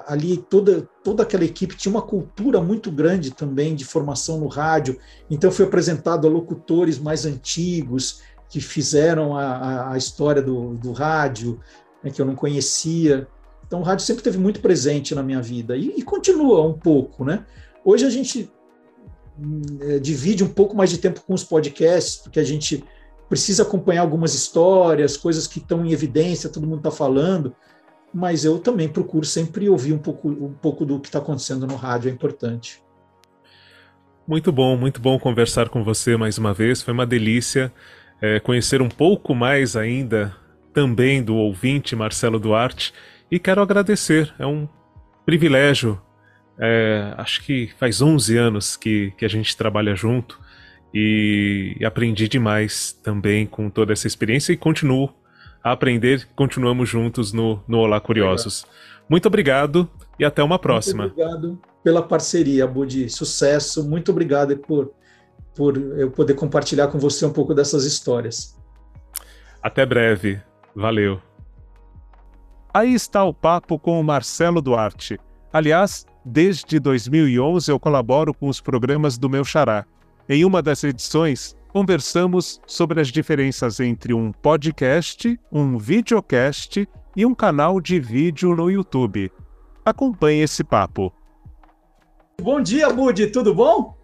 ali 0.07 0.37
toda, 0.37 0.89
toda 1.03 1.23
aquela 1.23 1.45
equipe 1.45 1.77
tinha 1.77 1.93
uma 1.93 2.03
cultura 2.03 2.61
muito 2.61 2.91
grande 2.91 3.31
também 3.31 3.75
de 3.75 3.85
formação 3.85 4.39
no 4.39 4.47
rádio, 4.47 4.99
então 5.31 5.51
foi 5.51 5.67
apresentado 5.67 6.27
a 6.27 6.31
locutores 6.31 6.99
mais 6.99 7.25
antigos 7.27 8.23
que 8.49 8.61
fizeram 8.61 9.37
a, 9.37 9.93
a 9.93 9.97
história 9.97 10.43
do, 10.43 10.75
do 10.75 10.93
rádio, 10.93 11.61
né, 12.03 12.11
que 12.11 12.21
eu 12.21 12.27
não 12.27 12.35
conhecia. 12.35 13.27
Então 13.67 13.81
o 13.81 13.83
rádio 13.83 14.05
sempre 14.05 14.23
teve 14.23 14.39
muito 14.39 14.61
presente 14.61 15.15
na 15.15 15.23
minha 15.23 15.41
vida 15.41 15.77
e, 15.77 15.95
e 15.97 16.03
continua 16.03 16.63
um 16.63 16.75
pouco, 16.75 17.25
né? 17.25 17.47
Hoje 17.85 18.05
a 18.05 18.11
gente 18.11 18.53
é, 19.81 19.99
divide 19.99 20.45
um 20.45 20.49
pouco 20.49 20.77
mais 20.77 20.91
de 20.91 20.99
tempo 20.99 21.23
com 21.23 21.33
os 21.33 21.43
podcasts, 21.43 22.17
porque 22.17 22.39
a 22.39 22.45
gente 22.45 22.85
precisa 23.29 23.63
acompanhar 23.63 24.03
algumas 24.03 24.35
histórias, 24.35 25.17
coisas 25.17 25.47
que 25.47 25.59
estão 25.59 25.85
em 25.87 25.93
evidência, 25.93 26.51
todo 26.51 26.67
mundo 26.67 26.79
está 26.79 26.91
falando, 26.91 27.57
mas 28.13 28.45
eu 28.45 28.59
também 28.59 28.89
procuro 28.89 29.25
sempre 29.25 29.69
ouvir 29.69 29.93
um 29.93 29.99
pouco, 29.99 30.29
um 30.29 30.53
pouco 30.53 30.85
do 30.85 31.01
que 31.01 31.09
está 31.09 31.19
acontecendo 31.19 31.67
no 31.67 31.77
rádio, 31.77 32.09
é 32.09 32.13
importante. 32.13 32.83
Muito 34.27 34.53
bom, 34.53 34.77
muito 34.77 35.01
bom 35.01 35.19
conversar 35.19 35.69
com 35.69 35.83
você 35.83 36.17
mais 36.17 36.39
uma 36.39 36.55
vez, 36.55 36.83
foi 36.83 36.95
uma 36.95 37.07
delícia 37.07 37.73
é, 38.21 38.39
conhecer 38.39 38.81
um 38.81 38.89
pouco 38.89 39.35
mais 39.35 39.75
ainda 39.75 40.35
também 40.73 41.23
do 41.23 41.35
ouvinte 41.35 41.97
Marcelo 41.97 42.39
Duarte 42.39 42.95
e 43.31 43.39
quero 43.39 43.61
agradecer, 43.61 44.33
é 44.39 44.47
um 44.47 44.69
privilégio. 45.27 46.01
É, 46.59 47.15
acho 47.17 47.43
que 47.43 47.71
faz 47.79 48.01
11 48.01 48.37
anos 48.37 48.77
que, 48.77 49.13
que 49.17 49.25
a 49.25 49.29
gente 49.29 49.57
trabalha 49.57 49.97
junto 49.97 50.39
e, 50.95 51.77
aprendi 51.85 52.29
demais 52.29 52.93
também 53.03 53.47
com 53.47 53.71
toda 53.71 53.93
essa 53.93 54.07
experiência 54.07 54.53
e 54.53 54.57
continuo 54.57 55.13
a 55.63 55.73
aprender. 55.73 56.29
Continuamos 56.35 56.89
juntos 56.89 57.33
no, 57.33 57.63
no 57.67 57.79
Olá 57.79 58.01
Curiosos. 58.01 58.67
Muito 59.09 59.27
obrigado 59.27 59.89
e 60.19 60.25
até 60.25 60.43
uma 60.43 60.59
próxima. 60.59 61.05
Muito 61.05 61.21
obrigado 61.21 61.61
pela 61.83 62.03
parceria, 62.03 62.67
Budi. 62.67 63.09
Sucesso. 63.09 63.89
Muito 63.89 64.11
obrigado 64.11 64.57
por, 64.57 64.93
por 65.55 65.77
eu 65.77 66.11
poder 66.11 66.35
compartilhar 66.35 66.89
com 66.89 66.99
você 66.99 67.25
um 67.27 67.33
pouco 67.33 67.55
dessas 67.55 67.85
histórias. 67.85 68.57
Até 69.63 69.87
breve. 69.87 70.41
Valeu. 70.75 71.21
Aí 72.75 72.95
está 72.95 73.23
o 73.23 73.35
papo 73.35 73.79
com 73.79 74.01
o 74.01 74.05
Marcelo 74.05 74.63
Duarte. 74.63 75.21
Aliás, 75.53 76.07
desde 76.25 76.81
2011 76.81 77.71
eu 77.71 77.79
colaboro 77.79 78.33
com 78.33 78.49
os 78.49 78.61
programas 78.61 79.19
do 79.19 79.29
meu 79.29 79.45
xará. 79.45 79.85
Em 80.29 80.45
uma 80.45 80.63
das 80.63 80.83
edições, 80.83 81.55
conversamos 81.73 82.61
sobre 82.67 83.01
as 83.01 83.09
diferenças 83.09 83.81
entre 83.81 84.13
um 84.13 84.31
podcast, 84.31 85.41
um 85.51 85.79
videocast 85.79 86.87
e 87.17 87.25
um 87.25 87.35
canal 87.35 87.81
de 87.81 87.99
vídeo 87.99 88.55
no 88.55 88.71
YouTube. 88.71 89.33
Acompanhe 89.83 90.43
esse 90.43 90.63
papo. 90.63 91.13
Bom 92.41 92.61
dia, 92.61 92.91
Budi, 92.91 93.29
tudo 93.29 93.55
bom? 93.55 93.97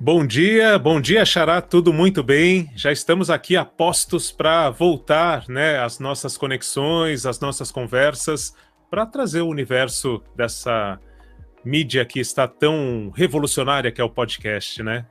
Bom 0.00 0.26
dia, 0.26 0.76
bom 0.80 1.00
dia, 1.00 1.24
Xará, 1.24 1.60
tudo 1.60 1.92
muito 1.92 2.24
bem? 2.24 2.68
Já 2.74 2.90
estamos 2.90 3.30
aqui 3.30 3.56
a 3.56 3.64
postos 3.64 4.32
para 4.32 4.68
voltar, 4.70 5.48
né, 5.48 5.78
às 5.78 6.00
nossas 6.00 6.36
conexões, 6.36 7.24
às 7.24 7.38
nossas 7.38 7.70
conversas, 7.70 8.52
para 8.90 9.06
trazer 9.06 9.42
o 9.42 9.48
universo 9.48 10.20
dessa 10.34 10.98
mídia 11.64 12.04
que 12.04 12.18
está 12.18 12.48
tão 12.48 13.12
revolucionária 13.14 13.92
que 13.92 14.00
é 14.00 14.04
o 14.04 14.10
podcast, 14.10 14.82
né? 14.82 15.06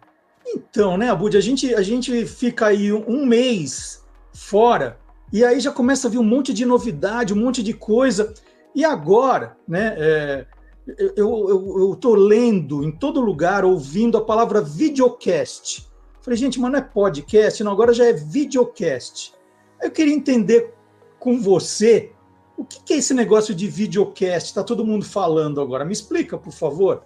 Então, 0.54 0.98
né, 0.98 1.10
Abud, 1.10 1.36
a 1.38 1.42
gente, 1.42 1.74
a 1.74 1.82
gente 1.82 2.26
fica 2.26 2.68
aí 2.68 2.92
um 2.92 3.26
mês 3.26 4.04
fora 4.34 5.00
e 5.32 5.46
aí 5.46 5.60
já 5.60 5.72
começa 5.72 6.08
a 6.08 6.12
vir 6.12 6.18
um 6.18 6.24
monte 6.24 6.54
de 6.54 6.66
novidade, 6.66 7.34
um 7.34 7.38
monte 7.38 7.64
de 7.64 7.74
coisa. 7.74 8.34
E 8.76 8.84
agora, 8.84 9.58
né, 9.68 9.96
é, 9.98 10.46
eu 11.16 11.94
estou 11.94 12.16
lendo 12.16 12.84
em 12.84 12.92
todo 12.92 13.22
lugar, 13.22 13.64
ouvindo 13.64 14.18
a 14.18 14.26
palavra 14.26 14.62
videocast. 14.62 15.90
Falei, 16.22 16.38
gente, 16.38 16.60
mas 16.60 16.72
não 16.72 16.80
é 16.80 16.82
podcast, 16.82 17.64
não, 17.64 17.72
agora 17.72 17.94
já 17.94 18.06
é 18.06 18.14
videocast. 18.14 19.34
Eu 19.82 19.90
queria 19.90 20.14
entender 20.14 20.74
com 21.20 21.40
você 21.40 22.12
o 22.58 22.64
que, 22.64 22.84
que 22.84 22.94
é 22.94 22.98
esse 22.98 23.14
negócio 23.14 23.56
de 23.56 23.68
videocast. 23.68 24.48
Está 24.48 24.64
todo 24.64 24.86
mundo 24.86 25.04
falando 25.06 25.62
agora. 25.62 25.84
Me 25.86 25.94
explica, 25.94 26.38
por 26.38 26.54
favor. 26.54 27.04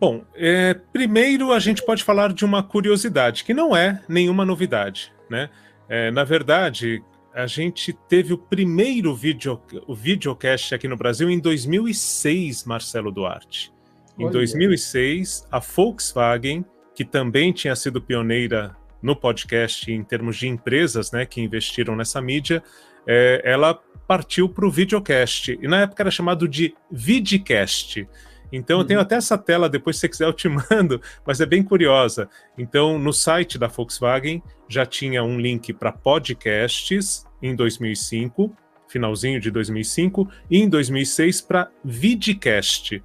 Bom, 0.00 0.24
é, 0.34 0.74
primeiro 0.74 1.52
a 1.52 1.58
gente 1.58 1.84
pode 1.84 2.04
falar 2.04 2.32
de 2.32 2.44
uma 2.44 2.62
curiosidade, 2.62 3.42
que 3.42 3.52
não 3.52 3.76
é 3.76 4.00
nenhuma 4.08 4.44
novidade. 4.44 5.12
Né? 5.28 5.50
É, 5.88 6.10
na 6.10 6.22
verdade, 6.22 7.02
a 7.34 7.46
gente 7.46 7.92
teve 8.08 8.32
o 8.32 8.38
primeiro 8.38 9.14
video, 9.14 9.60
o 9.86 9.94
videocast 9.94 10.74
aqui 10.74 10.86
no 10.86 10.96
Brasil 10.96 11.28
em 11.28 11.38
2006, 11.38 12.64
Marcelo 12.64 13.10
Duarte. 13.10 13.72
Em 14.18 14.24
Olha. 14.24 14.32
2006, 14.32 15.46
a 15.50 15.58
Volkswagen, 15.58 16.64
que 16.94 17.04
também 17.04 17.52
tinha 17.52 17.74
sido 17.74 18.00
pioneira 18.00 18.76
no 19.02 19.14
podcast 19.14 19.90
em 19.90 20.02
termos 20.02 20.36
de 20.36 20.48
empresas 20.48 21.12
né, 21.12 21.24
que 21.24 21.40
investiram 21.40 21.94
nessa 21.94 22.20
mídia, 22.20 22.62
é, 23.06 23.40
ela 23.44 23.80
partiu 24.06 24.48
para 24.48 24.66
o 24.66 24.70
videocast. 24.70 25.58
E 25.60 25.68
na 25.68 25.82
época 25.82 26.02
era 26.02 26.10
chamado 26.10 26.48
de 26.48 26.74
vidcast. 26.90 28.08
Então, 28.52 28.80
eu 28.80 28.84
tenho 28.84 28.98
uhum. 28.98 29.04
até 29.04 29.16
essa 29.16 29.36
tela, 29.36 29.68
depois 29.68 29.96
se 29.96 30.00
você 30.00 30.08
quiser 30.08 30.26
eu 30.26 30.32
te 30.32 30.48
mando, 30.70 31.00
mas 31.26 31.40
é 31.40 31.46
bem 31.46 31.62
curiosa. 31.62 32.28
Então, 32.56 32.98
no 32.98 33.12
site 33.12 33.58
da 33.58 33.66
Volkswagen 33.66 34.42
já 34.68 34.84
tinha 34.84 35.22
um 35.22 35.38
link 35.38 35.72
para 35.72 35.92
podcasts 35.92 37.26
em 37.42 37.54
2005, 37.54 38.54
finalzinho 38.88 39.40
de 39.40 39.50
2005, 39.50 40.28
e 40.50 40.58
em 40.58 40.68
2006 40.68 41.40
para 41.42 41.70
vidcast. 41.84 43.02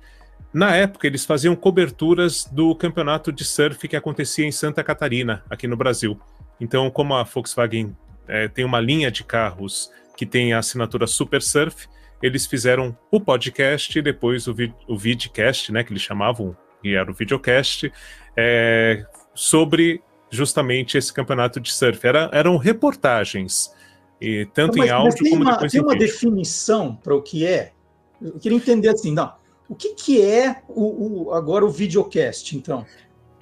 Na 0.54 0.76
época, 0.76 1.08
eles 1.08 1.26
faziam 1.26 1.56
coberturas 1.56 2.46
do 2.46 2.76
campeonato 2.76 3.32
de 3.32 3.44
surf 3.44 3.88
que 3.88 3.96
acontecia 3.96 4.46
em 4.46 4.52
Santa 4.52 4.84
Catarina, 4.84 5.44
aqui 5.50 5.68
no 5.68 5.76
Brasil. 5.76 6.20
Então, 6.60 6.90
como 6.92 7.16
a 7.16 7.24
Volkswagen 7.24 7.96
é, 8.28 8.48
tem 8.48 8.64
uma 8.64 8.80
linha 8.80 9.12
de 9.12 9.24
carros 9.24 9.92
que 10.16 10.26
tem 10.26 10.54
a 10.54 10.60
assinatura 10.60 11.08
Super 11.08 11.42
Surf, 11.42 11.88
eles 12.24 12.46
fizeram 12.46 12.98
o 13.12 13.20
podcast 13.20 14.00
e 14.00 14.02
depois 14.02 14.48
o, 14.48 14.54
vid 14.54 14.74
o 14.88 14.98
vidcast, 14.98 15.74
né, 15.74 15.84
que 15.84 15.92
eles 15.92 16.02
chamavam, 16.02 16.56
e 16.82 16.96
era 16.96 17.12
o 17.12 17.14
videocast, 17.14 17.92
é, 18.38 19.06
sobre 19.36 20.02
justamente 20.30 20.98
esse 20.98 21.12
campeonato 21.12 21.60
de 21.60 21.72
surf. 21.72 22.08
Era, 22.08 22.30
eram 22.32 22.56
reportagens, 22.56 23.74
e, 24.22 24.48
tanto 24.54 24.78
mas, 24.78 24.88
em 24.88 24.92
áudio 24.92 25.30
como 25.30 25.44
uma, 25.44 25.52
depois 25.52 25.72
tem 25.74 25.82
em 25.82 25.84
uma 25.84 25.94
vídeo. 25.94 26.08
definição 26.08 26.96
para 26.96 27.14
o 27.14 27.22
que 27.22 27.46
é? 27.46 27.74
Eu 28.22 28.40
queria 28.40 28.58
entender 28.58 28.88
assim, 28.88 29.14
não, 29.14 29.34
o 29.68 29.76
que, 29.76 29.94
que 29.94 30.22
é 30.22 30.62
o, 30.70 31.26
o, 31.26 31.34
agora 31.34 31.66
o 31.66 31.70
videocast, 31.70 32.54
então? 32.54 32.86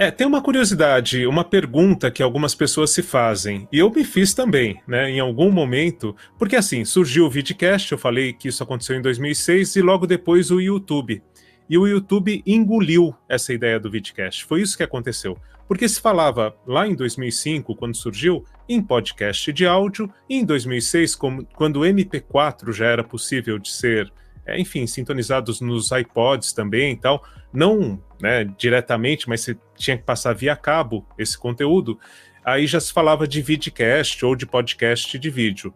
É, 0.01 0.09
tem 0.09 0.25
uma 0.25 0.41
curiosidade, 0.41 1.27
uma 1.27 1.43
pergunta 1.43 2.09
que 2.09 2.23
algumas 2.23 2.55
pessoas 2.55 2.89
se 2.89 3.03
fazem, 3.03 3.67
e 3.71 3.77
eu 3.77 3.91
me 3.91 4.03
fiz 4.03 4.33
também, 4.33 4.81
né, 4.87 5.11
em 5.11 5.19
algum 5.19 5.51
momento, 5.51 6.15
porque 6.39 6.55
assim, 6.55 6.83
surgiu 6.83 7.27
o 7.27 7.29
vidcast, 7.29 7.91
eu 7.91 7.99
falei 7.99 8.33
que 8.33 8.47
isso 8.47 8.63
aconteceu 8.63 8.97
em 8.97 9.01
2006, 9.03 9.75
e 9.75 9.81
logo 9.83 10.07
depois 10.07 10.49
o 10.49 10.59
YouTube. 10.59 11.21
E 11.69 11.77
o 11.77 11.85
YouTube 11.85 12.41
engoliu 12.47 13.15
essa 13.29 13.53
ideia 13.53 13.79
do 13.79 13.91
vidcast, 13.91 14.43
foi 14.43 14.63
isso 14.63 14.75
que 14.75 14.81
aconteceu. 14.81 15.37
Porque 15.67 15.87
se 15.87 16.01
falava 16.01 16.55
lá 16.65 16.87
em 16.87 16.95
2005, 16.95 17.75
quando 17.75 17.95
surgiu, 17.95 18.43
em 18.67 18.81
podcast 18.81 19.53
de 19.53 19.67
áudio, 19.67 20.11
e 20.27 20.37
em 20.37 20.43
2006, 20.43 21.15
como, 21.15 21.45
quando 21.53 21.81
o 21.81 21.83
MP4 21.83 22.73
já 22.73 22.87
era 22.87 23.03
possível 23.03 23.59
de 23.59 23.71
ser 23.71 24.11
enfim, 24.59 24.87
sintonizados 24.87 25.61
nos 25.61 25.91
iPods 25.91 26.53
também 26.53 26.93
e 26.93 26.97
tal, 26.97 27.23
não 27.53 28.01
né, 28.21 28.45
diretamente, 28.57 29.27
mas 29.27 29.41
você 29.41 29.57
tinha 29.75 29.97
que 29.97 30.03
passar 30.03 30.33
via 30.33 30.55
cabo 30.55 31.05
esse 31.17 31.37
conteúdo, 31.37 31.99
aí 32.43 32.67
já 32.67 32.79
se 32.79 32.93
falava 32.93 33.27
de 33.27 33.41
vidcast 33.41 34.25
ou 34.25 34.35
de 34.35 34.45
podcast 34.45 35.17
de 35.17 35.29
vídeo. 35.29 35.73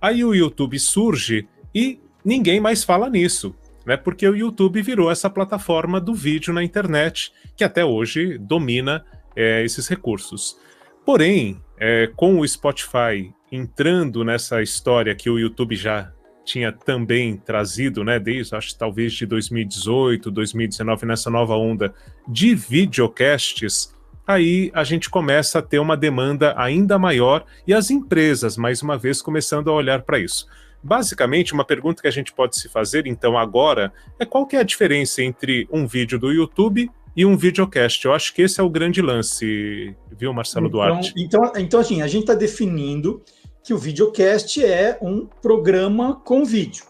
Aí 0.00 0.24
o 0.24 0.34
YouTube 0.34 0.78
surge 0.78 1.48
e 1.74 2.00
ninguém 2.24 2.60
mais 2.60 2.84
fala 2.84 3.10
nisso, 3.10 3.54
né? 3.84 3.96
Porque 3.96 4.28
o 4.28 4.36
YouTube 4.36 4.80
virou 4.82 5.10
essa 5.10 5.28
plataforma 5.28 6.00
do 6.00 6.14
vídeo 6.14 6.52
na 6.52 6.62
internet 6.62 7.32
que 7.56 7.64
até 7.64 7.84
hoje 7.84 8.38
domina 8.38 9.04
é, 9.34 9.64
esses 9.64 9.88
recursos. 9.88 10.56
Porém, 11.04 11.60
é, 11.78 12.10
com 12.14 12.38
o 12.38 12.46
Spotify 12.46 13.32
entrando 13.50 14.24
nessa 14.24 14.62
história 14.62 15.14
que 15.14 15.30
o 15.30 15.38
YouTube 15.38 15.74
já 15.74 16.12
tinha 16.48 16.72
também 16.72 17.36
trazido, 17.36 18.02
né, 18.02 18.18
desde 18.18 18.54
acho 18.54 18.76
talvez 18.76 19.12
de 19.12 19.26
2018, 19.26 20.30
2019, 20.30 21.04
nessa 21.04 21.28
nova 21.28 21.54
onda 21.54 21.94
de 22.26 22.54
videocasts, 22.54 23.94
aí 24.26 24.70
a 24.72 24.82
gente 24.82 25.10
começa 25.10 25.58
a 25.58 25.62
ter 25.62 25.78
uma 25.78 25.96
demanda 25.96 26.54
ainda 26.56 26.98
maior 26.98 27.44
e 27.66 27.74
as 27.74 27.90
empresas, 27.90 28.56
mais 28.56 28.82
uma 28.82 28.96
vez, 28.96 29.20
começando 29.20 29.68
a 29.68 29.74
olhar 29.74 30.02
para 30.02 30.18
isso. 30.18 30.46
Basicamente, 30.82 31.52
uma 31.52 31.64
pergunta 31.64 32.00
que 32.00 32.08
a 32.08 32.12
gente 32.12 32.32
pode 32.32 32.56
se 32.56 32.68
fazer, 32.68 33.06
então, 33.06 33.36
agora, 33.36 33.92
é 34.18 34.24
qual 34.24 34.46
que 34.46 34.56
é 34.56 34.60
a 34.60 34.62
diferença 34.62 35.22
entre 35.22 35.68
um 35.70 35.86
vídeo 35.86 36.18
do 36.18 36.32
YouTube 36.32 36.90
e 37.16 37.26
um 37.26 37.36
videocast? 37.36 38.04
Eu 38.04 38.14
acho 38.14 38.32
que 38.32 38.42
esse 38.42 38.60
é 38.60 38.62
o 38.62 38.70
grande 38.70 39.02
lance, 39.02 39.94
viu, 40.16 40.32
Marcelo 40.32 40.68
então, 40.68 40.80
Duarte? 40.80 41.12
Então, 41.16 41.52
então, 41.56 41.80
assim, 41.80 42.00
a 42.00 42.06
gente 42.06 42.22
está 42.22 42.34
definindo 42.34 43.22
que 43.68 43.74
o 43.74 43.78
videocast 43.78 44.64
é 44.64 44.96
um 45.02 45.26
programa 45.26 46.14
com 46.24 46.42
vídeo. 46.42 46.86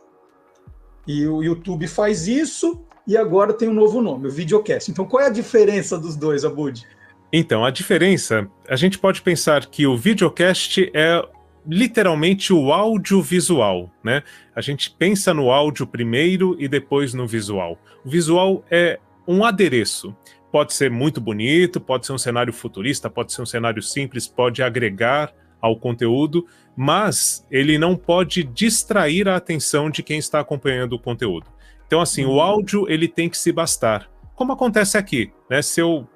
E 1.08 1.26
o 1.26 1.42
YouTube 1.42 1.88
faz 1.88 2.28
isso 2.28 2.80
e 3.04 3.16
agora 3.16 3.52
tem 3.52 3.68
um 3.68 3.74
novo 3.74 4.00
nome, 4.00 4.28
o 4.28 4.30
videocast. 4.30 4.88
Então, 4.88 5.04
qual 5.04 5.24
é 5.24 5.26
a 5.26 5.30
diferença 5.30 5.98
dos 5.98 6.14
dois, 6.14 6.44
Abud? 6.44 6.86
Então, 7.32 7.64
a 7.64 7.72
diferença, 7.72 8.48
a 8.68 8.76
gente 8.76 8.96
pode 8.96 9.22
pensar 9.22 9.66
que 9.66 9.88
o 9.88 9.96
videocast 9.96 10.88
é 10.94 11.20
literalmente 11.66 12.52
o 12.52 12.72
audiovisual, 12.72 13.90
né? 14.04 14.22
A 14.54 14.60
gente 14.60 14.88
pensa 14.88 15.34
no 15.34 15.50
áudio 15.50 15.84
primeiro 15.84 16.54
e 16.60 16.68
depois 16.68 17.12
no 17.12 17.26
visual. 17.26 17.76
O 18.04 18.08
visual 18.08 18.64
é 18.70 19.00
um 19.26 19.44
adereço. 19.44 20.14
Pode 20.52 20.72
ser 20.74 20.92
muito 20.92 21.20
bonito, 21.20 21.80
pode 21.80 22.06
ser 22.06 22.12
um 22.12 22.18
cenário 22.18 22.52
futurista, 22.52 23.10
pode 23.10 23.32
ser 23.32 23.42
um 23.42 23.46
cenário 23.46 23.82
simples, 23.82 24.28
pode 24.28 24.62
agregar 24.62 25.34
ao 25.61 25.77
conteúdo, 25.77 26.47
mas 26.77 27.47
ele 27.51 27.79
não 27.79 27.97
pode 27.97 28.42
distrair 28.44 29.29
a 29.29 29.37
atenção 29.37 29.90
de 29.90 30.03
quem 30.03 30.18
está 30.18 30.40
acompanhando 30.40 30.94
o 30.94 30.99
conteúdo. 30.99 31.47
Então, 31.87 32.01
assim, 32.01 32.25
o 32.25 32.40
áudio 32.40 32.87
ele 32.88 33.09
tem 33.09 33.29
que 33.29 33.38
se 33.38 33.51
bastar, 33.51 34.11
como 34.35 34.53
acontece 34.53 34.97
aqui, 34.97 35.33
né? 35.51 35.61
Se 35.61 35.81
eu 35.81 36.07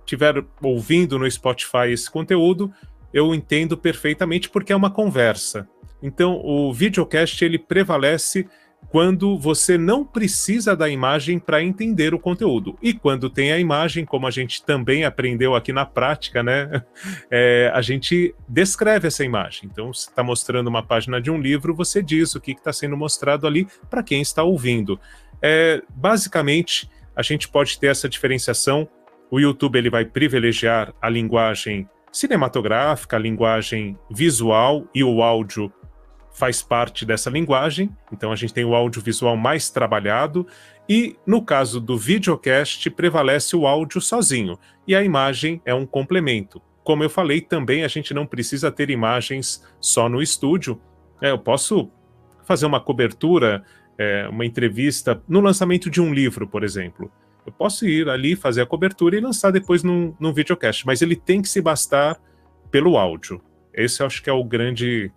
estiver 0.00 0.38
é, 0.38 0.44
ouvindo 0.60 1.18
no 1.18 1.30
Spotify 1.30 1.90
esse 1.90 2.10
conteúdo, 2.10 2.72
eu 3.12 3.32
entendo 3.32 3.76
perfeitamente 3.76 4.50
porque 4.50 4.72
é 4.72 4.76
uma 4.76 4.90
conversa. 4.90 5.68
Então, 6.02 6.40
o 6.44 6.72
videocast 6.72 7.40
ele 7.42 7.58
prevalece 7.58 8.48
quando 8.88 9.38
você 9.38 9.76
não 9.76 10.04
precisa 10.04 10.76
da 10.76 10.88
imagem 10.88 11.38
para 11.38 11.62
entender 11.62 12.14
o 12.14 12.18
conteúdo. 12.18 12.78
E 12.80 12.92
quando 12.92 13.28
tem 13.28 13.52
a 13.52 13.58
imagem, 13.58 14.04
como 14.04 14.26
a 14.26 14.30
gente 14.30 14.64
também 14.64 15.04
aprendeu 15.04 15.54
aqui 15.54 15.72
na 15.72 15.84
prática, 15.84 16.42
né? 16.42 16.82
É, 17.30 17.70
a 17.74 17.82
gente 17.82 18.34
descreve 18.48 19.08
essa 19.08 19.24
imagem. 19.24 19.68
Então, 19.70 19.92
se 19.92 20.08
está 20.08 20.22
mostrando 20.22 20.68
uma 20.68 20.82
página 20.82 21.20
de 21.20 21.30
um 21.30 21.40
livro, 21.40 21.74
você 21.74 22.02
diz 22.02 22.34
o 22.34 22.40
que 22.40 22.52
está 22.52 22.72
sendo 22.72 22.96
mostrado 22.96 23.46
ali 23.46 23.66
para 23.90 24.02
quem 24.02 24.22
está 24.22 24.42
ouvindo. 24.42 25.00
É, 25.42 25.82
basicamente, 25.90 26.88
a 27.16 27.22
gente 27.22 27.48
pode 27.48 27.78
ter 27.78 27.88
essa 27.88 28.08
diferenciação. 28.08 28.88
O 29.30 29.40
YouTube 29.40 29.76
ele 29.76 29.90
vai 29.90 30.04
privilegiar 30.04 30.94
a 31.00 31.08
linguagem 31.08 31.88
cinematográfica, 32.12 33.16
a 33.16 33.20
linguagem 33.20 33.98
visual 34.10 34.86
e 34.94 35.02
o 35.02 35.22
áudio 35.22 35.72
faz 36.34 36.60
parte 36.60 37.06
dessa 37.06 37.30
linguagem, 37.30 37.88
então 38.12 38.32
a 38.32 38.36
gente 38.36 38.52
tem 38.52 38.64
o 38.64 38.74
audiovisual 38.74 39.36
mais 39.36 39.70
trabalhado, 39.70 40.46
e 40.88 41.16
no 41.24 41.40
caso 41.40 41.80
do 41.80 41.96
videocast, 41.96 42.90
prevalece 42.90 43.54
o 43.54 43.66
áudio 43.66 44.00
sozinho, 44.00 44.58
e 44.86 44.96
a 44.96 45.02
imagem 45.02 45.62
é 45.64 45.72
um 45.72 45.86
complemento. 45.86 46.60
Como 46.82 47.04
eu 47.04 47.08
falei, 47.08 47.40
também 47.40 47.84
a 47.84 47.88
gente 47.88 48.12
não 48.12 48.26
precisa 48.26 48.70
ter 48.70 48.90
imagens 48.90 49.64
só 49.80 50.08
no 50.08 50.20
estúdio. 50.20 50.78
É, 51.22 51.30
eu 51.30 51.38
posso 51.38 51.88
fazer 52.44 52.66
uma 52.66 52.80
cobertura, 52.80 53.64
é, 53.96 54.28
uma 54.28 54.44
entrevista 54.44 55.22
no 55.26 55.40
lançamento 55.40 55.88
de 55.88 56.02
um 56.02 56.12
livro, 56.12 56.46
por 56.46 56.62
exemplo. 56.62 57.10
Eu 57.46 57.52
posso 57.52 57.86
ir 57.86 58.08
ali, 58.08 58.34
fazer 58.36 58.60
a 58.60 58.66
cobertura 58.66 59.16
e 59.16 59.20
lançar 59.20 59.50
depois 59.50 59.82
num, 59.82 60.14
num 60.18 60.32
videocast, 60.32 60.84
mas 60.84 61.00
ele 61.00 61.16
tem 61.16 61.40
que 61.40 61.48
se 61.48 61.62
bastar 61.62 62.20
pelo 62.70 62.98
áudio. 62.98 63.40
Esse 63.72 64.02
eu 64.02 64.06
acho 64.06 64.22
que 64.22 64.28
é 64.28 64.32
o 64.32 64.44
grande 64.44 65.10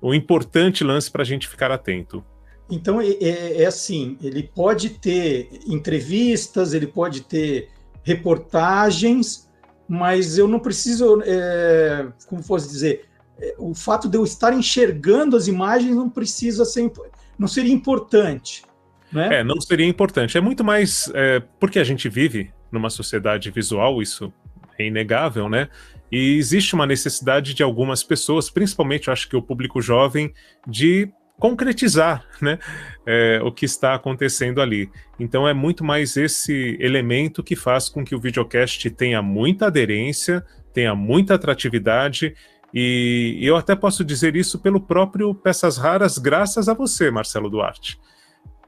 o 0.00 0.14
importante 0.14 0.84
lance 0.84 1.10
para 1.10 1.22
a 1.22 1.24
gente 1.24 1.48
ficar 1.48 1.70
atento. 1.70 2.24
Então 2.70 3.00
é, 3.00 3.08
é, 3.08 3.62
é, 3.62 3.66
assim, 3.66 4.18
ele 4.22 4.42
pode 4.42 4.90
ter 4.90 5.48
entrevistas, 5.66 6.74
ele 6.74 6.86
pode 6.86 7.22
ter 7.22 7.70
reportagens, 8.02 9.48
mas 9.88 10.36
eu 10.36 10.46
não 10.46 10.60
preciso, 10.60 11.22
é, 11.24 12.08
como 12.26 12.44
posso 12.44 12.68
dizer, 12.68 13.06
é, 13.40 13.54
o 13.58 13.74
fato 13.74 14.08
de 14.08 14.18
eu 14.18 14.24
estar 14.24 14.52
enxergando 14.52 15.36
as 15.36 15.46
imagens 15.46 15.94
não 15.94 16.10
precisa 16.10 16.64
ser, 16.64 16.90
não 17.38 17.48
seria 17.48 17.72
importante. 17.72 18.62
Né? 19.10 19.38
É, 19.38 19.44
não 19.44 19.58
seria 19.60 19.86
importante. 19.86 20.36
É 20.36 20.40
muito 20.40 20.62
mais 20.62 21.10
é, 21.14 21.42
porque 21.58 21.78
a 21.78 21.84
gente 21.84 22.08
vive 22.08 22.50
numa 22.70 22.90
sociedade 22.90 23.50
visual, 23.50 24.02
isso 24.02 24.30
é 24.78 24.86
inegável, 24.86 25.48
né? 25.48 25.68
E 26.10 26.36
existe 26.36 26.74
uma 26.74 26.86
necessidade 26.86 27.54
de 27.54 27.62
algumas 27.62 28.02
pessoas, 28.02 28.50
principalmente 28.50 29.08
eu 29.08 29.12
acho 29.12 29.28
que 29.28 29.36
o 29.36 29.42
público 29.42 29.80
jovem, 29.80 30.32
de 30.66 31.10
concretizar 31.38 32.26
né, 32.42 32.58
é, 33.06 33.40
o 33.42 33.52
que 33.52 33.64
está 33.64 33.94
acontecendo 33.94 34.60
ali. 34.60 34.90
Então 35.18 35.46
é 35.46 35.54
muito 35.54 35.84
mais 35.84 36.16
esse 36.16 36.76
elemento 36.80 37.42
que 37.42 37.54
faz 37.54 37.88
com 37.88 38.04
que 38.04 38.14
o 38.14 38.20
videocast 38.20 38.90
tenha 38.90 39.22
muita 39.22 39.66
aderência, 39.66 40.44
tenha 40.72 40.94
muita 40.94 41.34
atratividade. 41.34 42.34
E 42.74 43.38
eu 43.40 43.56
até 43.56 43.74
posso 43.76 44.04
dizer 44.04 44.36
isso 44.36 44.58
pelo 44.58 44.80
próprio 44.80 45.34
Peças 45.34 45.78
Raras, 45.78 46.18
graças 46.18 46.68
a 46.68 46.74
você, 46.74 47.10
Marcelo 47.10 47.48
Duarte. 47.48 47.98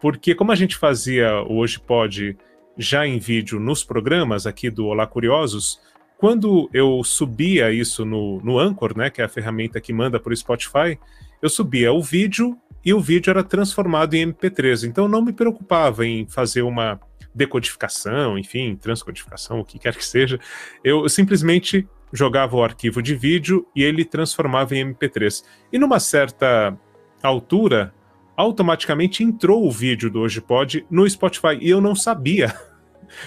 Porque 0.00 0.34
como 0.34 0.52
a 0.52 0.56
gente 0.56 0.76
fazia 0.76 1.42
Hoje 1.42 1.78
Pode 1.78 2.36
já 2.78 3.06
em 3.06 3.18
vídeo 3.18 3.60
nos 3.60 3.84
programas 3.84 4.46
aqui 4.46 4.70
do 4.70 4.86
Olá 4.86 5.06
Curiosos, 5.06 5.80
quando 6.20 6.68
eu 6.70 7.02
subia 7.02 7.72
isso 7.72 8.04
no, 8.04 8.42
no 8.42 8.58
Anchor, 8.58 8.94
né, 8.94 9.08
que 9.08 9.22
é 9.22 9.24
a 9.24 9.28
ferramenta 9.28 9.80
que 9.80 9.90
manda 9.90 10.20
para 10.20 10.34
o 10.34 10.36
Spotify, 10.36 10.98
eu 11.40 11.48
subia 11.48 11.94
o 11.94 12.02
vídeo 12.02 12.58
e 12.84 12.92
o 12.92 13.00
vídeo 13.00 13.30
era 13.30 13.42
transformado 13.42 14.12
em 14.12 14.30
MP3. 14.30 14.86
Então 14.86 15.08
não 15.08 15.22
me 15.22 15.32
preocupava 15.32 16.04
em 16.04 16.26
fazer 16.26 16.60
uma 16.60 17.00
decodificação, 17.34 18.38
enfim, 18.38 18.76
transcodificação, 18.76 19.60
o 19.60 19.64
que 19.64 19.78
quer 19.78 19.96
que 19.96 20.04
seja. 20.04 20.38
Eu 20.84 21.08
simplesmente 21.08 21.88
jogava 22.12 22.54
o 22.54 22.62
arquivo 22.62 23.00
de 23.00 23.14
vídeo 23.14 23.66
e 23.74 23.82
ele 23.82 24.04
transformava 24.04 24.76
em 24.76 24.92
MP3. 24.92 25.42
E 25.72 25.78
numa 25.78 25.98
certa 25.98 26.76
altura, 27.22 27.94
automaticamente 28.36 29.24
entrou 29.24 29.66
o 29.66 29.70
vídeo 29.70 30.10
do 30.10 30.20
Hoje 30.20 30.42
Pode 30.42 30.84
no 30.90 31.08
Spotify 31.08 31.56
e 31.58 31.70
eu 31.70 31.80
não 31.80 31.94
sabia 31.94 32.54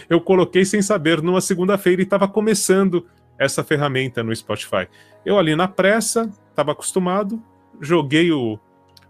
eu 0.10 0.20
coloquei 0.22 0.66
sem 0.66 0.82
saber 0.82 1.22
numa 1.22 1.42
segunda-feira 1.42 2.02
e 2.02 2.06
estava 2.06 2.28
começando 2.28 3.06
essa 3.38 3.64
ferramenta 3.64 4.24
no 4.24 4.36
Spotify. 4.36 4.88
Eu 5.26 5.38
ali 5.38 5.56
na 5.56 5.68
pressa, 5.68 6.30
estava 6.50 6.72
acostumado, 6.72 7.42
joguei 7.82 8.32
o, 8.32 8.60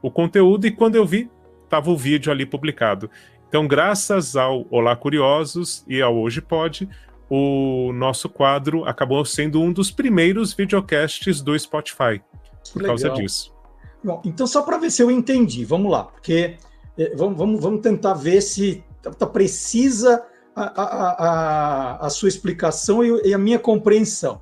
o 0.02 0.10
conteúdo 0.10 0.66
e 0.66 0.72
quando 0.72 0.96
eu 0.96 1.06
vi, 1.06 1.30
estava 1.64 1.90
o 1.90 1.98
vídeo 1.98 2.32
ali 2.32 2.46
publicado. 2.46 3.10
Então, 3.48 3.68
graças 3.68 4.36
ao 4.36 4.66
Olá 4.70 4.96
Curiosos 4.96 5.84
e 5.88 6.02
ao 6.02 6.16
Hoje 6.18 6.42
Pode, 6.42 6.90
o 7.30 7.92
nosso 7.94 8.30
quadro 8.30 8.86
acabou 8.86 9.24
sendo 9.26 9.62
um 9.62 9.72
dos 9.72 9.92
primeiros 9.92 10.54
videocasts 10.54 11.42
do 11.42 11.58
Spotify 11.58 12.22
por 12.72 12.82
Legal. 12.82 12.88
causa 12.88 13.10
disso. 13.12 13.54
Bom, 14.04 14.22
então 14.26 14.46
só 14.46 14.62
para 14.62 14.78
ver 14.78 14.92
se 14.92 15.02
eu 15.02 15.10
entendi, 15.10 15.64
vamos 15.64 15.92
lá, 15.92 16.04
porque 16.04 16.58
eh, 16.98 17.14
vamos, 17.16 17.38
vamos, 17.38 17.62
vamos 17.62 17.82
tentar 17.82 18.14
ver 18.16 18.42
se 18.42 18.84
tá, 19.02 19.12
tá 19.12 19.26
precisa 19.26 20.24
a, 20.56 20.82
a, 20.82 22.06
a, 22.06 22.10
sua 22.10 22.30
explicação 22.30 23.04
e, 23.04 23.30
e, 23.30 23.34
a 23.34 23.38
minha 23.38 23.60
compreensão. 23.60 24.42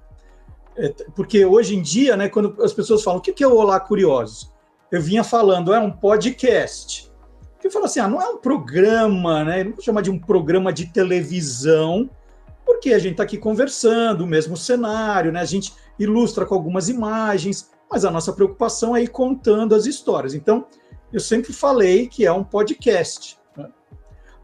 É, 0.75 0.89
porque 1.15 1.45
hoje 1.45 1.75
em 1.75 1.81
dia, 1.81 2.17
né, 2.17 2.29
quando 2.29 2.61
as 2.61 2.73
pessoas 2.73 3.03
falam 3.03 3.19
o 3.19 3.21
que 3.21 3.43
é 3.43 3.47
o 3.47 3.55
Olá 3.55 3.79
Curiosos, 3.79 4.51
eu 4.91 5.01
vinha 5.01 5.23
falando, 5.23 5.73
é 5.73 5.79
um 5.79 5.91
podcast. 5.91 7.11
Eu 7.63 7.71
falo 7.71 7.85
assim, 7.85 7.99
ah, 7.99 8.07
não 8.07 8.21
é 8.21 8.27
um 8.27 8.37
programa, 8.37 9.43
né? 9.43 9.63
não 9.63 9.73
vou 9.73 9.81
chamar 9.81 10.01
de 10.01 10.09
um 10.09 10.19
programa 10.19 10.73
de 10.73 10.87
televisão, 10.87 12.09
porque 12.65 12.93
a 12.93 12.99
gente 12.99 13.11
está 13.11 13.23
aqui 13.23 13.37
conversando, 13.37 14.21
o 14.21 14.27
mesmo 14.27 14.57
cenário, 14.57 15.31
né? 15.31 15.39
A 15.39 15.45
gente 15.45 15.73
ilustra 15.99 16.45
com 16.45 16.55
algumas 16.55 16.89
imagens, 16.89 17.69
mas 17.89 18.03
a 18.03 18.09
nossa 18.09 18.33
preocupação 18.33 18.95
é 18.95 19.03
ir 19.03 19.09
contando 19.09 19.75
as 19.75 19.85
histórias. 19.85 20.33
Então, 20.33 20.65
eu 21.13 21.19
sempre 21.19 21.53
falei 21.53 22.07
que 22.07 22.25
é 22.25 22.31
um 22.31 22.43
podcast. 22.43 23.37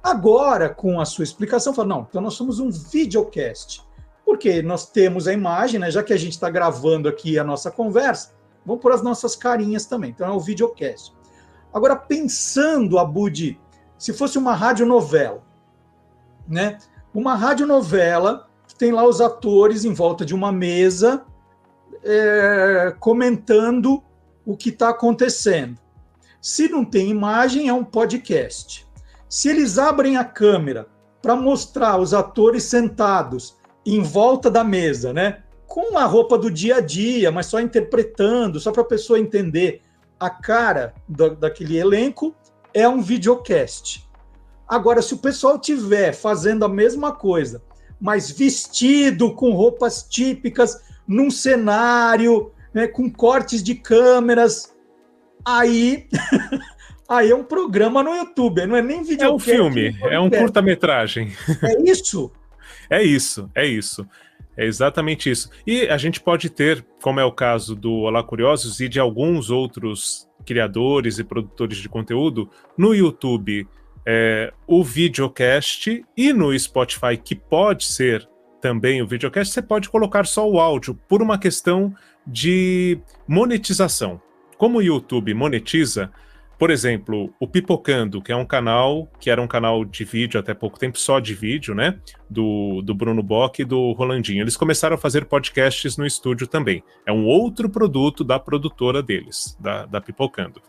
Agora, 0.09 0.69
com 0.69 1.01
a 1.01 1.05
sua 1.05 1.25
explicação, 1.25 1.73
fala, 1.73 1.89
não, 1.89 2.07
então 2.09 2.21
nós 2.21 2.33
somos 2.33 2.59
um 2.59 2.69
videocast. 2.71 3.81
Porque 4.25 4.61
nós 4.61 4.89
temos 4.89 5.27
a 5.27 5.33
imagem, 5.33 5.79
né? 5.79 5.91
Já 5.91 6.01
que 6.01 6.13
a 6.13 6.17
gente 6.17 6.31
está 6.31 6.49
gravando 6.49 7.09
aqui 7.09 7.37
a 7.37 7.43
nossa 7.43 7.69
conversa, 7.69 8.33
vamos 8.65 8.81
pôr 8.81 8.93
as 8.93 9.01
nossas 9.01 9.35
carinhas 9.35 9.85
também. 9.85 10.11
Então 10.11 10.27
é 10.27 10.31
o 10.31 10.39
videocast. 10.39 11.13
Agora, 11.73 11.95
pensando, 11.95 12.97
Abud, 12.97 13.59
se 13.97 14.13
fosse 14.13 14.37
uma 14.37 14.53
radionovela, 14.53 15.43
né? 16.47 16.77
Uma 17.13 17.35
radionovela 17.35 18.47
tem 18.77 18.91
lá 18.91 19.05
os 19.05 19.19
atores 19.19 19.83
em 19.83 19.93
volta 19.93 20.23
de 20.23 20.33
uma 20.33 20.51
mesa 20.51 21.25
é, 22.03 22.95
comentando 22.99 24.01
o 24.45 24.55
que 24.55 24.69
está 24.69 24.89
acontecendo. 24.89 25.77
Se 26.41 26.69
não 26.69 26.85
tem 26.85 27.09
imagem, 27.09 27.67
é 27.67 27.73
um 27.73 27.83
podcast. 27.83 28.86
Se 29.29 29.49
eles 29.49 29.77
abrem 29.77 30.17
a 30.17 30.23
câmera 30.23 30.87
para 31.21 31.35
mostrar 31.35 31.99
os 31.99 32.13
atores 32.13 32.63
sentados 32.63 33.57
em 33.85 34.01
volta 34.01 34.49
da 34.49 34.63
mesa, 34.63 35.11
né? 35.11 35.43
Com 35.65 35.97
a 35.97 36.05
roupa 36.05 36.37
do 36.37 36.49
dia 36.49 36.77
a 36.77 36.81
dia, 36.81 37.31
mas 37.31 37.47
só 37.47 37.59
interpretando, 37.59 38.59
só 38.59 38.71
para 38.71 38.81
a 38.81 38.85
pessoa 38.85 39.19
entender 39.19 39.81
a 40.19 40.29
cara 40.29 40.93
do, 41.07 41.35
daquele 41.35 41.77
elenco, 41.77 42.35
é 42.73 42.87
um 42.87 43.01
videocast. 43.01 44.07
Agora, 44.67 45.01
se 45.01 45.13
o 45.13 45.17
pessoal 45.17 45.57
tiver 45.57 46.13
fazendo 46.13 46.65
a 46.65 46.69
mesma 46.69 47.11
coisa, 47.11 47.61
mas 47.99 48.29
vestido 48.29 49.33
com 49.33 49.51
roupas 49.51 50.03
típicas, 50.03 50.81
num 51.07 51.31
cenário, 51.31 52.51
né, 52.73 52.87
com 52.87 53.09
cortes 53.09 53.63
de 53.63 53.75
câmeras, 53.75 54.75
aí 55.45 56.07
Aí 57.09 57.31
é 57.31 57.35
um 57.35 57.43
programa 57.43 58.03
no 58.03 58.15
YouTube, 58.15 58.65
não 58.65 58.75
é 58.75 58.81
nem 58.81 59.03
vídeo. 59.03 59.25
É 59.25 59.31
um 59.31 59.39
filme, 59.39 59.97
é 60.03 60.19
um 60.19 60.29
curta-metragem. 60.29 61.31
É 61.63 61.89
isso? 61.89 62.31
é 62.89 63.03
isso, 63.03 63.49
é 63.55 63.65
isso. 63.65 64.07
É 64.57 64.65
exatamente 64.65 65.29
isso. 65.29 65.49
E 65.65 65.87
a 65.87 65.97
gente 65.97 66.19
pode 66.19 66.49
ter, 66.49 66.83
como 67.01 67.19
é 67.19 67.23
o 67.23 67.31
caso 67.31 67.75
do 67.75 67.93
Olá 67.93 68.23
Curiosos 68.23 68.79
e 68.79 68.89
de 68.89 68.99
alguns 68.99 69.51
outros 69.51 70.27
criadores 70.45 71.19
e 71.19 71.23
produtores 71.23 71.77
de 71.77 71.87
conteúdo, 71.87 72.49
no 72.77 72.93
YouTube 72.93 73.67
é, 74.09 74.53
o 74.65 74.83
videocast 74.83 76.03
e 76.15 76.33
no 76.33 76.57
Spotify, 76.57 77.17
que 77.21 77.35
pode 77.35 77.83
ser 77.83 78.27
também 78.61 79.01
o 79.01 79.07
videocast, 79.07 79.53
você 79.53 79.61
pode 79.61 79.89
colocar 79.89 80.25
só 80.25 80.49
o 80.49 80.59
áudio 80.59 80.97
por 81.07 81.21
uma 81.21 81.37
questão 81.37 81.93
de 82.25 82.97
monetização. 83.27 84.19
Como 84.57 84.79
o 84.79 84.81
YouTube 84.81 85.33
monetiza, 85.33 86.11
por 86.57 86.71
exemplo, 86.71 87.31
o 87.39 87.47
Pipocando, 87.47 88.21
que 88.21 88.31
é 88.31 88.35
um 88.35 88.45
canal 88.45 89.07
que 89.19 89.29
era 89.29 89.41
um 89.41 89.47
canal 89.47 89.85
de 89.85 90.03
vídeo 90.03 90.39
até 90.39 90.53
pouco 90.53 90.79
tempo, 90.79 90.97
só 90.97 91.19
de 91.19 91.35
vídeo, 91.35 91.75
né? 91.75 91.99
Do, 92.29 92.81
do 92.81 92.95
Bruno 92.95 93.21
Bock 93.21 93.61
e 93.61 93.65
do 93.65 93.91
Rolandinho. 93.91 94.41
Eles 94.41 94.57
começaram 94.57 94.95
a 94.95 94.99
fazer 94.99 95.25
podcasts 95.25 95.97
no 95.97 96.05
estúdio 96.05 96.47
também. 96.47 96.83
É 97.05 97.11
um 97.11 97.25
outro 97.25 97.69
produto 97.69 98.23
da 98.23 98.39
produtora 98.39 99.03
deles, 99.03 99.55
da, 99.59 99.85
da 99.85 100.01
Pipocando. 100.01 100.61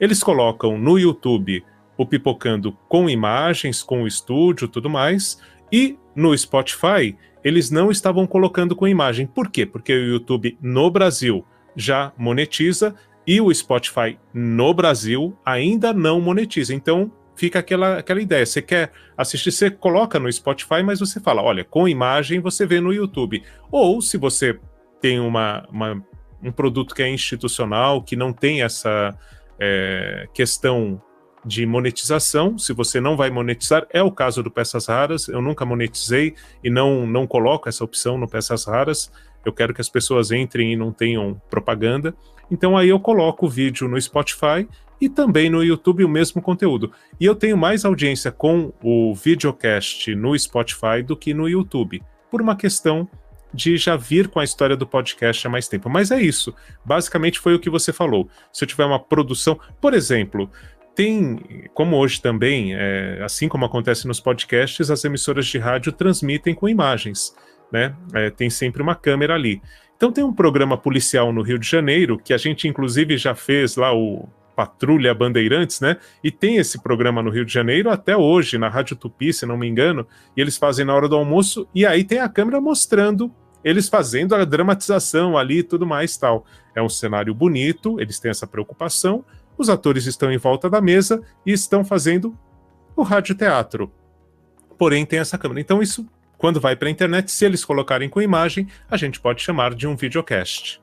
Eles 0.00 0.22
colocam 0.22 0.76
no 0.76 0.98
YouTube 0.98 1.64
o 1.96 2.04
Pipocando 2.06 2.72
com 2.88 3.08
imagens, 3.08 3.82
com 3.82 4.02
o 4.02 4.06
estúdio 4.08 4.66
tudo 4.66 4.90
mais, 4.90 5.40
e 5.70 5.96
no 6.14 6.36
Spotify 6.36 7.16
eles 7.44 7.70
não 7.70 7.90
estavam 7.90 8.26
colocando 8.26 8.74
com 8.74 8.88
imagem. 8.88 9.26
Por 9.26 9.48
quê? 9.48 9.64
Porque 9.64 9.92
o 9.92 10.08
YouTube 10.08 10.58
no 10.60 10.90
Brasil 10.90 11.44
já 11.76 12.12
monetiza 12.18 12.94
e 13.30 13.40
o 13.40 13.54
Spotify 13.54 14.18
no 14.34 14.74
Brasil 14.74 15.38
ainda 15.44 15.92
não 15.92 16.20
monetiza. 16.20 16.74
Então 16.74 17.12
fica 17.36 17.60
aquela, 17.60 17.98
aquela 17.98 18.20
ideia. 18.20 18.44
Você 18.44 18.60
quer 18.60 18.90
assistir, 19.16 19.52
você 19.52 19.70
coloca 19.70 20.18
no 20.18 20.30
Spotify, 20.32 20.82
mas 20.84 20.98
você 20.98 21.20
fala: 21.20 21.40
olha, 21.40 21.62
com 21.62 21.86
imagem 21.86 22.40
você 22.40 22.66
vê 22.66 22.80
no 22.80 22.92
YouTube. 22.92 23.40
Ou 23.70 24.02
se 24.02 24.18
você 24.18 24.58
tem 25.00 25.20
uma, 25.20 25.64
uma 25.70 26.04
um 26.42 26.50
produto 26.50 26.92
que 26.92 27.04
é 27.04 27.08
institucional, 27.08 28.02
que 28.02 28.16
não 28.16 28.32
tem 28.32 28.62
essa 28.62 29.16
é, 29.60 30.26
questão 30.34 31.00
de 31.44 31.64
monetização, 31.64 32.58
se 32.58 32.72
você 32.72 33.00
não 33.00 33.16
vai 33.16 33.30
monetizar, 33.30 33.86
é 33.90 34.02
o 34.02 34.10
caso 34.10 34.42
do 34.42 34.50
Peças 34.50 34.86
Raras, 34.86 35.28
eu 35.28 35.40
nunca 35.40 35.64
monetizei 35.64 36.34
e 36.64 36.68
não, 36.68 37.06
não 37.06 37.28
coloco 37.28 37.68
essa 37.68 37.84
opção 37.84 38.18
no 38.18 38.28
Peças 38.28 38.64
Raras, 38.64 39.10
eu 39.44 39.52
quero 39.52 39.74
que 39.74 39.80
as 39.80 39.88
pessoas 39.88 40.30
entrem 40.30 40.72
e 40.72 40.76
não 40.76 40.92
tenham 40.92 41.40
propaganda. 41.48 42.14
Então 42.50 42.76
aí 42.76 42.88
eu 42.88 42.98
coloco 42.98 43.46
o 43.46 43.48
vídeo 43.48 43.88
no 43.88 44.00
Spotify 44.00 44.68
e 45.00 45.08
também 45.08 45.48
no 45.48 45.64
YouTube 45.64 46.04
o 46.04 46.08
mesmo 46.08 46.42
conteúdo. 46.42 46.92
E 47.18 47.24
eu 47.24 47.34
tenho 47.34 47.56
mais 47.56 47.84
audiência 47.84 48.30
com 48.30 48.72
o 48.82 49.14
videocast 49.14 50.14
no 50.14 50.38
Spotify 50.38 51.02
do 51.04 51.16
que 51.16 51.32
no 51.32 51.48
YouTube, 51.48 52.02
por 52.30 52.42
uma 52.42 52.54
questão 52.54 53.08
de 53.52 53.76
já 53.76 53.96
vir 53.96 54.28
com 54.28 54.38
a 54.38 54.44
história 54.44 54.76
do 54.76 54.86
podcast 54.86 55.46
há 55.46 55.50
mais 55.50 55.68
tempo. 55.68 55.88
Mas 55.88 56.10
é 56.10 56.20
isso. 56.20 56.54
Basicamente 56.84 57.38
foi 57.38 57.54
o 57.54 57.58
que 57.58 57.70
você 57.70 57.92
falou. 57.92 58.28
Se 58.52 58.64
eu 58.64 58.68
tiver 58.68 58.84
uma 58.84 58.98
produção, 58.98 59.58
por 59.80 59.94
exemplo, 59.94 60.50
tem, 60.94 61.68
como 61.74 61.96
hoje 61.96 62.20
também, 62.20 62.74
é, 62.74 63.20
assim 63.22 63.48
como 63.48 63.64
acontece 63.64 64.06
nos 64.06 64.20
podcasts, 64.20 64.90
as 64.90 65.04
emissoras 65.04 65.46
de 65.46 65.58
rádio 65.58 65.92
transmitem 65.92 66.54
com 66.54 66.68
imagens, 66.68 67.34
né? 67.72 67.94
É, 68.12 68.30
tem 68.30 68.50
sempre 68.50 68.82
uma 68.82 68.94
câmera 68.94 69.34
ali. 69.34 69.62
Então 69.96 70.10
tem 70.10 70.24
um 70.24 70.32
programa 70.32 70.78
policial 70.78 71.32
no 71.32 71.42
Rio 71.42 71.58
de 71.58 71.68
Janeiro, 71.68 72.18
que 72.18 72.32
a 72.32 72.38
gente 72.38 72.66
inclusive 72.66 73.18
já 73.18 73.34
fez 73.34 73.76
lá 73.76 73.94
o 73.94 74.28
Patrulha 74.56 75.14
Bandeirantes, 75.14 75.80
né? 75.80 75.96
E 76.22 76.30
tem 76.30 76.56
esse 76.56 76.82
programa 76.82 77.22
no 77.22 77.30
Rio 77.30 77.44
de 77.44 77.52
Janeiro 77.52 77.90
até 77.90 78.16
hoje, 78.16 78.58
na 78.58 78.68
Rádio 78.68 78.96
Tupi, 78.96 79.32
se 79.32 79.46
não 79.46 79.56
me 79.56 79.66
engano, 79.66 80.06
e 80.36 80.40
eles 80.40 80.56
fazem 80.56 80.84
na 80.84 80.94
hora 80.94 81.08
do 81.08 81.16
almoço, 81.16 81.66
e 81.74 81.86
aí 81.86 82.04
tem 82.04 82.18
a 82.18 82.28
câmera 82.28 82.60
mostrando 82.60 83.32
eles 83.62 83.88
fazendo 83.88 84.34
a 84.34 84.44
dramatização 84.44 85.36
ali 85.36 85.58
e 85.58 85.62
tudo 85.62 85.86
mais 85.86 86.16
tal. 86.16 86.44
É 86.74 86.82
um 86.82 86.88
cenário 86.88 87.34
bonito, 87.34 88.00
eles 88.00 88.18
têm 88.18 88.30
essa 88.30 88.46
preocupação, 88.46 89.24
os 89.56 89.68
atores 89.68 90.06
estão 90.06 90.32
em 90.32 90.38
volta 90.38 90.70
da 90.70 90.80
mesa 90.80 91.22
e 91.44 91.52
estão 91.52 91.84
fazendo 91.84 92.36
o 92.96 93.02
radioteatro. 93.02 93.92
Porém, 94.78 95.04
tem 95.04 95.18
essa 95.18 95.36
câmera. 95.36 95.60
Então, 95.60 95.82
isso 95.82 96.06
quando 96.40 96.58
vai 96.58 96.74
para 96.74 96.88
a 96.88 96.90
internet, 96.90 97.30
se 97.30 97.44
eles 97.44 97.62
colocarem 97.62 98.08
com 98.08 98.22
imagem, 98.22 98.66
a 98.90 98.96
gente 98.96 99.20
pode 99.20 99.42
chamar 99.42 99.74
de 99.74 99.86
um 99.86 99.94
videocast. 99.94 100.80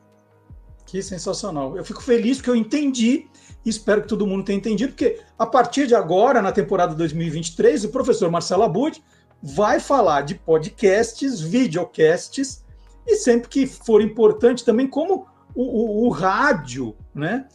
Que 0.85 1.01
sensacional. 1.01 1.75
Eu 1.75 1.83
fico 1.83 2.03
feliz 2.03 2.37
porque 2.37 2.51
eu 2.51 2.55
entendi 2.55 3.25
e 3.65 3.69
espero 3.69 4.03
que 4.03 4.07
todo 4.07 4.27
mundo 4.27 4.45
tenha 4.45 4.59
entendido, 4.59 4.91
porque 4.91 5.19
a 5.37 5.47
partir 5.47 5.87
de 5.87 5.95
agora, 5.95 6.43
na 6.43 6.51
temporada 6.51 6.93
2023, 6.93 7.85
o 7.85 7.89
professor 7.89 8.29
Marcelo 8.29 8.61
Abud 8.61 9.03
vai 9.41 9.79
falar 9.79 10.21
de 10.21 10.35
podcasts, 10.35 11.41
videocasts, 11.41 12.63
e 13.07 13.15
sempre 13.15 13.49
que 13.49 13.65
for 13.65 13.99
importante 13.99 14.63
também, 14.63 14.85
como 14.85 15.25
o, 15.55 15.63
o, 15.63 16.05
o 16.05 16.09
rádio, 16.09 16.95
né? 17.15 17.47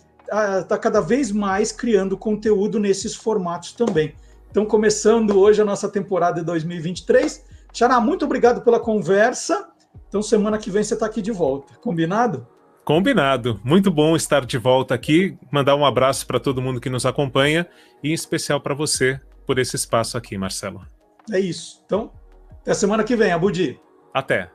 Está 0.61 0.76
cada 0.76 1.00
vez 1.00 1.30
mais 1.30 1.70
criando 1.70 2.18
conteúdo 2.18 2.80
nesses 2.80 3.14
formatos 3.14 3.72
também. 3.74 4.16
Então, 4.50 4.66
começando 4.66 5.38
hoje 5.38 5.62
a 5.62 5.64
nossa 5.64 5.88
temporada 5.88 6.40
de 6.40 6.46
2023, 6.46 7.51
Xará, 7.72 8.00
muito 8.00 8.24
obrigado 8.24 8.62
pela 8.62 8.78
conversa. 8.78 9.68
Então, 10.08 10.22
semana 10.22 10.58
que 10.58 10.70
vem 10.70 10.84
você 10.84 10.94
está 10.94 11.06
aqui 11.06 11.22
de 11.22 11.32
volta. 11.32 11.74
Combinado? 11.80 12.46
Combinado. 12.84 13.60
Muito 13.64 13.90
bom 13.90 14.14
estar 14.14 14.44
de 14.44 14.58
volta 14.58 14.94
aqui. 14.94 15.38
Mandar 15.50 15.76
um 15.76 15.86
abraço 15.86 16.26
para 16.26 16.40
todo 16.40 16.60
mundo 16.60 16.80
que 16.80 16.90
nos 16.90 17.06
acompanha 17.06 17.66
e 18.02 18.10
em 18.10 18.12
especial 18.12 18.60
para 18.60 18.74
você 18.74 19.20
por 19.46 19.58
esse 19.58 19.76
espaço 19.76 20.18
aqui, 20.18 20.36
Marcelo. 20.36 20.86
É 21.30 21.38
isso. 21.40 21.82
Então, 21.86 22.12
até 22.60 22.74
semana 22.74 23.04
que 23.04 23.16
vem, 23.16 23.32
Abudi. 23.32 23.80
Até. 24.12 24.50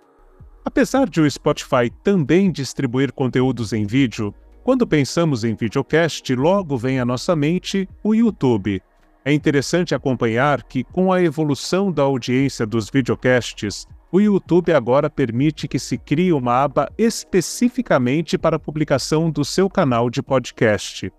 Apesar 0.63 1.09
de 1.09 1.21
o 1.21 1.31
Spotify 1.31 1.89
também 2.03 2.51
distribuir 2.51 3.13
conteúdos 3.13 3.71
em 3.73 3.85
vídeo, 3.85 4.35
quando 4.63 4.85
pensamos 4.85 5.45
em 5.45 5.55
videocast, 5.55 6.35
logo 6.35 6.77
vem 6.77 6.99
à 6.99 7.05
nossa 7.05 7.35
mente 7.37 7.87
o 8.03 8.13
YouTube, 8.13 8.81
é 9.27 9.33
interessante 9.33 9.93
acompanhar 9.93 10.63
que, 10.63 10.85
com 10.85 11.11
a 11.11 11.21
evolução 11.21 11.91
da 11.91 12.01
audiência 12.01 12.65
dos 12.65 12.89
videocasts, 12.89 13.85
o 14.09 14.21
YouTube 14.21 14.71
agora 14.71 15.09
permite 15.09 15.67
que 15.67 15.77
se 15.77 15.97
crie 15.97 16.31
uma 16.31 16.63
aba 16.63 16.89
especificamente 16.97 18.37
para 18.37 18.55
a 18.55 18.59
publicação 18.59 19.29
do 19.29 19.43
seu 19.43 19.69
canal 19.69 20.09
de 20.09 20.23
podcast. 20.23 21.11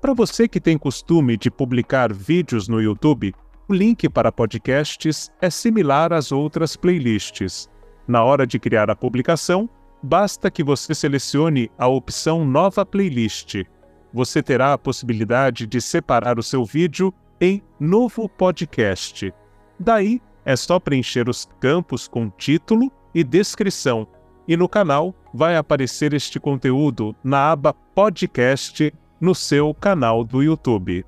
Para 0.00 0.12
você 0.12 0.48
que 0.48 0.58
tem 0.58 0.76
costume 0.76 1.36
de 1.36 1.48
publicar 1.48 2.12
vídeos 2.12 2.66
no 2.66 2.82
YouTube, 2.82 3.32
o 3.68 3.72
link 3.72 4.08
para 4.08 4.32
podcasts 4.32 5.30
é 5.40 5.48
similar 5.48 6.12
às 6.12 6.32
outras 6.32 6.74
playlists. 6.74 7.70
Na 8.08 8.24
hora 8.24 8.44
de 8.44 8.58
criar 8.58 8.90
a 8.90 8.96
publicação, 8.96 9.70
basta 10.02 10.50
que 10.50 10.64
você 10.64 10.96
selecione 10.96 11.70
a 11.78 11.86
opção 11.86 12.44
Nova 12.44 12.84
Playlist. 12.84 13.62
Você 14.12 14.42
terá 14.42 14.72
a 14.72 14.78
possibilidade 14.78 15.64
de 15.64 15.80
separar 15.80 16.40
o 16.40 16.42
seu 16.42 16.64
vídeo 16.64 17.14
em 17.40 17.62
Novo 17.78 18.28
Podcast. 18.28 19.32
Daí 19.78 20.20
é 20.44 20.56
só 20.56 20.78
preencher 20.78 21.28
os 21.28 21.48
campos 21.60 22.08
com 22.08 22.30
título 22.30 22.90
e 23.14 23.22
descrição, 23.24 24.06
e 24.46 24.56
no 24.56 24.68
canal 24.68 25.14
vai 25.34 25.56
aparecer 25.56 26.14
este 26.14 26.38
conteúdo 26.38 27.14
na 27.22 27.50
aba 27.50 27.72
Podcast 27.72 28.92
no 29.20 29.34
seu 29.34 29.74
canal 29.74 30.24
do 30.24 30.42
YouTube. 30.42 31.04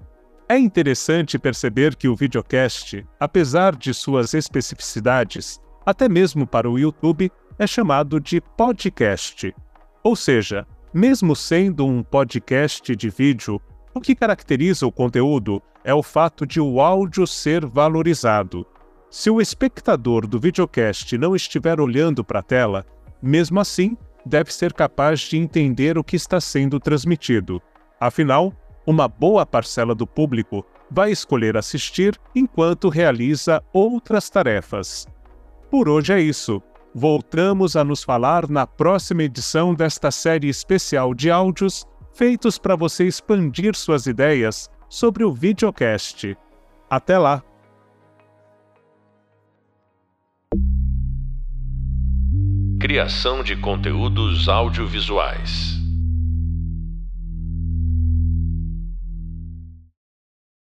É 0.49 0.59
interessante 0.59 1.39
perceber 1.39 1.95
que 1.95 2.09
o 2.09 2.17
videocast, 2.17 3.05
apesar 3.21 3.77
de 3.77 3.93
suas 3.93 4.33
especificidades, 4.35 5.61
até 5.85 6.09
mesmo 6.09 6.47
para 6.47 6.71
o 6.71 6.79
YouTube, 6.79 7.31
é 7.59 7.67
chamado 7.67 8.19
de 8.19 8.41
podcast. 8.41 9.55
Ou 10.03 10.17
seja, 10.17 10.67
mesmo 10.93 11.37
sendo 11.37 11.87
um 11.87 12.03
podcast 12.03 12.97
de 12.97 13.11
vídeo, 13.11 13.61
o 13.95 14.01
que 14.01 14.15
caracteriza 14.15 14.87
o 14.87 14.93
conteúdo 14.93 15.63
é 15.85 15.95
o 15.95 16.03
fato 16.03 16.47
de 16.47 16.61
o 16.61 16.81
áudio 16.81 17.27
ser 17.27 17.65
valorizado. 17.65 18.67
Se 19.11 19.31
o 19.31 19.41
espectador 19.41 20.27
do 20.27 20.39
videocast 20.39 21.17
não 21.17 21.35
estiver 21.35 21.81
olhando 21.81 22.23
para 22.23 22.41
a 22.41 22.43
tela, 22.43 22.85
mesmo 23.23 23.59
assim, 23.59 23.97
deve 24.25 24.53
ser 24.53 24.73
capaz 24.73 25.21
de 25.21 25.39
entender 25.39 25.97
o 25.97 26.05
que 26.05 26.17
está 26.17 26.41
sendo 26.41 26.79
transmitido. 26.79 27.63
Afinal, 27.99 28.53
uma 28.87 29.09
boa 29.09 29.47
parcela 29.47 29.95
do 29.95 30.07
público 30.07 30.65
vai 30.91 31.11
escolher 31.11 31.57
assistir 31.57 32.19
enquanto 32.35 32.89
realiza 32.89 33.63
outras 33.73 34.29
tarefas. 34.31 35.07
Por 35.71 35.89
hoje 35.89 36.13
é 36.13 36.21
isso. 36.21 36.63
Voltamos 36.95 37.77
a 37.77 37.85
nos 37.85 38.03
falar 38.03 38.49
na 38.49 38.67
próxima 38.67 39.23
edição 39.23 39.75
desta 39.75 40.11
série 40.11 40.49
especial 40.49 41.15
de 41.15 41.31
áudios 41.31 41.87
feitos 42.19 42.59
para 42.59 42.75
você 42.75 43.07
expandir 43.07 43.77
suas 43.77 44.07
ideias 44.07 44.69
sobre 44.89 45.23
o 45.23 45.33
videocast. 45.33 46.37
Até 46.91 47.17
lá! 47.17 47.45
Criação 52.81 53.45
de 53.45 53.55
conteúdos 53.55 54.49
audiovisuais. 54.49 55.78